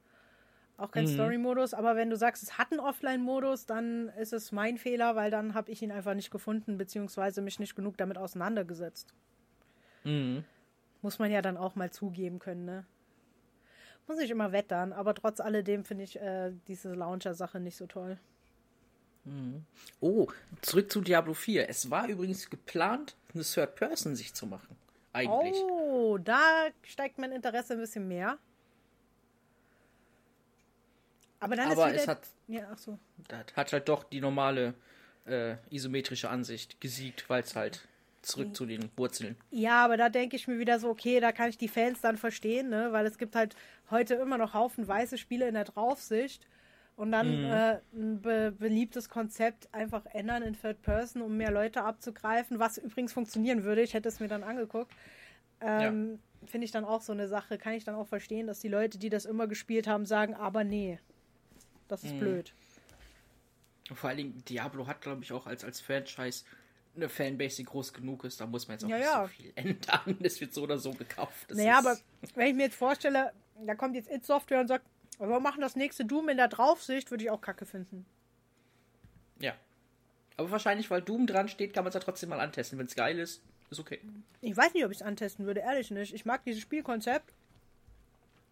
[0.76, 1.14] Auch kein mhm.
[1.14, 5.30] Story-Modus, aber wenn du sagst, es hat einen Offline-Modus, dann ist es mein Fehler, weil
[5.30, 9.14] dann habe ich ihn einfach nicht gefunden, beziehungsweise mich nicht genug damit auseinandergesetzt.
[10.02, 10.44] Mhm.
[11.00, 12.84] Muss man ja dann auch mal zugeben können, ne?
[14.08, 18.18] Muss nicht immer wettern, aber trotz alledem finde ich äh, diese Launcher-Sache nicht so toll.
[19.24, 19.64] Mhm.
[20.00, 20.26] Oh,
[20.60, 21.68] zurück zu Diablo 4.
[21.68, 24.76] Es war übrigens geplant, eine Third-Person sich zu machen.
[25.12, 25.54] Eigentlich.
[25.70, 28.38] Oh, da steigt mein Interesse ein bisschen mehr.
[31.44, 32.98] Aber dann Aber ist wieder, es hat, ja, ach so.
[33.54, 34.74] hat halt doch die normale
[35.26, 37.86] äh, isometrische Ansicht gesiegt, weil es halt
[38.22, 39.36] zurück zu den Wurzeln.
[39.50, 42.16] Ja, aber da denke ich mir wieder so, okay, da kann ich die Fans dann
[42.16, 42.92] verstehen, ne?
[42.92, 43.54] weil es gibt halt
[43.90, 46.46] heute immer noch Haufen weiße Spiele in der Draufsicht
[46.96, 47.52] und dann Mhm.
[47.52, 52.78] äh, ein be beliebtes Konzept einfach ändern in Third Person, um mehr Leute abzugreifen, was
[52.78, 53.82] übrigens funktionieren würde.
[53.82, 54.92] Ich hätte es mir dann angeguckt.
[55.60, 57.58] Ähm, Finde ich dann auch so eine Sache.
[57.58, 60.62] Kann ich dann auch verstehen, dass die Leute, die das immer gespielt haben, sagen, aber
[60.62, 60.98] nee,
[61.88, 62.08] das Mhm.
[62.10, 62.52] ist blöd.
[63.90, 66.44] Und vor allen Dingen, Diablo hat, glaube ich, auch als, als Franchise
[66.96, 68.40] eine Fanbase, die groß genug ist.
[68.40, 69.22] Da muss man jetzt auch Ja, nicht ja.
[69.22, 70.16] so viel ändern.
[70.20, 71.46] Das wird so oder so gekauft.
[71.48, 71.98] Das Naja, aber
[72.34, 73.32] wenn ich mir jetzt vorstelle,
[73.66, 74.86] da kommt jetzt It Software und sagt,
[75.18, 78.06] wir machen das nächste Doom in der Draufsicht, würde ich auch kacke finden.
[79.40, 79.54] Ja.
[80.36, 82.78] Aber wahrscheinlich, weil Doom dran steht, kann man es ja trotzdem mal antesten.
[82.78, 84.00] Wenn es geil ist, ist okay.
[84.40, 86.14] Ich weiß nicht, ob ich es antesten würde, ehrlich nicht.
[86.14, 87.32] Ich mag dieses Spielkonzept.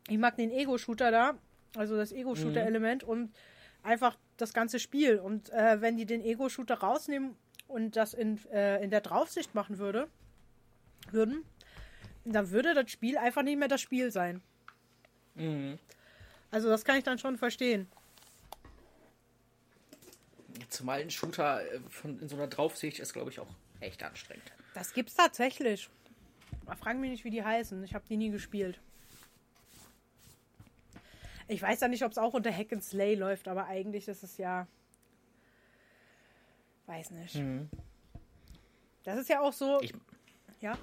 [0.08, 1.34] Ich mag den Ego-Shooter da,
[1.76, 3.32] also das Ego-Shooter-Element und
[3.82, 5.18] einfach das ganze Spiel.
[5.18, 7.36] Und äh, wenn die den Ego-Shooter rausnehmen
[7.68, 10.08] und das in, äh, in der Draufsicht machen würde,
[11.10, 11.44] würden,
[12.24, 14.42] dann würde das Spiel einfach nicht mehr das Spiel sein.
[16.50, 17.88] Also das kann ich dann schon verstehen.
[20.68, 23.48] Zumal ein Shooter äh, von, in so einer Draufsicht ist, glaube ich, auch
[23.80, 24.52] echt anstrengend.
[24.74, 25.88] Das gibt's tatsächlich.
[26.78, 27.82] Frag mich nicht, wie die heißen.
[27.84, 28.80] Ich habe die nie gespielt.
[31.48, 34.22] Ich weiß ja nicht, ob es auch unter Hack and Slay läuft, aber eigentlich ist
[34.22, 34.66] es ja.
[36.86, 37.40] Weiß nicht.
[39.04, 39.80] Das ist ja auch so.
[39.80, 39.92] Ich-
[40.60, 40.76] ja.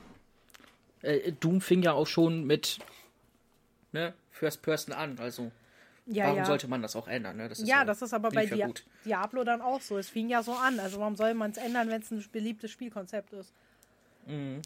[1.01, 2.79] Äh, Doom fing ja auch schon mit
[3.93, 5.17] ne, First Person an.
[5.19, 5.51] Also,
[6.05, 6.45] Ja, warum ja.
[6.45, 7.37] sollte man das auch ändern?
[7.37, 7.47] Ne?
[7.47, 8.85] Das ja, das ist aber bei ja Dia gut.
[9.05, 9.97] Diablo dann auch so.
[9.97, 10.79] Es fing ja so an.
[10.79, 13.53] Also warum soll man es ändern, wenn es ein beliebtes Spielkonzept ist?
[14.25, 14.61] Mhm.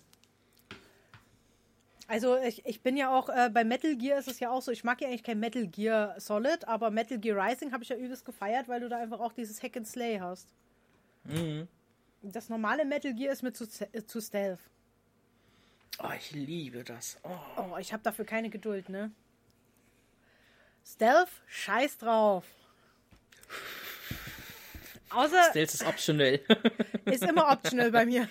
[2.08, 4.72] Also ich, ich bin ja auch, äh, bei Metal Gear ist es ja auch so,
[4.72, 7.96] ich mag ja eigentlich kein Metal Gear Solid, aber Metal Gear Rising habe ich ja
[7.96, 10.50] übelst gefeiert, weil du da einfach auch dieses Hack and Slay hast.
[11.24, 11.68] Mhm.
[12.22, 14.60] Das normale Metal Gear ist mir zu, äh, zu Stealth.
[16.00, 17.18] Oh, ich liebe das.
[17.24, 17.30] Oh.
[17.58, 19.12] Oh, ich habe dafür keine Geduld, ne?
[20.86, 22.46] Stealth, scheiß drauf.
[25.10, 26.40] Außer, Stealth ist optional.
[27.06, 28.28] Ist immer optional bei mir.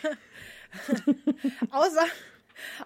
[1.70, 2.06] außer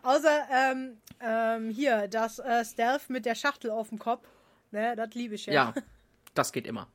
[0.03, 4.27] außer ähm, ähm, hier, das äh, Stealth mit der Schachtel auf dem Kopf.
[4.73, 5.53] Ne, das liebe ich ja.
[5.53, 5.74] ja,
[6.35, 6.89] das geht immer.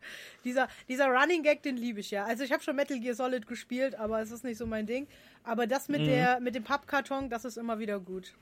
[0.43, 2.25] Dieser, dieser Running Gag, den liebe ich ja.
[2.25, 5.07] Also ich habe schon Metal Gear Solid gespielt, aber es ist nicht so mein Ding.
[5.43, 8.33] Aber das mit, der, mit dem Pappkarton, das ist immer wieder gut.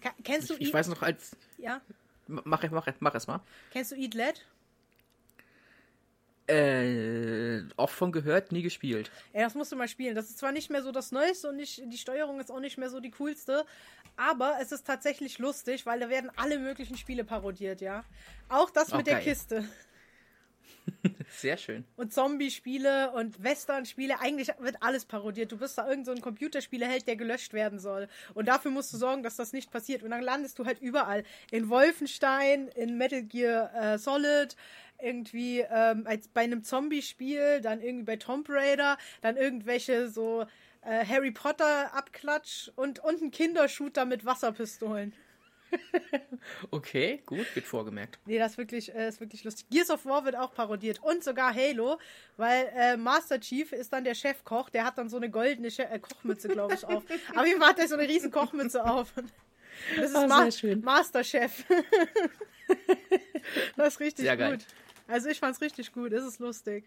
[0.00, 1.36] Ka kennst du Ich, ich weiß noch, als.
[1.58, 1.80] ja?
[2.26, 3.40] Mach, mach, mach es mal.
[3.70, 4.44] Kennst du Eat Led?
[6.48, 9.10] Äh, oft von gehört, nie gespielt.
[9.34, 10.14] Ja, das musst du mal spielen.
[10.14, 12.78] Das ist zwar nicht mehr so das Neueste und nicht, die Steuerung ist auch nicht
[12.78, 13.66] mehr so die coolste,
[14.16, 18.04] aber es ist tatsächlich lustig, weil da werden alle möglichen Spiele parodiert, ja.
[18.48, 19.24] Auch das Oh, mit der geil.
[19.24, 19.64] Kiste.
[21.30, 21.84] Sehr schön.
[21.96, 24.20] Und Zombie-Spiele und Western-Spiele.
[24.20, 25.52] Eigentlich wird alles parodiert.
[25.52, 28.08] Du bist da irgend so ein Computerspieleheld, der gelöscht werden soll.
[28.34, 30.02] Und dafür musst du sorgen, dass das nicht passiert.
[30.02, 31.24] Und dann landest du halt überall.
[31.50, 34.56] In Wolfenstein, in Metal Gear äh, Solid,
[35.00, 40.46] irgendwie ähm, als bei einem Zombie-Spiel, dann irgendwie bei Tomb Raider, dann irgendwelche so
[40.82, 45.12] äh, Harry Potter-Abklatsch und, und ein Kindershooter mit Wasserpistolen.
[46.70, 48.18] Okay, gut, wird vorgemerkt.
[48.24, 49.66] Nee, das ist wirklich, äh, ist wirklich lustig.
[49.70, 51.98] Gears of War wird auch parodiert und sogar Halo,
[52.36, 55.82] weil äh, Master Chief ist dann der Chefkoch, der hat dann so eine goldene che
[55.84, 57.02] äh, Kochmütze, glaube ich, auf.
[57.34, 59.12] Aber Fall hat er so eine riesen Kochmütze auf.
[59.96, 60.80] Das ist Ah, Ma sehr schön.
[60.80, 61.64] Masterchef.
[63.76, 64.46] das ist richtig Sehr gut.
[64.46, 64.58] geil.
[65.06, 66.84] Also ich fand's richtig gut, es ist lustig.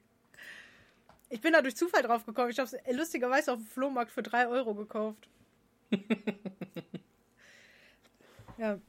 [1.29, 2.49] Ich bin da durch Zufall drauf gekommen.
[2.49, 5.27] Ich habe es lustigerweise auf dem Flohmarkt für 3 Euro gekauft.
[8.57, 8.80] Ja,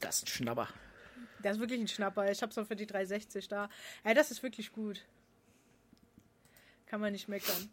[0.00, 0.68] Das ist ein Schnapper.
[1.42, 2.30] das ist wirklich ein Schnapper.
[2.30, 3.68] Ich hab's noch für die 360 da.
[4.04, 5.04] Ja, das ist wirklich gut.
[6.86, 7.70] Kann man nicht meckern.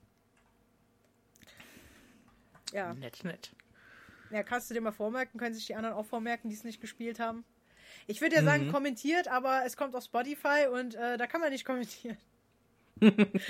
[2.74, 2.94] Ja.
[2.94, 3.52] Nett, nett.
[4.32, 6.82] ja, kannst du dir mal vormerken, können sich die anderen auch vormerken, die es nicht
[6.82, 7.46] gespielt haben.
[8.08, 11.52] Ich würde ja sagen, kommentiert, aber es kommt auf Spotify und äh, da kann man
[11.52, 12.18] nicht kommentieren.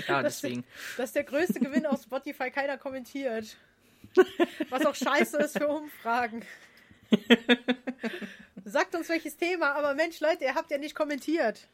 [0.08, 0.64] Ja, Das- deswegen.
[0.98, 3.58] Das ist der größte Gewinn auf Spotify, keiner kommentiert.
[4.70, 6.44] Was auch scheiße ist für Umfragen.
[8.65, 11.68] Sagt uns welches Thema, aber Mensch, Leute, ihr habt ja nicht kommentiert.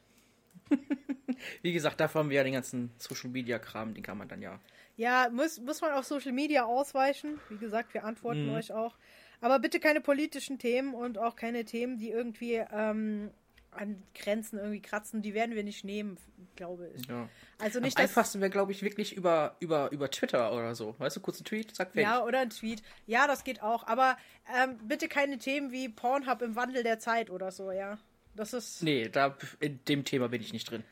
[1.61, 4.41] Wie gesagt, dafür haben wir ja den ganzen Social Media Kram, den kann man dann
[4.41, 4.59] ja.
[4.97, 7.39] Ja, muss, muss man auf Social Media ausweichen.
[7.49, 8.97] Wie gesagt, wir antworten euch auch.
[9.39, 13.31] Aber bitte keine politischen Themen und auch keine Themen, die irgendwie ähm,
[13.71, 15.21] an Grenzen irgendwie kratzen.
[15.21, 16.17] Die werden wir nicht nehmen,
[16.55, 17.05] glaube ich.
[17.07, 17.29] ja.
[17.59, 20.95] Also Am nicht, dass, einfachsten wäre, glaube ich, wirklich über, über, über Twitter oder so.
[20.99, 22.03] Weißt du, kurz ein Tweet, zack, fertig.
[22.03, 22.83] Ja, oder ein Tweet.
[23.07, 23.87] Ja, das geht auch.
[23.87, 24.17] Aber
[24.55, 27.97] ähm, bitte keine Themen wie Pornhub im Wandel der Zeit oder so, ja.
[28.35, 28.83] Das ist.
[28.83, 30.83] Nee, da, in dem Thema bin ich nicht drin.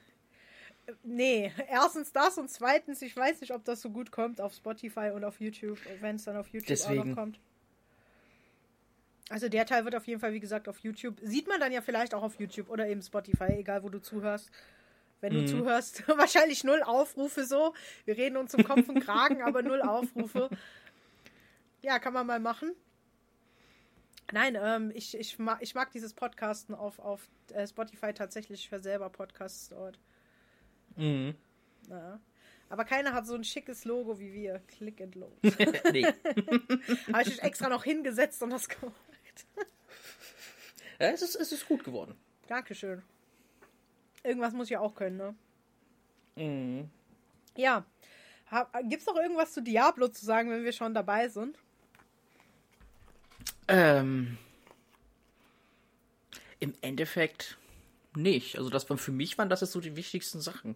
[1.04, 5.12] Nee, erstens das und zweitens, ich weiß nicht, ob das so gut kommt auf Spotify
[5.14, 7.10] und auf YouTube, wenn es dann auf YouTube auch Deswegen.
[7.10, 7.40] noch kommt.
[9.30, 11.20] Also der Teil wird auf jeden Fall, wie gesagt, auf YouTube.
[11.22, 14.50] Sieht man dann ja vielleicht auch auf YouTube oder eben Spotify, egal wo du zuhörst.
[15.22, 17.74] Wenn du zuhörst, wahrscheinlich null Aufrufe so.
[18.06, 20.50] Wir reden uns um Kopf und Kragen, aber null Aufrufe.
[21.82, 22.74] Ja, kann man mal machen.
[24.32, 28.66] Nein, ähm, ich, ich, mag, ich mag dieses Podcasten auf, auf äh, Spotify tatsächlich.
[28.66, 30.00] Ich höre selber Podcasts dort.
[30.96, 31.36] Mhm.
[31.90, 32.20] Ja.
[32.70, 34.60] Aber keiner hat so ein schickes Logo wie wir.
[34.68, 35.36] Click and Load.
[35.92, 36.06] nee.
[37.14, 38.96] Habe ich extra noch hingesetzt und das gemacht.
[41.00, 42.16] Ja, es, ist, es ist gut geworden.
[42.48, 43.02] Dankeschön.
[44.24, 45.36] Irgendwas muss ich ja auch können, ne?
[46.36, 46.90] Mhm.
[47.56, 47.86] Ja.
[48.84, 51.58] Gibt es noch irgendwas zu Diablo zu sagen, wenn wir schon dabei sind?
[53.68, 54.38] Ähm,
[56.60, 57.58] Im Endeffekt
[58.16, 58.58] nicht.
[58.58, 60.76] Also das für mich waren das jetzt so die wichtigsten Sachen.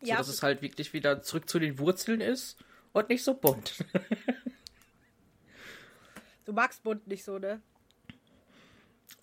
[0.00, 0.16] So, Ja.
[0.16, 2.58] dass es halt wirklich wieder zurück zu den Wurzeln ist
[2.92, 3.84] und nicht so bunt.
[6.44, 7.62] Du magst bunt nicht so, ne?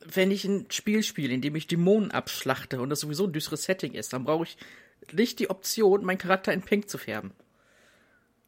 [0.06, 3.64] Wenn ich ein Spiel spiele, in dem ich Dämonen abschlachte und das sowieso ein düsteres
[3.64, 4.58] Setting ist, dann brauche ich
[5.12, 7.32] nicht die Option, meinen Charakter in Pink zu färben.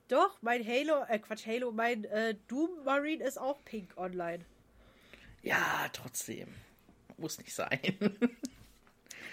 [0.08, 4.46] Doch, mein Halo, äh Quatsch, Halo, mein äh, Doom Marine ist auch pink online.
[5.42, 6.50] Ja, trotzdem.
[7.18, 7.80] Muss nicht sein.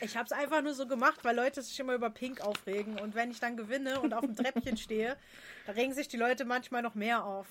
[0.02, 2.98] Ich hab's einfach nur so gemacht, weil Leute sich immer über Pink aufregen.
[2.98, 5.16] Und wenn ich dann gewinne und auf dem Treppchen stehe,
[5.66, 7.46] da regen sich die Leute manchmal noch mehr auf.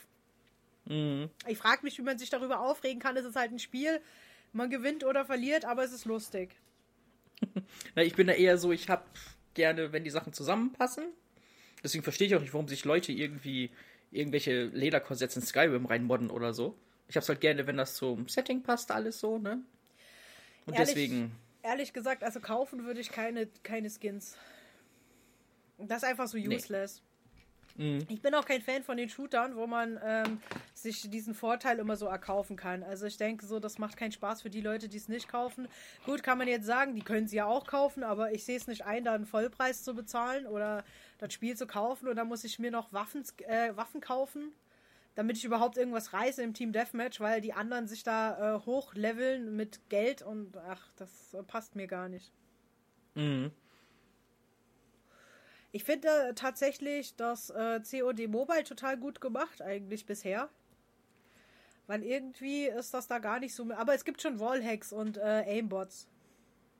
[0.85, 1.29] Mhm.
[1.47, 3.15] Ich frage mich, wie man sich darüber aufregen kann.
[3.17, 4.01] Es ist halt ein Spiel.
[4.51, 6.55] Man gewinnt oder verliert, aber es ist lustig.
[7.95, 9.09] Na, ich bin da eher so, ich hab
[9.53, 11.05] gerne, wenn die Sachen zusammenpassen.
[11.83, 13.71] Deswegen verstehe ich auch nicht, warum sich Leute irgendwie
[14.11, 16.75] irgendwelche Lederkorsetts in Skyrim reinmodden oder so.
[17.07, 19.63] Ich hab's halt gerne, wenn das zum Setting passt, alles so, ne?
[20.65, 20.89] Und Ehrlich?
[20.89, 21.35] deswegen.
[21.61, 24.37] Ehrlich gesagt, also kaufen würde ich keine, keine Skins.
[25.77, 27.01] Das ist einfach so useless.
[27.79, 28.05] Mhm.
[28.09, 30.41] Ich bin auch kein Fan von den Shootern, wo man ähm,
[30.73, 32.83] sich diesen Vorteil immer so erkaufen kann.
[32.83, 35.69] Also ich denke so, das macht keinen Spaß für die Leute, die es nicht kaufen.
[36.05, 38.67] Gut, kann man jetzt sagen, die können sie ja auch kaufen, aber ich sehe es
[38.67, 40.83] nicht ein, da einen Vollpreis zu bezahlen oder
[41.19, 44.51] das Spiel zu kaufen und dann muss ich mir noch Waffen, äh, Waffen kaufen,
[45.15, 49.55] damit ich überhaupt irgendwas reiße im Team Deathmatch, weil die anderen sich da äh, hochleveln
[49.55, 52.33] mit Geld und ach, das passt mir gar nicht.
[53.15, 53.51] Mhm.
[55.71, 60.49] Ich finde tatsächlich das äh, COD Mobile total gut gemacht, eigentlich bisher.
[61.87, 63.71] Weil irgendwie ist das da gar nicht so.
[63.73, 66.07] Aber es gibt schon Wallhacks und äh, Aimbots.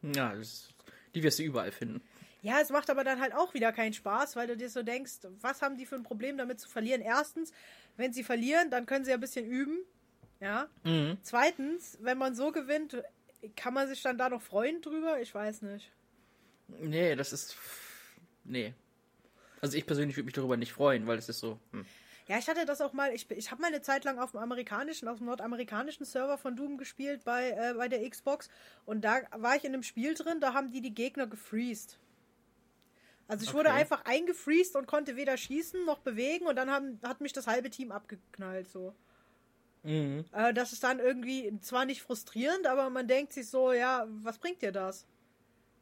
[0.02, 0.70] Ja, das,
[1.14, 2.02] die wirst du überall finden.
[2.42, 5.20] Ja, es macht aber dann halt auch wieder keinen Spaß, weil du dir so denkst,
[5.42, 7.02] was haben die für ein Problem damit zu verlieren?
[7.02, 7.52] Erstens,
[7.98, 9.80] wenn sie verlieren, dann können sie ja ein bisschen üben.
[10.40, 10.70] Ja.
[10.84, 11.18] Mhm.
[11.22, 13.04] Zweitens, wenn man so gewinnt,
[13.56, 15.20] kann man sich dann da noch freuen drüber?
[15.20, 15.92] Ich weiß nicht.
[16.68, 17.58] Nee, das ist.
[18.50, 18.74] Nee.
[19.62, 21.60] Also ich persönlich würde mich darüber nicht freuen, weil es ist so.
[21.72, 21.86] Hm.
[22.28, 24.40] Ja, ich hatte das auch mal, ich, ich habe mal eine Zeit lang auf dem
[24.40, 28.50] amerikanischen, auf dem nordamerikanischen Server von Doom gespielt bei, äh, bei der Xbox
[28.86, 31.98] und da war ich in einem Spiel drin, da haben die die Gegner gefreezed.
[33.28, 33.80] Also ich wurde Okay.
[33.80, 37.70] einfach eingefreezed und konnte weder schießen noch bewegen und dann haben, hat mich das halbe
[37.70, 38.94] Team abgeknallt so.
[39.84, 40.26] Mhm.
[40.32, 44.38] Äh, das ist dann irgendwie zwar nicht frustrierend, aber man denkt sich so, ja, was
[44.38, 45.06] bringt dir das?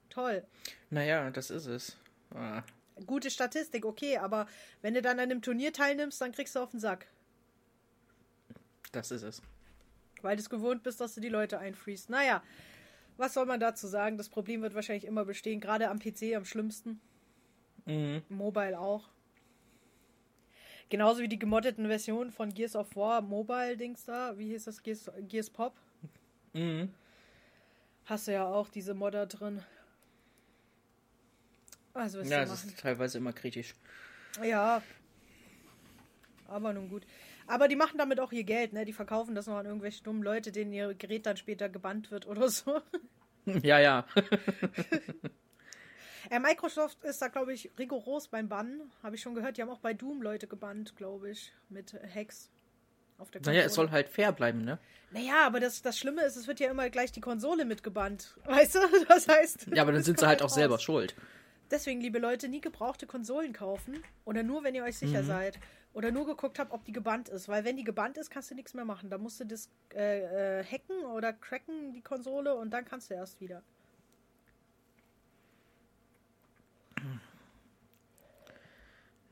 [0.10, 0.46] Toll.
[0.90, 1.98] Naja, das ist es.
[2.34, 2.64] Ah.
[3.06, 4.48] Gute Statistik, okay, aber
[4.82, 7.08] wenn du dann an einem Turnier teilnimmst, dann kriegst du auf den Sack.
[8.92, 9.42] Das ist es.
[10.22, 12.10] Weil du es gewohnt bist, dass du die Leute einfriest.
[12.10, 12.42] Naja,
[13.18, 14.18] was soll man dazu sagen?
[14.18, 17.00] Das Problem wird wahrscheinlich immer bestehen, gerade am PC am schlimmsten.
[17.86, 18.24] Mhm.
[18.30, 19.10] Mobile auch.
[20.90, 24.38] Genauso wie die gemoddeten Versionen von Gears of War Mobile-Dings da.
[24.38, 24.82] Wie hieß das?
[24.82, 25.74] Gears, Gears Pop?
[26.54, 26.94] Mhm.
[28.06, 29.62] Hast du ja auch diese Modder drin.
[31.98, 32.70] Also, Ja, es machen.
[32.70, 33.76] ist teilweise immer kritisch.
[34.44, 34.82] Ja.
[36.48, 37.06] Aber nun gut.
[37.48, 38.86] Aber die machen damit auch ihr Geld, ne?
[38.86, 42.28] Die verkaufen das noch an irgendwelche dummen Leute, denen ihr Gerät dann später gebannt wird
[42.28, 42.82] oder so.
[43.64, 44.06] Ja, ja.
[46.30, 48.92] Äh, Microsoft ist da, glaube ich, rigoros beim Bannen.
[49.02, 49.56] Habe ich schon gehört.
[49.56, 52.50] Die haben auch bei Doom Leute gebannt, glaube ich, mit Hacks
[53.18, 54.78] auf der naja, es soll halt fair bleiben, ne?
[55.12, 58.36] Naja, aber das, das Schlimme ist, es wird ja immer gleich die Konsole mitgebannt.
[58.46, 58.80] Weißt du?
[59.08, 59.68] Das heißt.
[59.74, 60.54] Ja, aber dann sind sie halt auch raus.
[60.56, 61.16] selber schuld.
[61.70, 64.02] Deswegen, liebe Leute, nie gebrauchte Konsolen kaufen.
[64.26, 65.60] Oder nur, wenn ihr euch sicher seid.
[65.94, 67.50] Oder nur geguckt habt, ob die gebannt ist.
[67.50, 69.10] Weil wenn die gebannt ist, kannst du nichts mehr machen.
[69.10, 73.16] Da musst du das äh, äh, hacken oder cracken, die Konsole, und dann kannst du
[73.16, 73.64] erst wieder.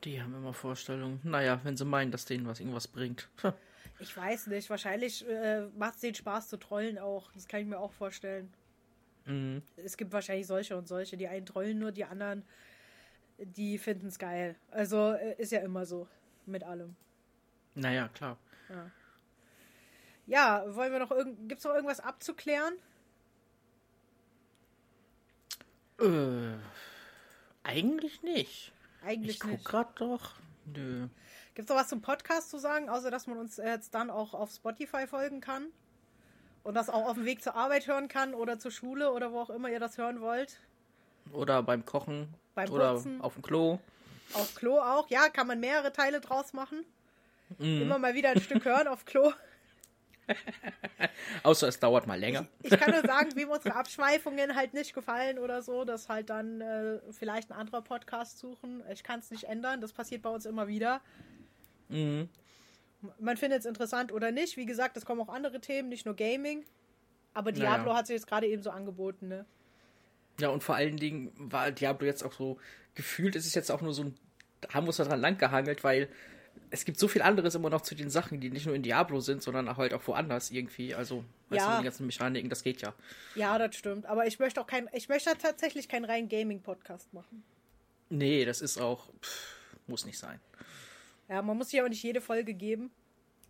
[0.04, 1.20] Die haben immer Vorstellungen.
[1.24, 3.30] Naja, wenn sie meinen, dass denen was irgendwas bringt.
[4.00, 4.70] Ich weiß nicht.
[4.70, 7.32] Wahrscheinlich äh, macht es den Spaß zu trollen auch.
[7.32, 8.54] Das kann ich mir auch vorstellen.
[9.26, 9.62] Mhm.
[9.78, 11.18] Es gibt wahrscheinlich solche und solche.
[11.18, 12.44] Die einen trollen nur, die anderen
[13.38, 14.56] die finden es geil.
[14.72, 16.08] Also äh, ist ja immer so
[16.46, 16.96] mit allem.
[17.74, 18.38] Naja, klar.
[20.26, 22.74] Ja, wollen wir noch irgend gibt's noch irgendwas abzuklären?
[26.00, 26.58] Äh,
[27.64, 28.72] eigentlich nicht.
[29.04, 29.66] Eigentlich Ich guck nicht.
[29.66, 30.36] grad doch.
[30.66, 31.08] Nö.
[31.54, 34.52] Gibt's noch was zum Podcast zu sagen, außer dass man uns jetzt dann auch auf
[34.52, 35.68] Spotify folgen kann?
[36.66, 39.40] Und das auch auf dem Weg zur Arbeit hören kann oder zur Schule oder wo
[39.40, 40.60] auch immer ihr das hören wollt.
[41.32, 42.34] Oder beim Kochen.
[42.56, 43.22] Beim oder Putzen.
[43.22, 43.78] auf dem Klo.
[44.34, 45.08] Auf Klo auch.
[45.12, 46.84] Ja, kann man mehrere Teile draus machen.
[47.60, 47.84] Mhm.
[47.84, 49.32] Immer mal wieder ein Stück hören auf Klo.
[51.44, 52.48] Außer es dauert mal länger.
[52.64, 56.62] Ich kann nur sagen, wem unsere Abschweifungen halt nicht gefallen oder so, dass halt dann
[56.62, 58.82] äh, vielleicht ein anderer Podcast suchen.
[58.92, 59.82] Ich kann es nicht ändern.
[59.82, 61.00] Das passiert bei uns immer wieder.
[61.90, 62.28] Mhm.
[63.20, 64.58] Man findet es interessant oder nicht.
[64.58, 66.64] Wie gesagt, es kommen auch andere Themen, nicht nur Gaming.
[67.34, 67.76] Aber Naja.
[67.76, 69.46] Diablo hat sich jetzt gerade eben so angeboten, ne?
[70.40, 72.58] Ja, und vor allen Dingen war Diablo jetzt auch so
[72.94, 74.16] gefühlt, ist es jetzt auch nur so ein,
[74.74, 76.10] haben wir uns daran lang gehangelt, weil
[76.72, 79.20] es gibt so viel anderes immer noch zu den Sachen, die nicht nur in Diablo
[79.20, 80.96] sind, sondern auch halt auch woanders irgendwie.
[80.96, 81.72] Also, weißt Ja.
[81.74, 82.94] du, die ganzen Mechaniken, das geht ja.
[83.36, 84.06] Ja, das stimmt.
[84.06, 87.44] Aber ich möchte auch kein, ich möchte tatsächlich keinen reinen Gaming-Podcast machen.
[88.10, 89.56] Nee, das ist auch, pff,
[89.88, 90.40] muss nicht sein.
[91.30, 92.92] Ja, man muss sich auch nicht jede Folge geben.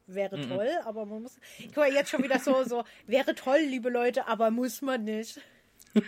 [0.07, 0.49] Wäre Mhm.
[0.49, 1.37] toll, aber man muss.
[1.67, 5.41] Guck mal, jetzt schon wieder so, so, wäre toll, liebe Leute, aber muss man nicht.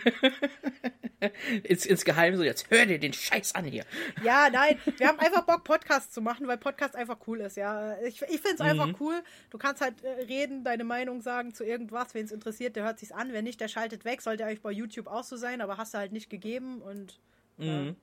[1.64, 3.84] Ins, insgeheim so, jetzt hör dir den Scheiß an hier.
[4.22, 7.98] Ja, nein, wir haben einfach Bock, Podcasts zu machen, weil Podcast einfach cool ist, ja.
[8.02, 8.66] Ich, ich finde es Mhm.
[8.66, 9.20] einfach cool.
[9.50, 12.14] Du kannst halt äh, reden, deine Meinung sagen zu irgendwas.
[12.14, 13.32] Wen es interessiert, der hört sich's an.
[13.32, 14.22] Wenn nicht, der schaltet weg.
[14.22, 17.18] Sollte eigentlich bei YouTube auch so sein, aber hast du halt nicht gegeben und
[17.56, 17.96] Mhm.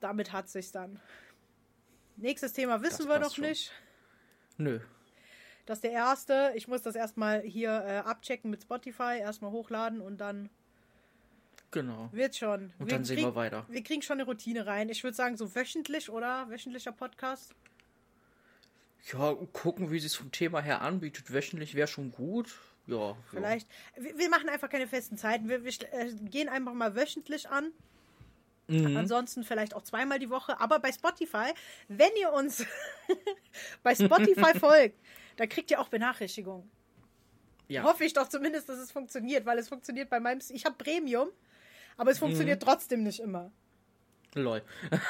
[0.00, 1.00] damit hat sich's dann.
[2.22, 3.44] Nächstes Thema wissen Das wir noch schon.
[3.44, 3.72] nicht.
[4.56, 4.78] Nö.
[5.66, 6.52] Das ist der erste.
[6.54, 10.48] Ich muss das erstmal hier äh, abchecken mit Spotify, erstmal hochladen und dann
[11.72, 12.08] Genau.
[12.12, 12.72] wird schon.
[12.78, 13.64] Und dann sehen wir weiter.
[13.68, 14.88] Wir kriegen schon eine Routine rein.
[14.88, 16.48] Ich würde sagen, so wöchentlich, oder?
[16.48, 17.54] Wöchentlicher Podcast.
[19.12, 21.32] Ja, gucken, wie sie es vom Thema her anbietet.
[21.32, 22.54] Wöchentlich wäre schon gut.
[22.86, 23.10] Ja.
[23.10, 23.16] ja.
[23.30, 23.68] Vielleicht.
[23.96, 25.48] Wir, wir machen einfach keine festen Zeiten.
[25.48, 27.72] Wir, wir äh, gehen einfach mal wöchentlich an.
[28.68, 28.96] Mhm.
[28.96, 30.58] Ansonsten vielleicht auch zweimal die Woche.
[30.60, 31.52] Aber bei Spotify,
[31.88, 32.64] wenn ihr uns
[33.82, 34.98] bei Spotify folgt,
[35.36, 36.70] dann kriegt ihr auch Benachrichtigungen.
[37.68, 37.82] Ja.
[37.84, 40.40] Hoffe ich doch zumindest, dass es funktioniert, weil es funktioniert bei meinem.
[40.50, 41.28] Ich habe Premium,
[41.96, 42.66] aber es funktioniert Mhm.
[42.66, 43.50] trotzdem nicht immer.
[44.34, 44.62] Lol.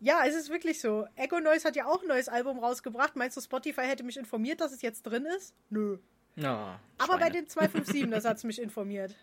[0.00, 1.06] Ja, es ist wirklich so.
[1.16, 3.16] Echo Noise hat ja auch ein neues Album rausgebracht.
[3.16, 5.54] Meinst du, Spotify hätte mich informiert, dass es jetzt drin ist?
[5.70, 5.96] Nö.
[6.36, 9.14] Ja, Aber bei den 257, das hat es mich informiert.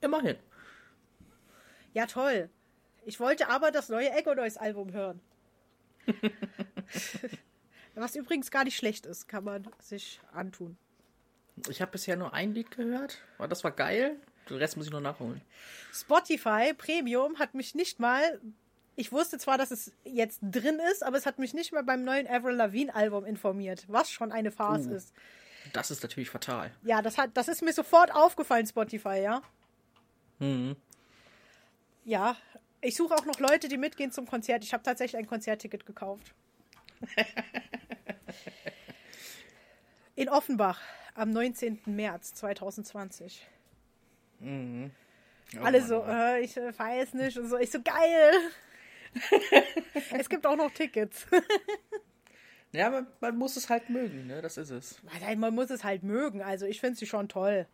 [0.00, 0.36] Immerhin.
[1.94, 2.48] Ja, toll.
[3.04, 5.20] Ich wollte aber das neue Echo Noise Album hören.
[7.94, 10.76] Was übrigens gar nicht schlecht ist, kann man sich antun.
[11.68, 13.18] Ich habe bisher nur ein Lied gehört.
[13.38, 14.16] Aber das war geil.
[14.48, 15.40] Den Rest muss ich noch nachholen.
[15.92, 18.40] Spotify Premium hat mich nicht mal.
[18.94, 22.04] Ich wusste zwar, dass es jetzt drin ist, aber es hat mich nicht mal beim
[22.04, 24.94] neuen Avril Lavigne Album informiert, was schon eine Farce Uh.
[24.94, 25.12] ist.
[25.72, 26.70] Das ist natürlich fatal.
[26.82, 29.42] Ja, das hat, das ist mir sofort aufgefallen, Spotify, ja.
[30.38, 30.76] Mhm.
[32.04, 32.36] Ja,
[32.80, 34.64] ich suche auch noch Leute, die mitgehen zum Konzert.
[34.64, 36.34] Ich habe tatsächlich ein Konzertticket gekauft.
[40.14, 40.80] In Offenbach
[41.14, 41.80] am 19.
[41.86, 43.46] März 2020.
[44.40, 44.44] Oh
[45.62, 47.58] Alle Mann, so, oh äh, ich äh, weiß nicht und so.
[47.58, 48.32] Ich so, geil.
[50.18, 51.26] es gibt auch noch Tickets.
[52.72, 54.42] Ja, man, man muss es halt mögen, ne?
[54.42, 55.00] Das ist es.
[55.36, 56.42] Man muss es halt mögen.
[56.42, 57.66] Also ich finde sie schon toll.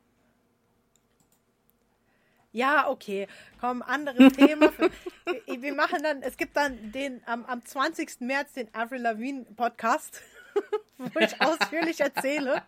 [2.54, 3.26] Ja, okay.
[3.60, 4.70] Komm, anderes Thema.
[4.70, 4.88] Für,
[5.60, 8.20] wir, machen dann, es gibt dann den am, am 20.
[8.20, 10.22] März den Avril Lavigne Podcast,
[10.98, 12.62] wo ich ausführlich erzähle,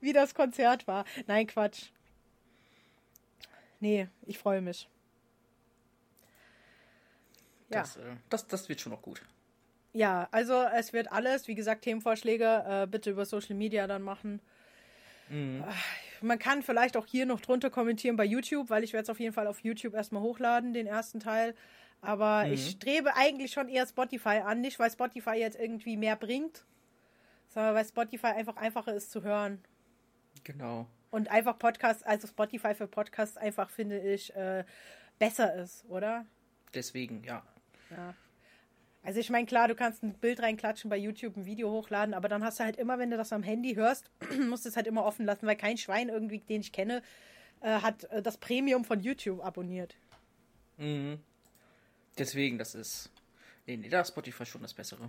[0.00, 1.04] wie das Konzert war.
[1.26, 1.86] Nein, Quatsch.
[3.80, 4.88] Nee, ich freue mich.
[7.70, 7.80] Ja.
[7.80, 9.20] Das, äh, das, das wird schon noch gut.
[9.92, 14.40] Ja, also es wird alles, wie gesagt, Themenvorschläge äh, bitte über Social Media dann machen.
[15.28, 15.64] Mhm.
[16.20, 19.20] Man kann vielleicht auch hier noch drunter kommentieren bei YouTube, weil ich werde es auf
[19.20, 21.54] jeden Fall auf YouTube erstmal hochladen, den ersten Teil.
[22.00, 22.52] Aber Mhm.
[22.52, 26.64] ich strebe eigentlich schon eher Spotify an, nicht weil Spotify jetzt irgendwie mehr bringt,
[27.48, 29.62] sondern weil Spotify einfach einfacher ist zu hören.
[30.44, 30.86] Genau.
[31.10, 34.64] Und einfach Podcasts, also Spotify für Podcasts einfach, finde ich, äh,
[35.18, 36.26] besser ist, oder?
[36.74, 37.42] Deswegen, ja.
[37.90, 38.14] Ja.
[39.06, 42.28] Also ich meine, klar, du kannst ein Bild reinklatschen bei YouTube, ein Video hochladen, aber
[42.28, 44.10] dann hast du halt immer, wenn du das am Handy hörst,
[44.48, 47.02] musst du es halt immer offen lassen, weil kein Schwein irgendwie, den ich kenne,
[47.60, 49.94] äh, hat äh, das Premium von YouTube abonniert.
[50.76, 51.20] Mhm.
[52.18, 53.12] Deswegen, das ist.
[53.66, 55.08] Nee, nee, da ist Spotify schon das Bessere.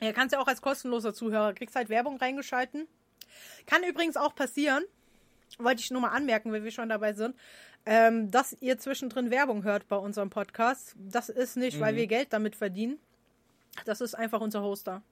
[0.00, 2.88] Ja, kannst ja auch als kostenloser Zuhörer, kriegst halt Werbung reingeschalten.
[3.64, 4.82] Kann übrigens auch passieren,
[5.58, 7.36] wollte ich nur mal anmerken, wenn wir schon dabei sind,
[7.86, 10.96] ähm, dass ihr zwischendrin Werbung hört bei unserem Podcast.
[10.96, 11.80] Das ist nicht, mhm.
[11.80, 12.98] weil wir Geld damit verdienen.
[13.84, 15.02] Das ist einfach unser Hoster.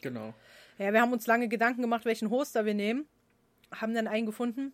[0.00, 0.34] Genau.
[0.78, 3.06] Ja, wir haben uns lange Gedanken gemacht, welchen Hoster wir nehmen.
[3.72, 4.72] Haben dann einen gefunden.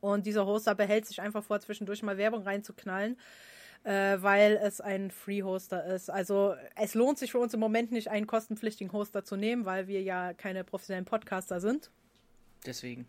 [0.00, 3.18] Und dieser Hoster behält sich einfach vor, zwischendurch mal Werbung reinzuknallen,
[3.84, 6.10] äh, weil es ein Free-Hoster ist.
[6.10, 9.88] Also es lohnt sich für uns im Moment nicht, einen kostenpflichtigen Hoster zu nehmen, weil
[9.88, 11.90] wir ja keine professionellen Podcaster sind.
[12.64, 13.06] Deswegen.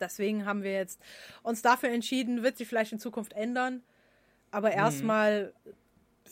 [0.00, 1.00] Deswegen haben wir jetzt
[1.42, 3.82] uns dafür entschieden, wird sich vielleicht in Zukunft ändern.
[4.50, 4.74] Aber mhm.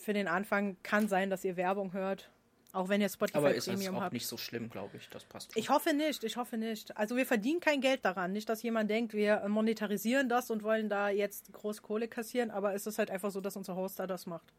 [0.05, 2.29] Für den Anfang kann sein, dass ihr Werbung hört.
[2.71, 4.13] Auch wenn ihr Spotify Aber ist Premium es auch habt.
[4.13, 5.07] nicht so schlimm, glaube ich.
[5.09, 5.53] Das passt.
[5.53, 5.59] Schon.
[5.61, 6.95] Ich hoffe nicht, ich hoffe nicht.
[6.97, 8.33] Also wir verdienen kein Geld daran.
[8.33, 12.73] Nicht, dass jemand denkt, wir monetarisieren das und wollen da jetzt groß Kohle kassieren, aber
[12.73, 14.53] es ist halt einfach so, dass unser Hoster das macht.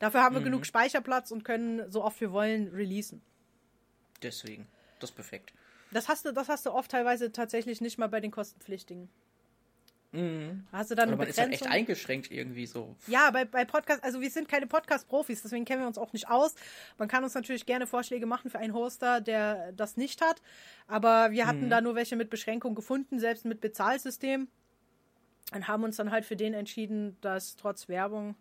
[0.00, 0.44] Dafür haben wir mhm.
[0.44, 3.22] genug Speicherplatz und können so oft wir wollen releasen.
[4.22, 4.68] Deswegen.
[5.00, 5.54] Das ist perfekt.
[5.92, 9.08] Das hast du, das hast du oft teilweise tatsächlich nicht mal bei den kostenpflichtigen.
[10.12, 10.66] Mhm.
[10.70, 12.94] Hast du dann Aber man ist halt echt eingeschränkt irgendwie so.
[13.06, 16.28] Ja, bei, bei Podcast, also wir sind keine Podcast-Profis, deswegen kennen wir uns auch nicht
[16.28, 16.54] aus.
[16.98, 20.42] Man kann uns natürlich gerne Vorschläge machen für einen Hoster, der das nicht hat.
[20.86, 21.70] Aber wir hatten mhm.
[21.70, 24.48] da nur welche mit Beschränkung gefunden, selbst mit Bezahlsystem.
[25.54, 28.36] Und haben uns dann halt für den entschieden, dass trotz Werbung,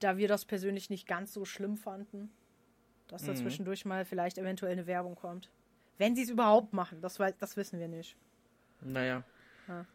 [0.00, 2.30] da wir das persönlich nicht ganz so schlimm fanden,
[3.08, 3.36] dass da mhm.
[3.36, 5.50] zwischendurch mal vielleicht eventuell eine Werbung kommt.
[5.98, 8.16] Wenn sie es überhaupt machen, das, das wissen wir nicht.
[8.82, 9.22] Naja.
[9.68, 9.86] Ja.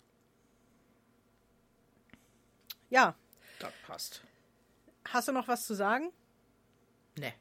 [2.92, 3.16] Ja.
[3.58, 4.22] Das passt.
[5.10, 6.12] Hast du noch was zu sagen?
[7.18, 7.34] Nee.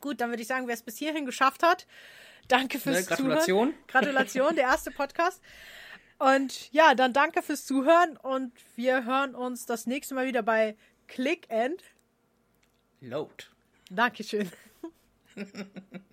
[0.00, 1.86] Gut, dann würde ich sagen, wer es bis hierhin geschafft hat,
[2.46, 3.68] danke fürs ne, Gratulation.
[3.70, 3.84] Zuhören.
[3.88, 5.42] Gratulation, der erste Podcast.
[6.18, 10.76] Und ja, dann danke fürs Zuhören und wir hören uns das nächste Mal wieder bei
[11.08, 11.82] Click and
[13.00, 13.46] Load.
[13.90, 14.50] Dankeschön.